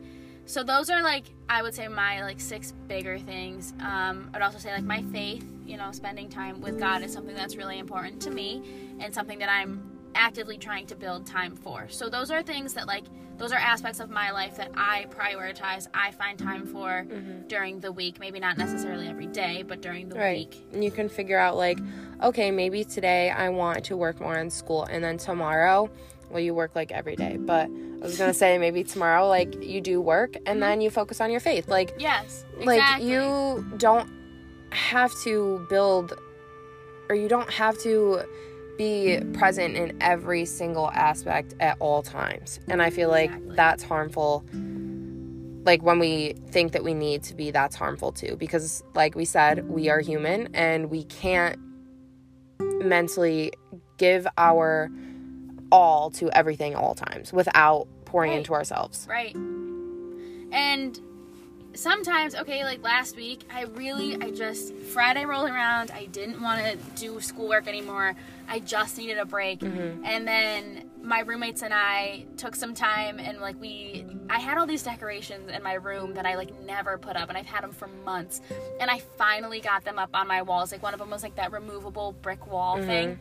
So 0.52 0.62
those 0.62 0.90
are 0.90 1.02
like 1.02 1.24
I 1.48 1.62
would 1.62 1.74
say 1.74 1.88
my 1.88 2.22
like 2.22 2.40
six 2.40 2.72
bigger 2.88 3.18
things. 3.18 3.72
Um, 3.80 4.30
I'd 4.34 4.42
also 4.42 4.58
say 4.58 4.72
like 4.72 4.84
my 4.84 5.02
faith. 5.04 5.44
You 5.66 5.76
know, 5.78 5.90
spending 5.92 6.28
time 6.28 6.60
with 6.60 6.78
God 6.78 7.02
is 7.02 7.12
something 7.12 7.34
that's 7.34 7.56
really 7.56 7.78
important 7.78 8.20
to 8.22 8.30
me, 8.30 8.62
and 9.00 9.14
something 9.14 9.38
that 9.38 9.48
I'm 9.48 9.72
actively 10.14 10.58
trying 10.58 10.86
to 10.88 10.94
build 10.94 11.24
time 11.26 11.56
for. 11.56 11.88
So 11.88 12.10
those 12.10 12.30
are 12.30 12.42
things 12.42 12.74
that 12.74 12.86
like 12.86 13.04
those 13.38 13.52
are 13.52 13.58
aspects 13.58 13.98
of 14.00 14.10
my 14.10 14.30
life 14.32 14.56
that 14.58 14.70
I 14.76 15.06
prioritize. 15.08 15.86
I 15.94 16.10
find 16.10 16.38
time 16.38 16.66
for 16.66 17.06
Mm-hmm. 17.08 17.48
during 17.48 17.80
the 17.80 17.90
week. 17.90 18.20
Maybe 18.20 18.38
not 18.38 18.58
necessarily 18.58 19.08
every 19.08 19.26
day, 19.28 19.62
but 19.66 19.80
during 19.80 20.08
the 20.10 20.16
Right. 20.16 20.48
week. 20.48 20.66
And 20.72 20.84
you 20.84 20.90
can 20.90 21.08
figure 21.08 21.38
out, 21.38 21.56
like, 21.56 21.78
okay, 22.22 22.50
maybe 22.50 22.84
today 22.84 23.30
I 23.30 23.48
want 23.48 23.84
to 23.86 23.96
work 23.96 24.20
more 24.20 24.36
in 24.36 24.50
school. 24.50 24.84
And 24.84 25.02
then 25.02 25.16
tomorrow, 25.16 25.90
well, 26.30 26.40
you 26.40 26.54
work 26.54 26.76
like 26.76 26.92
every 26.92 27.16
day. 27.16 27.36
But 27.38 27.68
I 28.02 28.04
was 28.04 28.18
going 28.18 28.30
to 28.30 28.34
say, 28.34 28.58
maybe 28.58 28.82
tomorrow, 28.82 29.28
like, 29.28 29.62
you 29.62 29.80
do 29.80 30.00
work 30.00 30.34
and 30.44 30.60
then 30.60 30.80
you 30.80 30.90
focus 30.90 31.20
on 31.20 31.30
your 31.30 31.38
faith. 31.38 31.68
Like, 31.68 31.94
Yes, 32.00 32.44
like 32.64 33.00
you 33.00 33.64
don't 33.76 34.10
have 34.72 35.12
to 35.22 35.64
build 35.70 36.18
or 37.08 37.14
you 37.14 37.28
don't 37.28 37.50
have 37.50 37.78
to 37.82 38.22
be 38.78 39.20
present 39.34 39.76
in 39.76 39.96
every 40.00 40.44
single 40.44 40.90
aspect 40.92 41.54
at 41.60 41.76
all 41.78 42.02
times 42.02 42.58
and 42.68 42.80
i 42.80 42.88
feel 42.88 43.10
like 43.10 43.28
Exactly. 43.30 43.54
that's 43.54 43.82
harmful 43.82 44.44
like 45.64 45.82
when 45.82 45.98
we 45.98 46.32
think 46.50 46.72
that 46.72 46.82
we 46.82 46.94
need 46.94 47.22
to 47.22 47.34
be 47.34 47.50
that's 47.50 47.76
harmful 47.76 48.12
too 48.12 48.34
because 48.36 48.82
like 48.94 49.14
we 49.14 49.26
said 49.26 49.68
we 49.68 49.90
are 49.90 50.00
human 50.00 50.48
and 50.54 50.88
we 50.88 51.04
can't 51.04 51.58
mentally 52.82 53.52
give 53.98 54.26
our 54.38 54.90
all 55.72 56.10
to 56.10 56.30
everything 56.36 56.76
all 56.76 56.94
times 56.94 57.32
without 57.32 57.88
pouring 58.04 58.30
Right. 58.30 58.38
into 58.38 58.52
ourselves 58.52 59.06
Right. 59.10 59.34
And 60.52 61.00
sometimes, 61.74 62.34
okay, 62.34 62.62
like 62.64 62.82
last 62.84 63.16
week, 63.16 63.44
I 63.50 63.62
really, 63.62 64.16
I 64.20 64.30
just, 64.30 64.74
Friday 64.74 65.24
rolled 65.24 65.48
around, 65.48 65.90
I 65.90 66.04
didn't 66.06 66.42
want 66.42 66.60
to 66.62 66.76
do 67.00 67.20
schoolwork 67.20 67.66
anymore. 67.66 68.14
I 68.48 68.58
just 68.58 68.98
needed 68.98 69.16
a 69.16 69.24
break. 69.24 69.60
Mm-hmm. 69.60 70.04
And 70.04 70.28
then 70.28 70.90
my 71.02 71.20
roommates 71.20 71.62
and 71.62 71.72
I 71.72 72.26
took 72.36 72.54
some 72.54 72.74
time 72.74 73.18
and 73.18 73.40
like 73.40 73.58
we, 73.58 74.04
I 74.28 74.38
had 74.40 74.58
all 74.58 74.66
these 74.66 74.82
decorations 74.82 75.50
in 75.50 75.62
my 75.62 75.74
room 75.74 76.12
that 76.14 76.26
I 76.26 76.34
like 76.36 76.60
never 76.60 76.98
put 76.98 77.16
up 77.16 77.30
and 77.30 77.38
I've 77.38 77.46
had 77.46 77.62
them 77.64 77.72
for 77.72 77.88
months. 78.04 78.42
And 78.78 78.90
I 78.90 78.98
finally 79.16 79.60
got 79.60 79.84
them 79.84 79.98
up 79.98 80.10
on 80.12 80.28
my 80.28 80.42
walls. 80.42 80.70
Like 80.70 80.82
one 80.82 80.92
of 80.92 81.00
them 81.00 81.08
was 81.08 81.22
like 81.22 81.36
that 81.36 81.50
removable 81.50 82.12
brick 82.20 82.46
wall 82.46 82.76
Mm-hmm. 82.76 82.86
thing. 82.86 83.18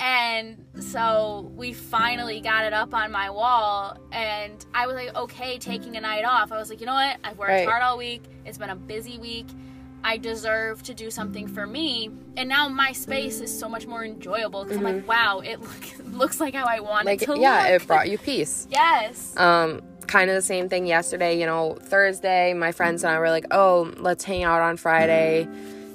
And 0.00 0.64
so 0.80 1.52
we 1.54 1.72
finally 1.74 2.40
got 2.40 2.64
it 2.64 2.72
up 2.72 2.94
on 2.94 3.12
my 3.12 3.28
wall, 3.30 3.96
and 4.12 4.64
I 4.74 4.86
was 4.86 4.96
like, 4.96 5.14
okay, 5.14 5.58
taking 5.58 5.96
a 5.96 6.00
night 6.00 6.24
off. 6.24 6.50
I 6.52 6.58
was 6.58 6.70
like, 6.70 6.80
you 6.80 6.86
know 6.86 6.94
what? 6.94 7.18
I've 7.22 7.36
worked 7.36 7.50
Right. 7.50 7.68
hard 7.68 7.82
all 7.82 7.98
week. 7.98 8.22
It's 8.46 8.56
been 8.58 8.70
a 8.70 8.76
busy 8.76 9.18
week. 9.18 9.46
I 10.02 10.16
deserve 10.16 10.82
to 10.84 10.94
do 10.94 11.10
something 11.10 11.46
for 11.46 11.66
me. 11.66 12.08
And 12.38 12.48
now 12.48 12.66
my 12.70 12.92
space 12.92 13.40
is 13.42 13.56
so 13.56 13.68
much 13.68 13.86
more 13.86 14.02
enjoyable 14.02 14.64
because 14.64 14.78
I'm 14.78 14.82
like, 14.84 15.06
wow, 15.06 15.40
it 15.44 15.60
look, 15.60 16.14
looks 16.14 16.40
like 16.40 16.54
how 16.54 16.64
I 16.64 16.80
want 16.80 17.00
Mm-hmm. 17.00 17.06
like 17.06 17.22
it 17.22 17.26
to 17.26 17.38
yeah 17.38 17.58
look. 17.70 17.82
it 17.82 17.86
brought 17.86 18.08
you 18.08 18.16
peace 18.16 18.66
yes. 18.70 19.36
Um, 19.36 19.82
kind 20.06 20.30
of 20.30 20.36
the 20.36 20.40
same 20.42 20.70
thing 20.70 20.86
yesterday. 20.86 21.38
You 21.38 21.44
know, 21.44 21.76
Thursday, 21.82 22.54
my 22.54 22.72
friends 22.72 23.04
and 23.04 23.12
I 23.12 23.18
were 23.18 23.28
like, 23.28 23.44
oh, 23.50 23.92
let's 23.98 24.24
hang 24.24 24.42
out 24.42 24.62
on 24.62 24.78
Friday. 24.78 25.46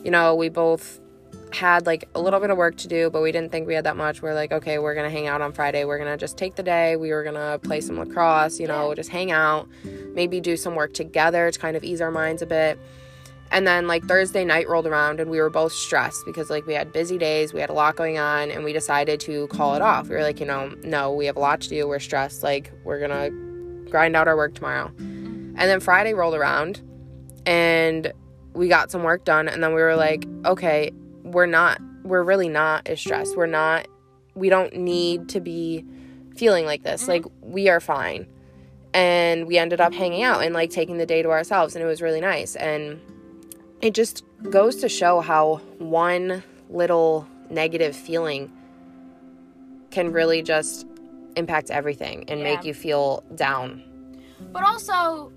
You 0.03 0.11
know, 0.11 0.35
we 0.35 0.49
both 0.49 0.99
had 1.55 1.85
like 1.85 2.07
a 2.13 2.21
little 2.21 2.39
bit 2.39 2.49
of 2.49 2.57
work 2.57 2.77
to 2.77 2.87
do, 2.87 3.09
but 3.09 3.21
we 3.21 3.31
didn't 3.31 3.51
think 3.51 3.67
we 3.67 3.73
had 3.73 3.85
that 3.85 3.97
much. 3.97 4.21
We're 4.21 4.33
like, 4.33 4.51
okay, 4.51 4.77
we're 4.77 4.93
gonna 4.93 5.09
hang 5.09 5.27
out 5.27 5.41
on 5.41 5.53
Friday. 5.53 5.85
We're 5.85 5.97
gonna 5.97 6.17
just 6.17 6.37
take 6.37 6.55
the 6.55 6.63
day. 6.63 6.95
We 6.95 7.11
were 7.11 7.23
gonna 7.23 7.59
play 7.59 7.81
some 7.81 7.97
lacrosse, 7.97 8.59
you 8.59 8.67
know, 8.67 8.93
just 8.93 9.09
hang 9.09 9.31
out, 9.31 9.67
maybe 10.13 10.39
do 10.39 10.57
some 10.57 10.75
work 10.75 10.93
together 10.93 11.49
to 11.49 11.59
kind 11.59 11.75
of 11.75 11.83
ease 11.83 12.01
our 12.01 12.11
minds 12.11 12.41
a 12.41 12.45
bit. 12.45 12.77
And 13.51 13.65
then 13.65 13.87
like 13.87 14.03
Thursday 14.05 14.43
night 14.43 14.67
rolled 14.67 14.87
around 14.87 15.19
and 15.19 15.29
we 15.29 15.39
were 15.39 15.49
both 15.49 15.71
stressed 15.71 16.25
because 16.25 16.49
like 16.49 16.65
we 16.65 16.73
had 16.73 16.91
busy 16.91 17.17
days, 17.17 17.53
we 17.53 17.61
had 17.61 17.69
a 17.69 17.73
lot 17.73 17.95
going 17.95 18.17
on, 18.17 18.51
and 18.51 18.63
we 18.63 18.73
decided 18.73 19.19
to 19.21 19.47
call 19.47 19.75
it 19.75 19.81
off. 19.81 20.09
We 20.09 20.15
were 20.15 20.23
like, 20.23 20.39
you 20.39 20.45
know, 20.45 20.73
no, 20.83 21.13
we 21.13 21.25
have 21.27 21.37
a 21.37 21.39
lot 21.39 21.61
to 21.61 21.69
do. 21.69 21.87
We're 21.87 21.99
stressed. 21.99 22.43
Like 22.43 22.71
we're 22.83 22.99
gonna 22.99 23.29
grind 23.89 24.15
out 24.15 24.27
our 24.27 24.35
work 24.35 24.55
tomorrow. 24.55 24.91
And 24.97 25.57
then 25.57 25.79
Friday 25.79 26.13
rolled 26.13 26.35
around 26.35 26.81
and 27.45 28.11
we 28.53 28.67
got 28.67 28.91
some 28.91 29.03
work 29.03 29.23
done 29.23 29.47
and 29.47 29.63
then 29.63 29.73
we 29.73 29.81
were 29.81 29.95
like, 29.95 30.25
okay, 30.45 30.91
we're 31.35 31.45
not 31.45 31.81
we're 32.03 32.23
really 32.23 32.47
not 32.47 32.87
as 32.87 33.01
stressed. 33.01 33.35
We're 33.35 33.45
not 33.45 33.89
we 34.35 34.47
don't 34.47 34.73
need 34.73 35.27
to 35.29 35.41
be 35.41 35.83
feeling 36.33 36.65
like 36.65 36.83
this. 36.83 37.09
Like 37.09 37.25
we 37.41 37.67
are 37.67 37.81
fine. 37.81 38.25
And 38.93 39.45
we 39.45 39.57
ended 39.57 39.81
up 39.81 39.93
hanging 39.93 40.23
out 40.23 40.43
and 40.43 40.53
like 40.53 40.69
taking 40.69 40.97
the 40.97 41.05
day 41.05 41.21
to 41.21 41.29
ourselves 41.31 41.75
and 41.75 41.83
it 41.83 41.87
was 41.87 42.01
really 42.01 42.21
nice. 42.21 42.55
And 42.55 43.01
it 43.81 43.93
just 43.93 44.23
goes 44.49 44.77
to 44.77 44.87
show 44.87 45.19
how 45.19 45.57
one 45.77 46.41
little 46.69 47.27
negative 47.49 47.97
feeling 47.97 48.49
can 49.91 50.13
really 50.13 50.41
just 50.41 50.87
impact 51.35 51.69
everything 51.69 52.29
and 52.29 52.43
make 52.43 52.63
you 52.63 52.73
feel 52.73 53.25
down. 53.35 53.83
But 54.53 54.63
also, 54.63 55.33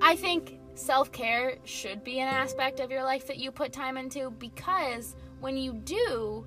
I 0.00 0.14
think 0.14 0.59
self 0.80 1.12
care 1.12 1.56
should 1.64 2.02
be 2.02 2.20
an 2.20 2.28
aspect 2.28 2.80
of 2.80 2.90
your 2.90 3.04
life 3.04 3.26
that 3.26 3.36
you 3.36 3.50
put 3.52 3.72
time 3.72 3.96
into 3.96 4.30
because 4.32 5.14
when 5.40 5.56
you 5.56 5.74
do, 5.74 6.44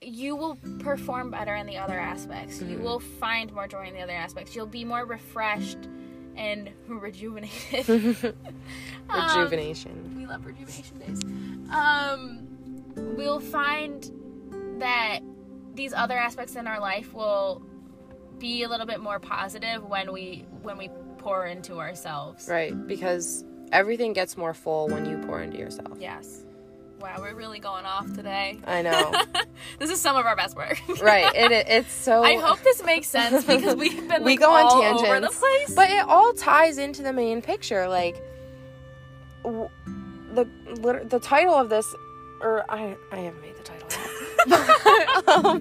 you 0.00 0.36
will 0.36 0.56
perform 0.78 1.30
better 1.30 1.54
in 1.56 1.66
the 1.66 1.76
other 1.76 1.98
aspects. 1.98 2.62
You 2.62 2.78
will 2.78 3.00
find 3.00 3.52
more 3.52 3.66
joy 3.66 3.88
in 3.88 3.94
the 3.94 4.00
other 4.00 4.12
aspects. 4.12 4.54
You'll 4.54 4.66
be 4.66 4.84
more 4.84 5.04
refreshed 5.04 5.78
and 6.36 6.70
rejuvenated. 6.86 8.34
Um, 9.08 9.38
Rejuvenation. 9.38 10.14
we 10.16 10.26
love 10.26 10.44
rejuvenation 10.44 10.98
days. 10.98 11.22
Um, 11.70 12.48
we'll 13.16 13.38
find 13.38 14.10
that 14.80 15.20
these 15.74 15.92
other 15.92 16.18
aspects 16.18 16.56
in 16.56 16.66
our 16.66 16.80
life 16.80 17.14
will 17.14 17.62
be 18.40 18.64
a 18.64 18.68
little 18.68 18.84
bit 18.84 19.00
more 19.00 19.20
positive 19.20 19.84
when 19.84 20.12
we 20.12 20.44
when 20.62 20.76
we 20.76 20.90
pour 21.26 21.44
into 21.46 21.80
ourselves. 21.80 22.48
Right, 22.48 22.86
because 22.86 23.44
everything 23.72 24.12
gets 24.12 24.36
more 24.36 24.54
full 24.54 24.86
when 24.88 25.04
you 25.06 25.18
pour 25.26 25.42
into 25.42 25.58
yourself. 25.58 25.98
Yes. 25.98 26.44
Wow, 27.00 27.16
we're 27.18 27.34
really 27.34 27.58
going 27.58 27.84
off 27.84 28.10
today. 28.14 28.60
I 28.64 28.82
know. 28.82 29.12
this 29.80 29.90
is 29.90 30.00
some 30.00 30.16
of 30.16 30.24
our 30.24 30.36
best 30.36 30.56
work. 30.56 30.80
right. 31.02 31.34
It, 31.34 31.50
it 31.50 31.66
it's 31.68 31.92
so 31.92 32.22
I 32.32 32.36
hope 32.36 32.60
this 32.62 32.82
makes 32.84 33.08
sense 33.08 33.44
because 33.46 33.74
we've 33.74 34.08
been 34.08 34.22
we 34.22 34.32
like, 34.32 34.40
go 34.40 34.50
on 34.52 34.80
tangents. 34.80 35.02
over 35.02 35.20
the 35.20 35.28
place. 35.28 35.74
But 35.74 35.90
it 35.90 36.04
all 36.06 36.32
ties 36.32 36.78
into 36.78 37.02
the 37.02 37.12
main 37.12 37.42
picture 37.42 37.88
like 37.88 38.16
w- 39.42 39.68
the 40.32 40.48
the 41.04 41.18
title 41.20 41.54
of 41.54 41.68
this 41.68 41.92
or 42.40 42.64
I 42.70 42.96
I 43.12 43.16
haven't 43.16 43.42
made 43.42 43.56
the 43.56 43.62
title 43.62 43.88
um, 45.26 45.60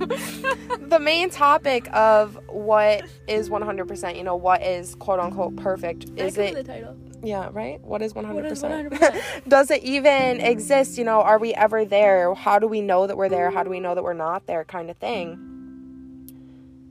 the 0.90 1.00
main 1.02 1.30
topic 1.30 1.88
of 1.94 2.40
what 2.48 3.04
is 3.28 3.50
100%, 3.50 4.16
you 4.16 4.24
know, 4.24 4.36
what 4.36 4.62
is 4.62 4.96
quote 4.96 5.20
unquote 5.20 5.56
perfect 5.56 6.06
is 6.16 6.36
That 6.36 6.42
be 6.42 6.48
it 6.48 6.56
the 6.56 6.64
title. 6.64 6.98
Yeah, 7.24 7.50
right? 7.52 7.82
What 7.82 8.02
is 8.02 8.14
100%? 8.14 8.34
What 8.34 8.46
is 8.46 8.62
100%? 8.62 9.22
Does 9.48 9.72
it 9.72 9.84
even 9.84 10.40
exist? 10.42 10.98
You 10.98 11.06
know, 11.06 11.22
are 11.22 11.40
we 11.40 11.54
ever 11.56 11.84
there? 11.84 12.34
How 12.36 12.60
do 12.60 12.68
we 12.68 12.82
know 12.82 13.08
that 13.08 13.18
we're 13.18 13.30
there? 13.30 13.50
How 13.50 13.64
do 13.64 13.70
we 13.70 13.80
know 13.80 13.96
that 13.96 14.04
we're 14.04 14.14
not 14.14 14.46
there? 14.46 14.64
Kind 14.64 14.90
of 14.92 14.98
thing. 14.98 15.52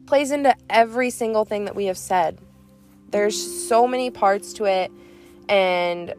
Plays 0.06 0.32
into 0.32 0.54
every 0.68 1.10
single 1.10 1.44
thing 1.44 1.66
that 1.66 1.76
we 1.76 1.86
have 1.86 1.98
said. 1.98 2.38
There's 3.10 3.68
so 3.68 3.86
many 3.86 4.10
parts 4.10 4.52
to 4.54 4.64
it. 4.64 4.90
And 5.48 6.14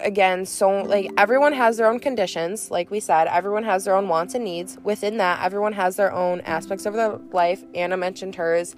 again, 0.00 0.44
so 0.46 0.82
like 0.82 1.10
everyone 1.16 1.52
has 1.52 1.76
their 1.76 1.86
own 1.88 1.98
conditions. 2.00 2.70
Like 2.70 2.90
we 2.90 3.00
said, 3.00 3.26
everyone 3.28 3.64
has 3.64 3.84
their 3.84 3.94
own 3.94 4.08
wants 4.08 4.34
and 4.34 4.44
needs. 4.44 4.78
Within 4.82 5.16
that, 5.18 5.42
everyone 5.44 5.72
has 5.74 5.96
their 5.96 6.12
own 6.12 6.40
aspects 6.42 6.86
of 6.86 6.94
their 6.94 7.18
life. 7.32 7.62
Anna 7.74 7.96
mentioned 7.96 8.34
hers. 8.36 8.74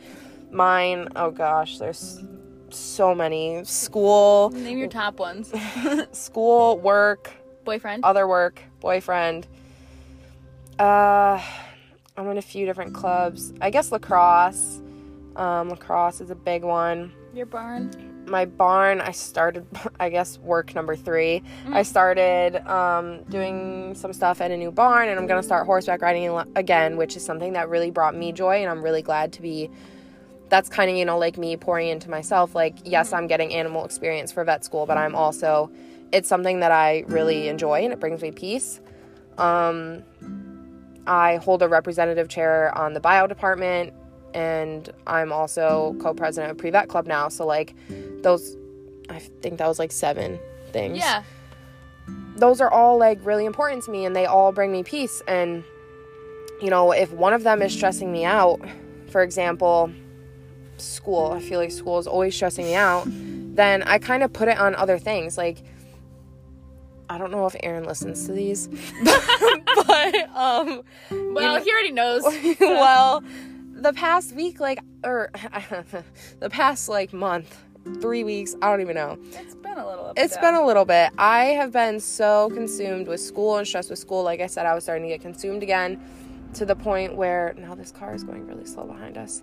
Mine, 0.51 1.09
oh 1.17 1.31
gosh, 1.31 1.79
there's 1.79 2.23
so 2.71 3.15
many. 3.15 3.63
School, 3.65 4.51
Name 4.51 4.79
your 4.79 4.89
top 4.89 5.19
ones. 5.19 5.53
school, 6.13 6.79
work, 6.79 7.31
Boyfriend. 7.65 8.05
other 8.05 8.27
work, 8.29 8.61
boyfriend. 8.81 9.47
Uh, 10.79 11.41
I'm 12.17 12.29
in 12.31 12.39
a 12.39 12.43
few 12.43 12.67
different 12.67 12.95
clubs. 12.95 13.53
I 13.61 13.71
guess 13.71 13.91
lacrosse. 13.93 14.81
Um, 15.37 15.69
lacrosse 15.71 16.21
is 16.21 16.31
a 16.31 16.35
big 16.35 16.63
one. 16.63 17.13
Your 17.33 17.47
barn. 17.47 18.14
My 18.27 18.45
barn, 18.45 19.01
I 19.01 19.13
started, 19.13 19.67
I 20.01 20.09
guess, 20.09 20.39
work 20.39 20.75
number 20.75 20.97
three. 20.97 21.43
I 21.71 21.83
started 21.83 22.57
um, 22.69 23.23
doing 23.25 23.95
some 23.95 24.13
stuff 24.13 24.41
at 24.41 24.51
a 24.51 24.57
new 24.57 24.71
barn, 24.71 25.09
and 25.09 25.19
I'm 25.19 25.27
going 25.27 25.41
to 25.41 25.47
start 25.47 25.67
horseback 25.67 26.03
riding 26.03 26.31
again, 26.57 26.97
which 26.97 27.17
is 27.17 27.25
something 27.25 27.53
that 27.55 27.69
really 27.69 27.91
brought 27.91 28.15
me 28.15 28.33
joy, 28.33 28.57
and 28.57 28.71
I'm 28.71 28.83
really 28.83 29.03
glad 29.03 29.33
to 29.35 29.43
be. 29.43 29.71
That's 30.51 30.69
kind 30.69 30.91
of, 30.91 30.97
you 30.97 31.05
know, 31.05 31.19
like 31.19 31.39
me 31.39 31.57
pouring 31.57 31.89
into 31.89 32.11
myself. 32.11 32.55
Like, 32.55 32.77
yes, 32.85 33.13
I'm 33.13 33.27
getting 33.27 33.55
animal 33.55 33.85
experience 33.85 34.31
for 34.31 34.45
vet 34.45 34.65
school, 34.65 34.87
but 34.87 34.99
I'm 34.99 35.15
also, 35.15 35.71
it's 36.13 36.29
something 36.29 36.61
that 36.61 36.71
I 36.71 37.05
really 37.09 37.49
enjoy 37.49 37.83
and 37.83 37.93
it 37.93 37.99
brings 37.99 38.21
me 38.23 38.31
peace. 38.31 38.81
Um, 39.39 40.05
I 41.07 41.37
hold 41.37 41.63
a 41.63 41.69
representative 41.69 42.29
chair 42.29 42.77
on 42.77 42.93
the 42.93 43.01
bio 43.01 43.27
department. 43.27 43.93
And 44.35 44.91
I'm 45.07 45.33
also 45.33 45.97
co-president 46.01 46.51
of 46.51 46.59
Pre-Vet 46.59 46.89
Club 46.89 47.07
now. 47.07 47.29
So 47.29 47.47
like 47.47 47.75
those 48.23 48.57
I 49.09 49.19
think 49.19 49.59
that 49.59 49.69
was 49.69 49.79
like 49.79 49.93
seven 49.93 50.39
things. 50.73 50.99
Yeah. 50.99 51.23
Those 52.37 52.61
are 52.61 52.71
all 52.71 52.99
like 52.99 53.25
really 53.25 53.45
important 53.47 53.85
to 53.85 53.91
me 53.91 54.05
and 54.05 54.15
they 54.15 54.27
all 54.27 54.53
bring 54.53 54.73
me 54.73 54.83
peace 54.83 55.23
and 55.29 55.65
you 56.61 56.71
know, 56.71 56.93
if 56.93 57.13
one 57.13 57.33
of 57.33 57.43
them 57.43 57.63
is 57.63 57.73
stressing 57.73 58.11
me 58.13 58.25
out, 58.25 58.61
for 59.11 59.23
example, 59.23 59.93
school, 60.79 61.33
I 61.33 61.41
feel 61.41 61.59
like 61.59 61.71
school 61.71 61.99
is 61.99 62.07
always 62.07 62.35
stressing 62.35 62.65
me 62.65 62.75
out, 62.75 63.05
then 63.07 63.83
I 63.83 63.99
kind 63.99 64.23
of 64.23 64.33
put 64.33 64.49
it 64.49 64.59
on 64.59 64.75
other 64.75 64.99
things. 64.99 65.37
Like, 65.37 65.63
I 67.09 67.19
don't 67.19 67.31
know 67.31 67.47
if 67.47 67.55
Aaron 67.63 67.85
listens 67.85 68.25
to 68.27 68.33
these, 68.33 68.69
but, 69.05 70.15
um, 70.35 70.83
Well, 71.11 71.57
know- 71.57 71.63
he 71.63 71.71
already 71.71 71.93
knows. 71.93 72.23
well, 72.61 73.23
the 73.85 73.93
past 73.93 74.35
week, 74.35 74.59
like, 74.59 74.81
or 75.05 75.31
the 76.41 76.51
past 76.51 76.89
like 76.89 77.13
month, 77.13 77.63
three 78.01 78.25
weeks, 78.25 78.57
I 78.61 78.71
don't 78.71 78.81
even 78.81 78.97
know. 78.97 79.19
it's 79.33 79.55
been 79.55 79.79
a 79.79 79.87
little. 79.87 80.13
Bit. 80.15 80.25
It's 80.25 80.37
been 80.39 80.55
a 80.55 80.67
little 80.67 80.85
bit. 80.85 81.13
I 81.19 81.45
have 81.45 81.71
been 81.71 82.01
so 82.01 82.51
consumed 82.51 83.07
with 83.07 83.21
school 83.21 83.57
and 83.59 83.69
stressed 83.69 83.91
with 83.91 83.99
school. 83.99 84.23
Like 84.25 84.41
I 84.41 84.47
said, 84.47 84.67
I 84.67 84.75
was 84.75 84.85
starting 84.85 85.05
to 85.05 85.11
get 85.11 85.21
consumed 85.21 85.63
again 85.63 86.03
to 86.55 86.65
the 86.65 86.75
point 86.75 87.15
where 87.15 87.55
now 87.59 87.75
this 87.75 87.93
car 87.93 88.15
is 88.15 88.25
going 88.25 88.47
really 88.47 88.65
slow 88.65 88.85
behind 88.87 89.19
us. 89.19 89.43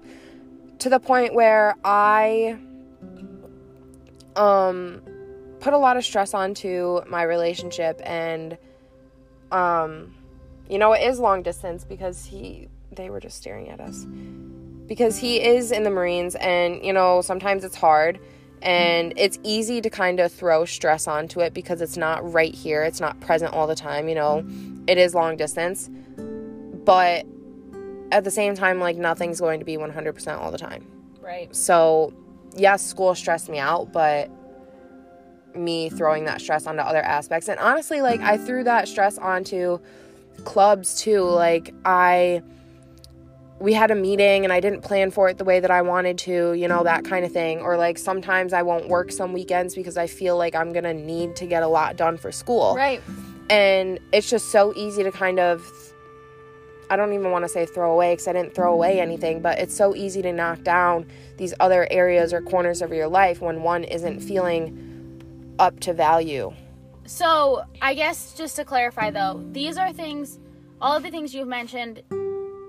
To 0.80 0.90
the 0.90 1.00
point 1.00 1.36
where 1.36 1.76
I 1.86 2.58
um 4.36 5.02
put 5.60 5.74
a 5.74 5.78
lot 5.78 5.98
of 5.98 6.04
stress 6.06 6.34
onto 6.34 7.02
my 7.06 7.22
relationship 7.22 8.02
and 8.06 8.58
um 9.52 10.16
you 10.70 10.78
know 10.78 10.94
it 10.94 11.02
is 11.02 11.20
long 11.20 11.44
distance 11.44 11.84
because 11.84 12.24
he 12.26 12.70
they 12.92 13.10
were 13.10 13.20
just 13.20 13.38
staring 13.38 13.70
at 13.70 13.80
us. 13.80 14.06
Because 14.88 15.18
he 15.18 15.42
is 15.42 15.72
in 15.72 15.84
the 15.84 15.90
marines 15.90 16.36
and 16.36 16.84
you 16.84 16.92
know 16.92 17.22
sometimes 17.22 17.64
it's 17.64 17.76
hard 17.76 18.20
and 18.62 19.14
it's 19.16 19.40
easy 19.44 19.82
to 19.82 19.90
kind 19.90 20.20
of 20.20 20.32
throw 20.32 20.66
stress 20.66 21.08
onto 21.08 21.40
it 21.40 21.54
because 21.54 21.82
it's 21.82 21.98
not 21.98 22.32
right 22.32 22.54
here. 22.54 22.84
It's 22.84 23.00
not 23.00 23.20
present 23.22 23.54
all 23.54 23.68
the 23.68 23.76
time 23.76 24.10
you 24.10 24.16
know. 24.16 24.46
It 24.88 24.98
is 24.98 25.16
long 25.16 25.38
distance. 25.38 25.90
But 26.18 27.26
at 28.12 28.24
the 28.26 28.32
same 28.32 28.56
time 28.56 28.80
like 28.80 28.98
nothing's 28.98 29.40
going 29.40 29.60
to 29.60 29.66
be 29.66 29.78
100% 29.78 30.38
all 30.38 30.52
the 30.52 30.58
time. 30.58 30.86
Right. 31.22 31.56
so 31.56 32.14
yes 32.58 32.86
school 32.86 33.16
stressed 33.16 33.48
me 33.48 33.58
out 33.58 33.94
but 33.94 34.30
me 35.56 35.90
throwing 35.90 36.26
that 36.26 36.42
stress 36.42 36.68
onto 36.68 36.82
other 36.82 37.02
aspects. 37.02 37.48
And 37.48 37.58
honestly 37.60 38.02
like 38.02 38.20
i 38.20 38.38
threw 38.38 38.66
that 38.66 38.90
stress 38.90 39.18
onto 39.18 39.80
clubs 40.44 41.00
too. 41.00 41.22
Like 41.22 41.74
i 41.86 42.42
we 43.62 43.74
had 43.74 43.92
a 43.92 43.96
meeting 43.96 44.44
and 44.44 44.52
i 44.52 44.60
didn't 44.60 44.82
plan 44.82 45.12
for 45.12 45.30
it 45.30 45.38
the 45.38 45.44
way 45.44 45.60
that 45.60 45.70
i 45.72 45.82
wanted 45.82 46.18
to 46.18 46.54
you 46.54 46.68
know 46.68 46.84
that 46.84 47.06
kind 47.06 47.24
of 47.24 47.32
thing 47.32 47.60
or 47.60 47.78
like 47.78 47.98
sometimes 47.98 48.54
i 48.54 48.62
won't 48.62 48.88
work 48.90 49.12
some 49.12 49.34
weekends 49.34 49.76
because 49.76 49.98
i 49.98 50.08
feel 50.08 50.36
like 50.36 50.56
i'm 50.56 50.74
gonna 50.74 50.94
need 50.94 51.36
to 51.36 51.46
get 51.46 51.62
a 51.62 51.68
lot 51.68 51.96
done 51.96 52.18
for 52.18 52.32
school 52.32 52.74
Right. 52.76 53.02
and 53.50 54.00
it's 54.12 54.30
just 54.30 54.50
so 54.50 54.74
easy 54.76 55.04
to 55.04 55.12
kind 55.12 55.40
of 55.40 55.64
I 56.90 56.98
don't 56.98 57.14
even 57.14 57.32
want 57.32 57.46
to 57.46 57.50
say 57.50 57.66
throw 57.66 57.94
away 57.94 58.12
because 58.12 58.28
I 58.28 58.34
didn't 58.34 58.54
throw 58.54 58.74
away 58.74 59.00
anything, 59.00 59.42
but 59.42 59.60
it's 59.60 59.74
so 59.74 59.96
easy 59.96 60.22
to 60.24 60.34
knock 60.34 60.64
down 60.64 61.06
these 61.38 61.54
other 61.62 61.88
areas 61.90 62.34
or 62.34 62.42
corners 62.42 62.82
of 62.82 62.92
your 62.92 63.08
life 63.08 63.40
when 63.40 63.64
one 63.64 63.86
isn't 63.86 64.20
feeling 64.20 65.56
up 65.58 65.80
to 65.80 65.94
value. 65.94 66.52
So, 67.06 67.64
I 67.82 67.94
guess 67.94 68.34
just 68.34 68.58
to 68.58 68.66
clarify 68.66 69.10
though, 69.10 69.42
these 69.54 69.78
are 69.78 69.94
things, 69.94 70.38
all 70.82 70.98
of 70.98 71.04
the 71.04 71.12
things 71.12 71.34
you've 71.34 71.48
mentioned 71.48 72.04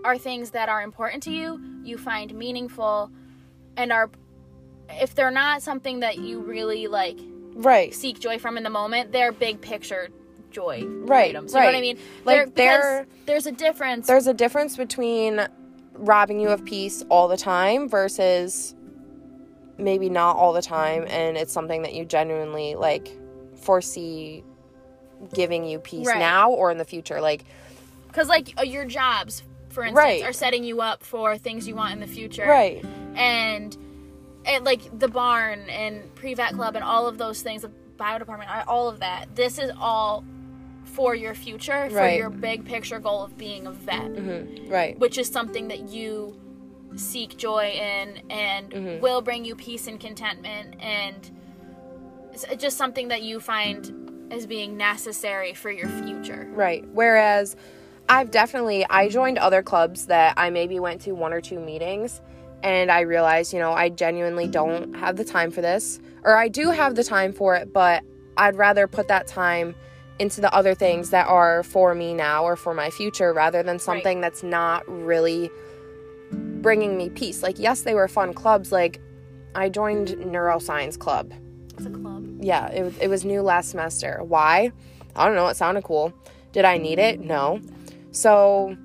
are 0.04 0.18
things 0.18 0.50
that 0.50 0.68
are 0.68 0.82
important 0.82 1.22
to 1.24 1.30
you, 1.30 1.60
you 1.84 1.96
find 1.98 2.34
meaningful, 2.34 3.10
and 3.76 3.92
are, 3.92 4.10
if 4.90 5.14
they're 5.14 5.30
not 5.30 5.62
something 5.62 6.00
that 6.00 6.18
you 6.18 6.40
really 6.40 6.86
like 6.86 7.18
Right. 7.54 7.94
seek 7.94 8.18
joy 8.18 8.38
from 8.38 8.56
in 8.56 8.62
the 8.62 8.70
moment, 8.70 9.12
they're 9.12 9.32
big 9.32 9.60
picture 9.60 10.08
joy 10.50 10.84
Right, 10.86 11.30
items. 11.30 11.52
You 11.54 11.60
know 11.60 11.66
what 11.66 11.74
I 11.74 11.80
mean? 11.80 11.98
Like, 12.24 12.54
they're- 12.54 13.06
there's 13.26 13.46
a 13.46 13.52
difference. 13.52 14.06
There's 14.06 14.26
a 14.26 14.34
difference 14.34 14.76
between 14.76 15.46
robbing 15.94 16.40
you 16.40 16.48
of 16.48 16.64
peace 16.64 17.02
all 17.08 17.28
the 17.28 17.36
time 17.36 17.88
versus 17.88 18.74
maybe 19.78 20.08
not 20.08 20.36
all 20.36 20.52
the 20.52 20.62
time 20.62 21.04
and 21.08 21.36
it's 21.36 21.52
something 21.52 21.82
that 21.82 21.92
you 21.94 22.04
genuinely 22.04 22.74
like 22.74 23.08
foresee 23.56 24.42
giving 25.34 25.64
you 25.64 25.78
peace 25.78 26.06
Right. 26.06 26.18
now 26.18 26.50
or 26.50 26.70
in 26.70 26.78
the 26.78 26.84
future. 26.84 27.20
Like 27.20 27.44
Because, 28.08 28.28
like, 28.28 28.52
uh, 28.58 28.62
your 28.62 28.84
jobs, 28.84 29.42
for 29.72 29.82
instance, 29.84 29.96
Right. 29.96 30.22
are 30.24 30.32
setting 30.32 30.64
you 30.64 30.80
up 30.80 31.02
for 31.02 31.36
things 31.38 31.66
you 31.66 31.74
want 31.74 31.92
in 31.94 32.00
the 32.00 32.06
future. 32.06 32.46
right. 32.46 32.84
And, 33.14 33.76
and 34.44 34.64
like, 34.64 34.98
the 34.98 35.08
barn 35.08 35.68
and 35.70 36.14
pre 36.14 36.34
vet 36.34 36.54
club 36.54 36.74
and 36.76 36.84
all 36.84 37.06
of 37.06 37.18
those 37.18 37.42
things, 37.42 37.62
the 37.62 37.68
bio 37.96 38.18
department, 38.18 38.50
all 38.68 38.88
of 38.88 39.00
that. 39.00 39.34
This 39.36 39.58
is 39.58 39.70
all 39.78 40.24
for 40.84 41.14
your 41.14 41.34
future, 41.34 41.88
for 41.90 41.96
Right. 41.96 42.18
your 42.18 42.28
big 42.30 42.64
picture 42.64 42.98
goal 42.98 43.22
of 43.22 43.36
being 43.38 43.66
a 43.66 43.70
vet, 43.72 44.02
Mhm. 44.12 44.70
Right. 44.70 44.98
which 44.98 45.16
is 45.16 45.28
something 45.28 45.68
that 45.68 45.88
you 45.88 46.36
seek 46.96 47.36
joy 47.38 47.70
in 47.74 48.20
and 48.30 48.70
Mm-hmm. 48.70 49.00
will 49.02 49.22
bring 49.22 49.44
you 49.46 49.54
peace 49.54 49.86
and 49.86 49.98
contentment 49.98 50.74
and 50.80 51.30
just 52.58 52.76
something 52.76 53.08
that 53.08 53.22
you 53.22 53.40
find 53.40 54.28
as 54.30 54.46
being 54.46 54.76
necessary 54.76 55.52
for 55.54 55.70
your 55.70 55.88
future. 55.88 56.48
Right. 56.52 56.84
Whereas 56.92 57.56
I've 58.12 58.30
definitely 58.30 58.84
I 58.90 59.08
joined 59.08 59.38
other 59.38 59.62
clubs 59.62 60.06
that 60.06 60.34
I 60.36 60.50
maybe 60.50 60.78
went 60.78 61.00
to 61.02 61.12
one 61.12 61.32
or 61.32 61.40
two 61.40 61.58
meetings 61.58 62.20
and 62.62 62.90
I 62.90 63.00
realized, 63.00 63.54
you 63.54 63.58
know, 63.58 63.72
I 63.72 63.88
genuinely 63.88 64.46
don't 64.46 64.92
have 64.96 65.16
the 65.16 65.24
time 65.24 65.50
for 65.50 65.62
this 65.62 65.98
or 66.22 66.36
I 66.36 66.48
do 66.48 66.70
have 66.70 66.94
the 66.94 67.04
time 67.04 67.32
for 67.32 67.54
it, 67.56 67.72
but 67.72 68.02
I'd 68.36 68.56
rather 68.56 68.86
put 68.86 69.08
that 69.08 69.26
time 69.26 69.74
into 70.18 70.42
the 70.42 70.52
other 70.52 70.74
things 70.74 71.08
that 71.08 71.26
are 71.26 71.62
for 71.62 71.94
me 71.94 72.12
now 72.12 72.44
or 72.44 72.54
for 72.54 72.74
my 72.74 72.90
future 72.90 73.32
rather 73.32 73.62
than 73.62 73.78
something 73.78 74.20
that's 74.20 74.42
not 74.42 74.86
really 74.86 75.50
bringing 76.30 76.98
me 76.98 77.08
peace. 77.08 77.42
Like 77.42 77.58
yes, 77.58 77.80
they 77.80 77.94
were 77.94 78.08
fun 78.08 78.34
clubs 78.34 78.70
like 78.70 79.00
I 79.54 79.70
joined 79.70 80.08
neuroscience 80.08 80.98
club 80.98 81.32
It's 81.78 81.86
a 81.86 81.90
club. 81.90 82.26
yeah, 82.42 82.66
it, 82.66 82.94
it 83.00 83.08
was 83.08 83.24
new 83.24 83.40
last 83.40 83.70
semester. 83.70 84.20
Why? 84.22 84.70
I 85.16 85.24
don't 85.26 85.34
know. 85.34 85.48
It 85.48 85.56
sounded 85.56 85.82
cool. 85.84 86.12
Did 86.52 86.66
I 86.66 86.76
need 86.76 86.98
it? 86.98 87.18
No. 87.20 87.58
So, 88.12 88.76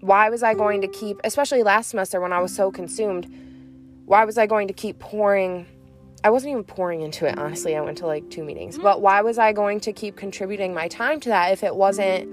why 0.00 0.30
was 0.30 0.42
I 0.42 0.54
going 0.54 0.80
to 0.80 0.88
keep, 0.88 1.20
especially 1.24 1.62
last 1.62 1.90
semester 1.90 2.20
when 2.20 2.32
I 2.32 2.40
was 2.40 2.54
so 2.54 2.70
consumed, 2.70 3.32
why 4.06 4.24
was 4.24 4.38
I 4.38 4.46
going 4.46 4.66
to 4.68 4.74
keep 4.74 4.98
pouring? 4.98 5.66
I 6.24 6.30
wasn't 6.30 6.52
even 6.52 6.64
pouring 6.64 7.02
into 7.02 7.26
it, 7.26 7.38
honestly. 7.38 7.76
I 7.76 7.80
went 7.80 7.98
to 7.98 8.06
like 8.06 8.28
two 8.30 8.42
meetings. 8.42 8.74
Mm-hmm. 8.74 8.82
But 8.82 9.00
why 9.00 9.22
was 9.22 9.38
I 9.38 9.52
going 9.52 9.80
to 9.80 9.92
keep 9.92 10.16
contributing 10.16 10.74
my 10.74 10.88
time 10.88 11.20
to 11.20 11.28
that 11.28 11.52
if 11.52 11.62
it 11.62 11.76
wasn't, 11.76 12.28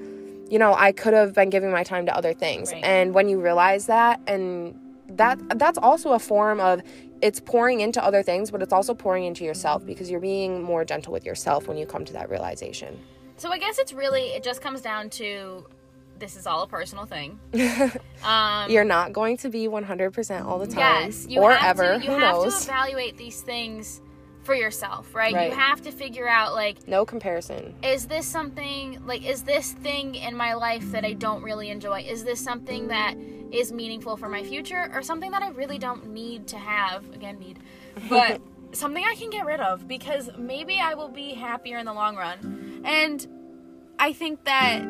you 0.51 0.59
know, 0.59 0.73
I 0.73 0.91
could 0.91 1.13
have 1.13 1.33
been 1.33 1.49
giving 1.49 1.71
my 1.71 1.83
time 1.83 2.05
to 2.05 2.15
other 2.15 2.33
things. 2.33 2.71
Right. 2.71 2.83
And 2.83 3.13
when 3.13 3.29
you 3.29 3.41
realize 3.41 3.85
that, 3.87 4.21
and 4.27 4.77
that 5.09 5.39
that's 5.57 5.77
also 5.77 6.13
a 6.13 6.19
form 6.19 6.59
of 6.59 6.81
it's 7.21 7.39
pouring 7.39 7.81
into 7.81 8.03
other 8.03 8.23
things, 8.23 8.51
but 8.51 8.61
it's 8.61 8.73
also 8.73 8.93
pouring 8.93 9.25
into 9.25 9.43
yourself 9.43 9.85
because 9.85 10.09
you're 10.09 10.19
being 10.19 10.61
more 10.61 10.85
gentle 10.85 11.13
with 11.13 11.25
yourself 11.25 11.67
when 11.67 11.77
you 11.77 11.85
come 11.85 12.05
to 12.05 12.13
that 12.13 12.29
realization. 12.29 12.99
So 13.37 13.51
I 13.51 13.57
guess 13.57 13.77
it's 13.79 13.93
really 13.93 14.29
it 14.29 14.43
just 14.43 14.61
comes 14.61 14.81
down 14.81 15.09
to 15.11 15.65
this 16.19 16.35
is 16.35 16.47
all 16.47 16.63
a 16.63 16.67
personal 16.67 17.05
thing. 17.05 17.39
Um, 18.23 18.69
You're 18.71 18.83
not 18.83 19.13
going 19.13 19.37
to 19.37 19.49
be 19.49 19.67
100% 19.67 20.43
all 20.43 20.57
the 20.57 20.65
time 20.65 21.05
yes, 21.05 21.27
you 21.29 21.39
or 21.39 21.53
have 21.53 21.79
ever. 21.79 21.99
To, 21.99 22.03
you 22.03 22.11
Who 22.11 22.17
have 22.17 22.35
knows? 22.35 22.65
to 22.65 22.71
evaluate 22.71 23.15
these 23.15 23.41
things 23.41 24.01
for 24.41 24.55
yourself, 24.55 25.13
right? 25.13 25.33
Right. 25.33 25.51
You 25.51 25.55
have 25.55 25.81
to 25.83 25.91
figure 25.91 26.27
out 26.27 26.53
like 26.53 26.87
no 26.87 27.05
comparison. 27.05 27.75
is 27.83 28.07
this 28.07 28.25
something 28.25 29.05
like 29.05 29.23
is 29.23 29.43
this 29.43 29.73
thing 29.73 30.15
in 30.15 30.35
my 30.35 30.55
life 30.55 30.91
that 30.91 31.05
I 31.05 31.13
don't 31.13 31.43
really 31.43 31.69
enjoy? 31.69 32.01
Is 32.01 32.23
this 32.23 32.39
something 32.43 32.87
that 32.87 33.15
is 33.51 33.71
meaningful 33.71 34.17
for 34.17 34.29
my 34.29 34.41
future 34.43 34.89
or 34.93 35.03
something 35.03 35.31
that 35.31 35.43
I 35.43 35.49
really 35.49 35.77
don't 35.77 36.07
need 36.07 36.47
to 36.47 36.57
have? 36.57 37.07
Again, 37.13 37.37
need. 37.37 37.59
But 38.09 38.41
something 38.71 39.03
I 39.03 39.15
can 39.15 39.29
get 39.29 39.45
rid 39.45 39.59
of 39.59 39.87
because 39.87 40.29
maybe 40.37 40.79
I 40.79 40.95
will 40.95 41.09
be 41.09 41.35
happier 41.35 41.77
in 41.77 41.85
the 41.85 41.93
long 41.93 42.15
run. 42.15 42.81
And 42.83 43.27
I 43.99 44.13
think 44.13 44.45
that 44.45 44.81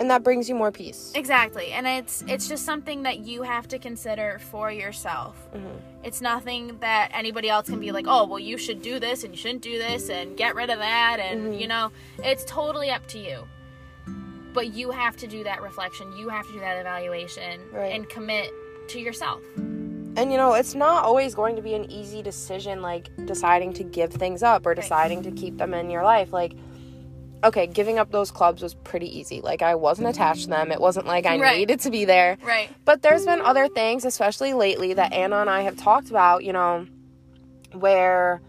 And 0.00 0.10
that 0.10 0.22
brings 0.24 0.48
you 0.48 0.54
more 0.56 0.72
peace. 0.72 1.12
Exactly. 1.14 1.70
And 1.72 1.86
it's 1.86 2.24
it's 2.26 2.48
just 2.48 2.64
something 2.64 3.04
that 3.04 3.20
you 3.20 3.42
have 3.42 3.68
to 3.68 3.78
consider 3.78 4.40
for 4.50 4.70
yourself. 4.72 5.36
Mm-hmm. 5.54 5.68
It's 6.02 6.20
nothing 6.20 6.76
that 6.80 7.10
anybody 7.14 7.48
else 7.48 7.68
can 7.68 7.78
be 7.80 7.92
like, 7.92 8.06
"Oh, 8.08 8.26
well 8.26 8.40
you 8.40 8.58
should 8.58 8.82
do 8.82 8.98
this 8.98 9.22
and 9.24 9.32
you 9.32 9.38
shouldn't 9.38 9.62
do 9.62 9.78
this 9.78 10.10
and 10.10 10.36
get 10.36 10.54
rid 10.56 10.70
of 10.70 10.78
that." 10.78 11.18
And 11.20 11.44
Mm-hmm. 11.44 11.60
you 11.60 11.68
know, 11.68 11.92
it's 12.24 12.44
totally 12.44 12.90
up 12.90 13.06
to 13.08 13.18
you. 13.18 13.46
But 14.52 14.72
you 14.74 14.90
have 14.90 15.16
to 15.18 15.26
do 15.26 15.42
that 15.44 15.62
reflection. 15.62 16.12
You 16.16 16.28
have 16.28 16.46
to 16.46 16.52
do 16.52 16.60
that 16.60 16.78
evaluation 16.78 17.60
Right. 17.72 17.92
and 17.94 18.08
commit 18.08 18.50
to 18.88 19.00
yourself. 19.00 19.42
And 20.16 20.30
you 20.30 20.36
know, 20.36 20.54
it's 20.54 20.74
not 20.74 21.04
always 21.04 21.34
going 21.34 21.56
to 21.56 21.62
be 21.62 21.74
an 21.74 21.90
easy 21.90 22.22
decision 22.22 22.82
like 22.82 23.10
deciding 23.26 23.72
to 23.74 23.84
give 23.84 24.12
things 24.12 24.42
up 24.42 24.64
or 24.66 24.74
deciding 24.74 25.22
to 25.24 25.30
keep 25.32 25.56
them 25.56 25.74
in 25.74 25.90
your 25.90 26.02
life. 26.04 26.32
Like 26.32 26.52
okay, 27.44 27.66
giving 27.66 27.98
up 27.98 28.10
those 28.10 28.30
clubs 28.30 28.62
was 28.62 28.74
pretty 28.74 29.18
easy. 29.18 29.40
Like 29.40 29.62
I 29.62 29.74
wasn't 29.74 30.08
attached 30.08 30.44
to 30.44 30.48
them. 30.50 30.72
It 30.72 30.80
wasn't 30.80 31.06
like 31.06 31.26
I 31.26 31.38
Right. 31.38 31.58
needed 31.58 31.80
to 31.80 31.90
be 31.90 32.04
there. 32.04 32.38
Right. 32.42 32.70
But 32.84 33.02
there's 33.02 33.24
been 33.26 33.40
other 33.40 33.68
things, 33.68 34.04
especially 34.04 34.54
lately, 34.54 34.94
that 34.94 35.12
Anna 35.12 35.36
and 35.36 35.50
I 35.50 35.60
have 35.62 35.76
talked 35.76 36.10
about, 36.10 36.42
you 36.44 36.52
know, 36.52 36.86
where 37.72 38.40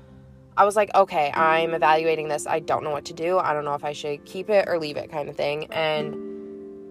I 0.58 0.64
was 0.64 0.76
like, 0.76 0.90
okay, 0.96 1.32
I'm 1.34 1.74
evaluating 1.74 2.30
this. 2.30 2.48
I 2.48 2.60
don't 2.60 2.84
know 2.84 2.92
what 2.92 3.06
to 3.06 3.14
do. 3.14 3.38
I 3.38 3.54
don't 3.54 3.66
know 3.66 3.74
if 3.74 3.84
I 3.84 3.92
should 3.92 4.24
keep 4.26 4.50
it 4.50 4.68
or 4.70 4.80
leave 4.80 4.96
it, 4.98 5.12
kind 5.12 5.28
of 5.28 5.36
thing. 5.36 5.66
And, 5.74 6.16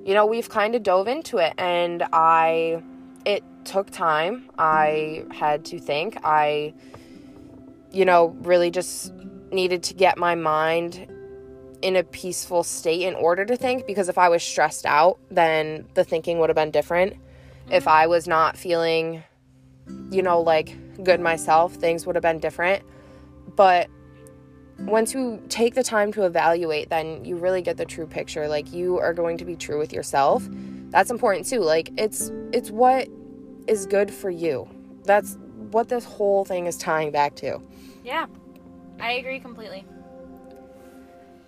you 0.07 0.12
know, 0.12 0.26
we've 0.26 0.48
kind 0.50 0.74
of 0.74 0.82
dove 0.82 1.09
into 1.09 1.38
it 1.38 1.55
and 1.57 2.02
I, 2.12 2.82
it 3.24 3.42
took 3.64 3.90
time. 3.90 4.50
I 4.59 5.24
had 5.32 5.64
to 5.66 5.78
think. 5.78 6.18
I, 6.22 6.74
you 7.90 8.05
know, 8.05 8.36
really 8.42 8.70
just 8.70 9.14
needed 9.50 9.82
to 9.84 9.94
get 9.94 10.18
my 10.18 10.34
mind 10.34 11.07
in 11.85 11.97
a 11.97 12.03
peaceful 12.03 12.62
state 12.62 13.03
in 13.03 13.14
order 13.14 13.45
to 13.45 13.57
think 13.59 13.87
because 13.87 14.09
if 14.09 14.16
I 14.16 14.30
was 14.30 14.43
stressed 14.43 14.87
out, 14.87 15.18
then 15.30 15.87
the 15.93 16.03
thinking 16.03 16.39
would 16.39 16.49
have 16.49 16.57
been 16.57 16.70
different. 16.70 17.14
If 17.70 17.82
mm-hmm. 17.82 17.91
I 17.91 18.07
was 18.07 18.26
not 18.26 18.57
feeling, 18.57 19.22
you 20.11 20.22
know, 20.22 20.41
like 20.41 20.74
good 21.05 21.20
myself, 21.20 21.74
things 21.74 22.07
would 22.07 22.16
have 22.16 22.22
been 22.22 22.39
different. 22.39 22.82
But 23.55 23.91
once 24.78 25.12
you 25.12 25.43
take 25.51 25.74
the 25.74 25.82
time 25.82 26.11
to 26.12 26.24
evaluate, 26.24 26.89
then 26.89 27.22
you 27.22 27.37
really 27.37 27.61
get 27.61 27.76
the 27.76 27.85
true 27.85 28.07
picture. 28.07 28.49
Like 28.49 28.72
you 28.72 28.99
are 28.99 29.12
going 29.12 29.37
to 29.37 29.45
be 29.45 29.55
true 29.55 29.78
with 29.78 29.93
yourself. 29.93 30.49
That's 30.89 31.11
important 31.11 31.47
too. 31.47 31.61
Like 31.61 31.91
it's 31.99 32.32
it's 32.55 32.70
what 32.70 33.09
is 33.66 33.85
good 33.85 34.11
for 34.11 34.30
you. 34.30 34.66
That's 35.05 35.37
what 35.70 35.91
this 35.91 36.07
whole 36.07 36.47
thing 36.47 36.64
is 36.64 36.78
tying 36.78 37.11
back 37.11 37.35
to. 37.37 37.61
Yeah. 38.03 38.24
I 38.99 39.12
agree 39.12 39.39
completely. 39.39 39.85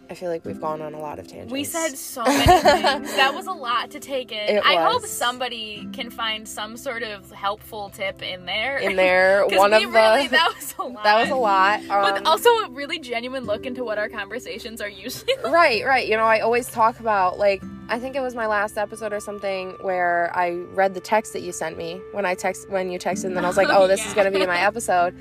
I 0.09 0.15
feel 0.15 0.31
like 0.31 0.45
we've 0.45 0.61
gone 0.61 0.81
on 0.83 0.95
a 0.95 1.01
lot 1.01 1.19
of 1.19 1.27
tangents. 1.27 1.53
We 1.53 1.65
said 1.65 1.89
so 1.99 2.23
many 2.25 2.47
things. 2.47 3.15
That 3.17 3.35
was 3.35 3.47
a 3.47 3.53
lot 3.53 3.91
to 3.91 4.01
take 4.01 4.31
in. 4.31 4.57
It 4.57 4.63
I 4.65 4.77
hope 4.77 5.05
somebody 5.05 5.89
can 5.93 6.11
find 6.11 6.47
some 6.47 6.77
sort 6.77 7.03
of 7.03 7.31
helpful 7.33 7.91
tip 7.91 8.23
in 8.23 8.47
there. 8.47 8.79
in 8.79 8.95
there, 8.97 9.45
one 9.49 9.73
of 9.73 9.83
really, 9.83 10.29
the 10.29 10.29
that 10.31 10.55
was 10.55 10.75
a 10.79 10.83
lot. 10.83 11.05
that 11.05 11.21
was 11.21 11.31
a 11.31 11.35
lot. 11.35 11.81
But 11.89 12.19
Um, 12.19 12.27
also 12.27 12.49
a 12.51 12.69
really 12.71 12.99
genuine 12.99 13.45
look 13.45 13.67
into 13.67 13.83
what 13.83 13.99
our 13.99 14.09
conversations 14.09 14.81
are 14.81 14.89
usually 14.89 15.33
like. 15.43 15.53
Right, 15.53 15.85
right. 15.85 16.07
You 16.07 16.17
know, 16.17 16.25
I 16.25 16.41
always 16.41 16.69
talk 16.69 17.01
about 17.01 17.39
like 17.39 17.63
I 17.89 17.99
think 17.99 18.15
it 18.17 18.21
was 18.21 18.35
my 18.35 18.47
last 18.47 18.79
episode 18.79 19.13
or 19.13 19.21
something 19.21 19.71
where 19.81 20.31
I 20.35 20.51
read 20.51 20.95
the 20.95 21.01
text 21.01 21.33
that 21.33 21.43
you 21.43 21.53
sent 21.53 21.77
me 21.79 22.01
when 22.13 22.25
I 22.25 22.35
text 22.35 22.69
when 22.69 22.91
you 22.91 22.99
texted 22.99 23.25
and 23.25 23.37
then 23.37 23.45
I 23.45 23.49
was 23.49 23.57
like, 23.57 23.69
Oh, 23.71 23.83
"Oh, 23.85 23.87
this 23.89 24.07
is 24.07 24.15
going 24.15 24.31
to 24.33 24.39
be 24.39 24.47
my 24.47 24.61
episode." 24.61 25.17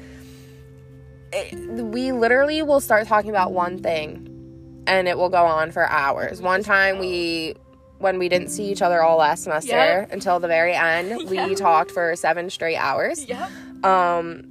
It, 1.33 1.53
we 1.83 2.11
literally 2.11 2.61
will 2.61 2.79
start 2.79 3.07
talking 3.07 3.29
about 3.29 3.51
one 3.51 3.81
thing 3.81 4.31
and 4.87 5.07
it 5.07 5.17
will 5.17 5.29
go 5.29 5.45
on 5.45 5.71
for 5.71 5.87
hours. 5.89 6.41
One 6.41 6.63
time 6.63 6.99
we 6.99 7.55
when 7.97 8.19
we 8.19 8.27
didn't 8.27 8.49
see 8.49 8.65
each 8.71 8.81
other 8.81 9.01
all 9.01 9.17
last 9.17 9.43
semester 9.43 9.71
Yep. 9.71 10.11
until 10.11 10.39
the 10.39 10.47
very 10.49 10.73
end, 10.73 11.29
we 11.29 11.37
Yep. 11.37 11.57
talked 11.57 11.91
for 11.91 12.15
7 12.15 12.49
straight 12.49 12.77
hours. 12.77 13.25
Yep. 13.27 13.49
Um 13.83 14.43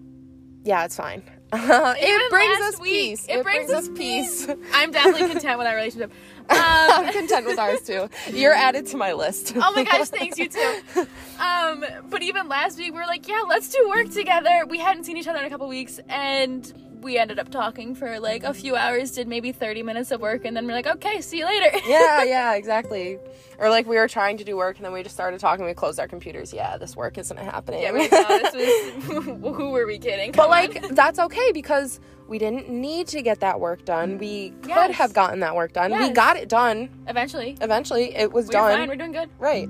yeah, 0.65 0.85
it's 0.85 0.97
fine. 0.97 1.23
It 1.57 2.31
brings 2.31 2.61
us 2.63 2.81
week, 2.81 2.91
peace. 2.91 3.27
it 3.29 3.43
brings 3.45 3.71
us 3.71 3.89
peace. 3.95 4.49
I'm 4.75 4.91
definitely 4.91 5.29
content 5.29 5.59
with 5.59 5.67
our 5.69 5.77
relationship. 5.77 6.11
I'm 6.51 7.07
Um, 7.07 7.13
content 7.13 7.47
with 7.47 7.59
ours 7.59 7.81
too. 7.83 8.09
You're 8.33 8.53
added 8.55 8.87
to 8.89 8.97
my 8.97 9.13
list. 9.13 9.53
oh 9.57 9.73
my 9.77 9.85
gosh, 9.85 10.09
thanks 10.09 10.39
you 10.39 10.49
too. 10.49 11.07
Um, 11.39 11.85
but 12.11 12.23
even 12.23 12.49
last 12.49 12.77
week 12.79 12.93
we 12.93 12.99
were 12.99 13.07
like, 13.07 13.29
yeah, 13.29 13.43
let's 13.47 13.69
do 13.69 13.89
work 13.89 14.11
together. 14.11 14.65
We 14.69 14.79
hadn't 14.79 15.05
seen 15.05 15.17
each 15.17 15.29
other 15.29 15.39
in 15.39 15.45
a 15.45 15.51
couple 15.51 15.69
weeks, 15.69 16.01
and 16.09 16.71
we 17.05 17.19
ended 17.19 17.39
up 17.39 17.51
talking 17.51 17.95
for 17.95 18.19
like 18.19 18.43
a 18.43 18.53
few 18.55 18.75
hours. 18.75 19.13
Did 19.13 19.29
maybe 19.29 19.53
30 19.53 19.83
minutes 19.85 20.11
of 20.11 20.21
work, 20.21 20.45
and 20.45 20.57
then 20.57 20.67
we're 20.67 20.73
like, 20.73 20.87
okay, 20.87 21.21
see 21.21 21.39
you 21.39 21.45
later. 21.47 21.79
yeah, 21.87 22.25
yeah, 22.35 22.55
exactly. 22.55 23.19
Or 23.59 23.69
like 23.71 23.87
we 23.87 23.97
were 23.97 24.09
trying 24.09 24.39
to 24.39 24.45
do 24.45 24.57
work 24.57 24.77
and 24.79 24.85
then 24.85 24.93
we 24.93 25.03
just 25.05 25.15
started 25.15 25.39
talking. 25.39 25.65
We 25.65 25.75
closed 25.75 26.01
our 26.01 26.09
computers. 26.09 26.53
Yeah, 26.53 26.77
this 26.77 26.97
work 26.97 27.19
isn't 27.19 27.37
happening. 27.37 27.83
yeah, 27.83 27.93
we 27.93 28.09
this 28.09 28.55
was. 28.55 29.25
who 29.57 29.71
were 29.71 29.87
we 29.87 29.99
kidding? 29.99 30.33
but 30.33 30.43
Come 30.43 30.51
like 30.51 30.83
on. 30.83 30.95
that's 30.95 31.19
okay 31.21 31.53
because 31.53 32.01
we 32.27 32.39
didn't 32.39 32.69
need 32.71 33.07
to 33.09 33.21
get 33.23 33.41
that 33.41 33.61
work 33.61 33.85
done. 33.85 34.19
We 34.19 34.51
could 34.63 34.69
Yes. 34.71 34.97
have 34.97 35.13
gotten 35.13 35.41
that 35.41 35.55
work 35.55 35.75
done. 35.75 35.93
We 35.97 36.09
got 36.11 36.37
it 36.37 36.49
done. 36.49 36.89
eventually, 37.07 37.57
Eventually, 37.61 38.17
it 38.17 38.33
was 38.33 38.47
we're 38.47 38.53
done. 38.53 38.79
fine. 38.79 38.89
We're 38.89 38.97
doing 38.97 39.13
good. 39.13 39.29
right. 39.39 39.69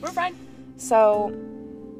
We're 0.00 0.08
fine. 0.10 0.34
So, 0.76 1.32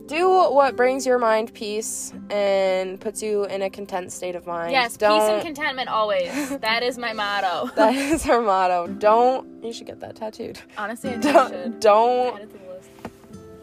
do 0.07 0.29
what 0.29 0.77
brings 0.77 1.07
your 1.07 1.19
mind 1.19 1.53
peace 1.55 2.13
and 2.31 3.01
puts 3.01 3.23
you 3.23 3.45
in 3.47 3.63
a 3.63 3.71
content 3.71 4.13
state 4.13 4.35
of 4.35 4.47
mind. 4.47 4.73
Yes, 4.73 4.97
Don't, 4.97 5.19
peace 5.21 5.29
and 5.31 5.43
contentment 5.43 5.89
always. 5.89 6.59
that 6.61 6.83
is 6.83 6.99
my 6.99 7.13
motto. 7.13 7.71
That 7.77 7.95
is 7.95 8.29
our 8.29 8.41
motto. 8.41 8.87
Don't. 8.87 9.65
You 9.65 9.73
should 9.73 9.87
get 9.87 10.01
that 10.01 10.17
tattooed. 10.17 10.59
Honestly, 10.77 11.11
I 11.11 11.21
think 11.21 11.37
I 11.37 11.49
should. 11.49 11.81
Don't. 11.81 11.81
Don't 11.81 12.37
Add 12.37 12.43
it 12.43 12.53
to 12.53 12.59
the 12.59 12.69
list. 12.73 12.89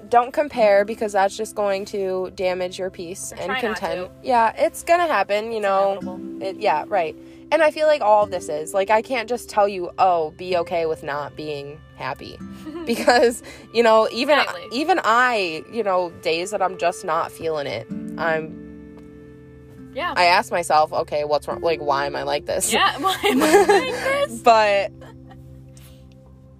don't 0.09 0.33
compare 0.33 0.83
because 0.83 1.13
that's 1.13 1.37
just 1.37 1.55
going 1.55 1.85
to 1.85 2.31
damage 2.35 2.79
your 2.79 2.89
peace 2.89 3.31
Or 3.33 3.37
and 3.37 3.55
content. 3.57 4.11
Yeah, 4.23 4.53
it's 4.57 4.83
gonna 4.83 5.07
happen, 5.07 5.51
you 5.51 5.59
know. 5.61 6.19
It, 6.41 6.57
yeah, 6.57 6.85
right. 6.87 7.15
And 7.51 7.61
I 7.61 7.69
feel 7.71 7.85
like 7.87 8.01
all 8.01 8.23
of 8.23 8.31
this 8.31 8.47
is 8.49 8.73
like 8.73 8.89
I 8.89 9.01
can't 9.01 9.27
just 9.27 9.49
tell 9.49 9.67
you, 9.67 9.91
"Oh, 9.99 10.31
be 10.31 10.55
okay 10.57 10.85
with 10.85 11.03
not 11.03 11.35
being 11.35 11.79
happy." 11.97 12.37
because, 12.85 13.43
you 13.73 13.83
know, 13.83 14.07
even 14.11 14.39
Exactly. 14.39 14.67
even 14.71 14.99
I, 15.03 15.63
you 15.71 15.83
know, 15.83 16.11
days 16.21 16.51
that 16.51 16.61
I'm 16.61 16.77
just 16.77 17.03
not 17.03 17.31
feeling 17.31 17.67
it, 17.67 17.85
I'm 18.17 19.91
Yeah. 19.93 20.13
I 20.15 20.25
ask 20.25 20.49
myself, 20.51 20.93
"Okay, 20.93 21.25
what's 21.25 21.47
wrong? 21.47 21.59
Like 21.61 21.81
why 21.81 22.05
am 22.05 22.15
I 22.15 22.23
like 22.23 22.45
this?" 22.45 22.71
yeah. 22.71 22.97
Why 22.99 23.17
am 23.25 23.43
I 23.43 23.55
like 23.55 23.67
this? 24.29 24.39
but 24.39 24.91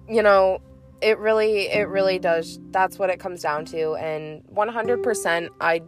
you 0.08 0.22
know 0.22 0.58
it 1.00 1.16
really 1.18 1.68
it 1.68 1.88
really 1.88 2.18
does 2.18 2.58
that's 2.70 2.98
what 2.98 3.08
it 3.08 3.18
comes 3.20 3.40
down 3.40 3.64
to 3.64 3.94
and 3.94 4.42
100% 4.54 5.48
i 5.60 5.80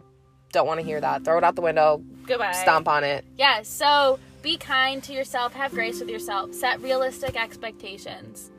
don't 0.51 0.65
want 0.67 0.79
to 0.79 0.85
hear 0.85 0.99
that 1.01 1.23
throw 1.25 1.37
it 1.37 1.43
out 1.43 1.55
the 1.55 1.61
window 1.61 2.01
Goodbye. 2.25 2.53
stomp 2.53 2.87
on 2.87 3.03
it 3.03 3.25
Yeah, 3.37 3.61
so 3.63 4.17
be 4.45 4.57
kind 4.57 5.01
to 5.03 5.11
yourself, 5.11 5.53
have 5.53 5.71
grace 5.71 5.99
with 5.99 6.09
yourself, 6.09 6.53
set 6.53 6.79
realistic 6.81 7.35
expectations. 7.35 8.51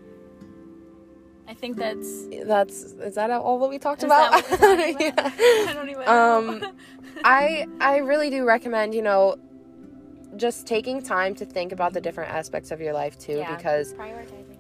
I 1.49 1.55
think 1.55 1.77
that's 1.77 2.27
that's 2.45 2.83
is 3.09 3.15
that 3.15 3.31
all 3.31 3.61
that 3.61 3.69
we 3.69 3.79
talked 3.79 4.03
about, 4.03 4.33
we're 4.51 4.57
about? 4.91 5.01
Yeah. 5.01 5.13
I 5.69 5.73
don't 5.75 5.89
even 5.89 6.05
know. 6.05 6.39
um 6.39 6.77
i 7.25 7.67
i 7.81 7.97
really 7.99 8.31
do 8.31 8.45
recommend 8.45 8.95
you 8.97 9.01
know 9.01 9.37
just 10.37 10.67
taking 10.67 11.01
time 11.01 11.35
to 11.37 11.45
think 11.47 11.71
about 11.73 11.93
the 11.93 12.01
different 12.01 12.31
aspects 12.33 12.71
of 12.73 12.81
your 12.81 12.93
life 12.93 13.17
too 13.17 13.39
Yeah. 13.39 13.55
because 13.57 13.95
prioritizing. 13.95 14.57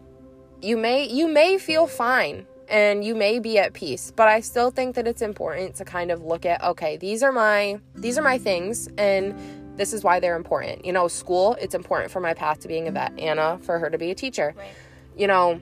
you 0.62 0.76
may 0.76 1.06
you 1.08 1.26
may 1.26 1.58
feel 1.58 1.86
fine 1.88 2.46
and 2.68 3.04
you 3.04 3.14
may 3.16 3.40
be 3.40 3.58
at 3.58 3.72
peace 3.74 4.12
but 4.14 4.28
i 4.28 4.38
still 4.40 4.70
think 4.70 4.94
that 4.94 5.06
it's 5.08 5.22
important 5.22 5.74
to 5.74 5.84
kind 5.84 6.10
of 6.12 6.22
look 6.22 6.46
at 6.46 6.62
okay 6.62 6.96
these 6.96 7.22
are 7.22 7.32
my 7.32 7.78
these 7.96 8.16
are 8.16 8.22
my 8.22 8.38
things 8.38 8.88
and 8.96 9.34
this 9.76 9.92
is 9.92 10.02
why 10.02 10.20
they're 10.20 10.36
important. 10.36 10.84
You 10.84 10.92
know 10.92 11.08
school 11.08 11.56
it's 11.60 11.74
important 11.74 12.10
for 12.10 12.20
my 12.20 12.34
path 12.34 12.60
to 12.60 12.68
being 12.68 12.88
a 12.88 12.90
vet 12.90 13.18
anna 13.18 13.58
for 13.62 13.78
her 13.78 13.90
to 13.90 13.98
be 13.98 14.10
a 14.10 14.14
teacher. 14.14 14.54
Right. 14.56 14.68
you 15.16 15.26
know 15.26 15.60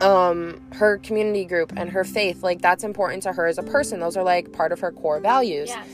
um 0.00 0.60
her 0.72 0.98
community 0.98 1.44
group 1.44 1.72
and 1.76 1.90
her 1.90 2.04
faith 2.04 2.42
like 2.44 2.60
that's 2.62 2.84
important 2.84 3.22
to 3.24 3.32
her 3.32 3.46
as 3.46 3.58
a 3.58 3.62
person. 3.62 4.00
Those 4.00 4.16
are 4.16 4.22
like 4.24 4.52
part 4.52 4.72
of 4.72 4.80
her 4.80 4.92
core 4.92 5.20
values. 5.20 5.68
Yes. 5.68 5.88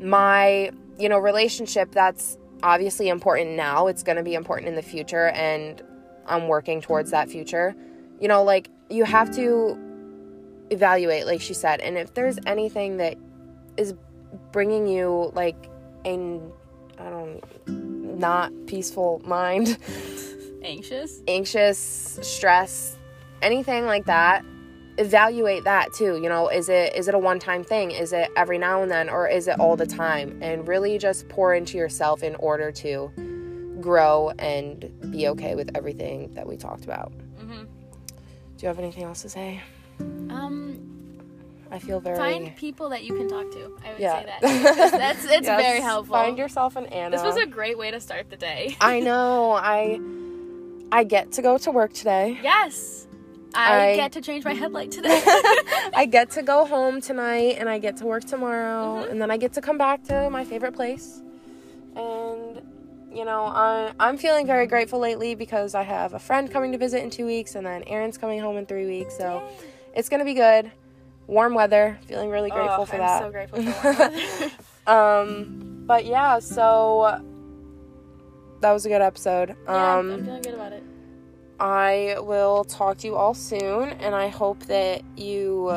my 0.00 0.70
you 0.98 1.08
know 1.08 1.18
relationship 1.18 1.92
that's 1.92 2.36
obviously 2.62 3.08
important 3.08 3.52
now. 3.52 3.86
It's 3.86 4.02
going 4.02 4.16
to 4.16 4.22
be 4.22 4.34
important 4.34 4.68
in 4.68 4.74
the 4.74 4.82
future 4.82 5.28
and 5.28 5.82
i'm 6.26 6.48
working 6.48 6.80
towards 6.80 7.10
that 7.10 7.28
future. 7.28 7.74
You 8.20 8.28
know 8.28 8.42
like 8.42 8.70
you 8.90 9.04
have 9.04 9.34
to 9.36 9.78
evaluate 10.70 11.26
like 11.26 11.40
she 11.40 11.52
said 11.54 11.80
and 11.80 11.98
if 11.98 12.14
there's 12.14 12.38
anything 12.46 12.96
that 12.96 13.16
is 13.76 13.94
bringing 14.50 14.86
you 14.86 15.30
like 15.34 15.68
a 16.04 16.40
i 16.98 17.10
don't 17.10 17.40
not 18.18 18.52
peaceful 18.66 19.20
mind. 19.24 19.78
Anxious? 20.62 21.20
anxious 21.28 22.18
stress 22.22 22.96
anything 23.42 23.84
like 23.84 24.06
that. 24.06 24.44
Evaluate 24.96 25.64
that 25.64 25.92
too 25.92 26.20
you 26.22 26.28
know 26.28 26.48
is 26.48 26.68
it 26.68 26.94
is 26.94 27.08
it 27.08 27.14
a 27.14 27.18
one 27.18 27.38
time 27.38 27.64
thing? 27.64 27.90
Is 27.90 28.12
it 28.12 28.30
every 28.36 28.58
now 28.58 28.82
and 28.82 28.90
then 28.90 29.08
or 29.10 29.28
is 29.28 29.48
it 29.48 29.58
all 29.58 29.76
the 29.76 29.86
time? 29.86 30.38
And 30.40 30.66
really 30.66 30.98
just 30.98 31.28
pour 31.28 31.54
into 31.54 31.76
yourself 31.76 32.22
in 32.22 32.34
order 32.36 32.70
to 32.72 33.12
grow 33.80 34.30
and 34.38 35.10
be 35.10 35.28
okay 35.28 35.54
with 35.54 35.70
everything 35.74 36.32
that 36.34 36.46
we 36.46 36.56
talked 36.56 36.84
about. 36.84 37.12
Mm-hmm. 37.38 37.64
do 37.64 38.62
you 38.62 38.68
have 38.68 38.78
anything 38.78 39.02
else 39.02 39.22
to 39.22 39.28
say? 39.28 39.60
Um, 40.00 40.93
i 41.74 41.78
feel 41.78 42.00
very 42.00 42.16
find 42.16 42.54
people 42.56 42.88
that 42.90 43.02
you 43.04 43.12
can 43.18 43.28
talk 43.28 43.50
to. 43.52 43.62
I 43.84 43.90
would 43.92 43.98
yeah 44.00 44.20
say 44.20 44.26
that. 44.26 44.40
That's 44.92 45.24
it's 45.24 45.46
Yes, 45.52 45.62
very 45.62 45.80
helpful. 45.80 46.14
find 46.16 46.38
yourself 46.38 46.76
an 46.76 46.86
anna 46.86 47.10
this 47.16 47.24
was 47.24 47.36
a 47.36 47.46
great 47.46 47.76
way 47.76 47.90
to 47.90 48.00
start 48.00 48.30
the 48.30 48.36
day. 48.36 48.76
i 48.80 49.00
know 49.00 49.52
i 49.52 49.98
i 50.92 51.02
get 51.04 51.32
to 51.32 51.42
go 51.42 51.58
to 51.58 51.70
work 51.70 51.92
today 51.92 52.38
yes. 52.42 53.06
I, 53.56 53.90
I- 53.90 53.96
get 53.96 54.10
to 54.12 54.20
change 54.20 54.44
my 54.44 54.52
headlight 54.52 54.90
today. 54.90 55.22
I 55.94 56.06
get 56.10 56.32
to 56.32 56.42
go 56.42 56.66
home 56.66 57.00
tonight 57.00 57.54
and 57.60 57.68
I 57.68 57.78
get 57.78 57.96
to 57.98 58.04
work 58.04 58.24
tomorrow 58.24 58.84
Mhm. 59.04 59.10
and 59.10 59.22
then 59.22 59.30
I 59.30 59.36
get 59.36 59.52
to 59.52 59.60
come 59.60 59.78
back 59.78 60.02
to 60.10 60.28
my 60.28 60.44
favorite 60.44 60.74
place. 60.74 61.22
And 61.94 62.60
you 63.12 63.24
know, 63.24 63.42
I, 63.44 63.92
I'm 64.00 64.16
feeling 64.18 64.44
very 64.44 64.66
grateful 64.66 64.98
lately 64.98 65.36
because 65.36 65.76
I 65.76 65.82
have 65.84 66.14
a 66.14 66.18
friend 66.18 66.50
coming 66.50 66.72
to 66.72 66.78
visit 66.78 67.00
in 67.04 67.10
two 67.10 67.26
weeks, 67.26 67.54
and 67.54 67.64
then 67.64 67.84
Aaron's 67.86 68.18
coming 68.18 68.40
home 68.40 68.56
in 68.56 68.66
three 68.66 68.86
weeks. 68.86 69.16
So 69.16 69.40
it's 69.94 70.08
gonna 70.08 70.24
be 70.24 70.34
good. 70.34 70.72
Warm 71.26 71.54
weather. 71.54 71.98
Feeling 72.06 72.30
really 72.30 72.50
grateful 72.50 72.82
oh, 72.82 72.84
for 72.84 72.96
I'm 72.96 73.00
that. 73.00 73.22
so 73.22 73.30
grateful 73.30 73.62
for 73.62 73.92
warm 73.92 74.50
um, 74.86 75.84
but 75.86 76.04
yeah, 76.04 76.38
so 76.38 77.20
that 78.60 78.72
was 78.72 78.86
a 78.86 78.88
good 78.88 79.02
episode. 79.02 79.56
yeah, 79.66 79.96
Um, 79.98 80.10
I'm 80.10 80.24
feeling 80.24 80.42
good 80.42 80.54
about 80.54 80.72
it. 80.72 80.82
I 81.60 82.16
will 82.18 82.64
talk 82.64 82.98
to 82.98 83.06
you 83.06 83.14
all 83.14 83.32
soon, 83.34 83.90
and 83.90 84.14
I 84.14 84.28
hope 84.28 84.64
that 84.64 85.02
you 85.16 85.70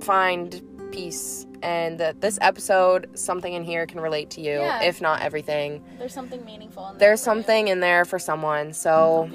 find 0.00 0.62
peace 0.92 1.47
and 1.62 1.98
that 2.00 2.20
this 2.20 2.38
episode, 2.40 3.08
something 3.18 3.52
in 3.52 3.64
here 3.64 3.86
can 3.86 4.00
relate 4.00 4.30
to 4.30 4.40
you, 4.40 4.60
Yeah. 4.60 4.82
if 4.82 5.00
not 5.00 5.22
everything. 5.22 5.84
There's 5.98 6.12
something 6.14 6.44
meaningful 6.44 6.86
in 6.88 6.92
there. 6.98 7.08
There's 7.08 7.20
for 7.24 7.30
you, 7.30 7.34
something 7.36 7.68
in 7.68 7.80
there 7.80 8.04
for 8.04 8.18
someone. 8.18 8.72
So. 8.72 9.30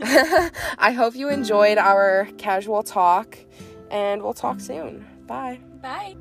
I 0.02 0.90
hope 0.90 1.14
you 1.14 1.28
enjoyed 1.28 1.78
our 1.78 2.28
casual 2.36 2.82
talk, 2.82 3.38
and 3.90 4.22
we'll 4.22 4.34
talk 4.34 4.60
soon. 4.60 5.06
Bye. 5.26 5.60
Bye. 5.80 6.16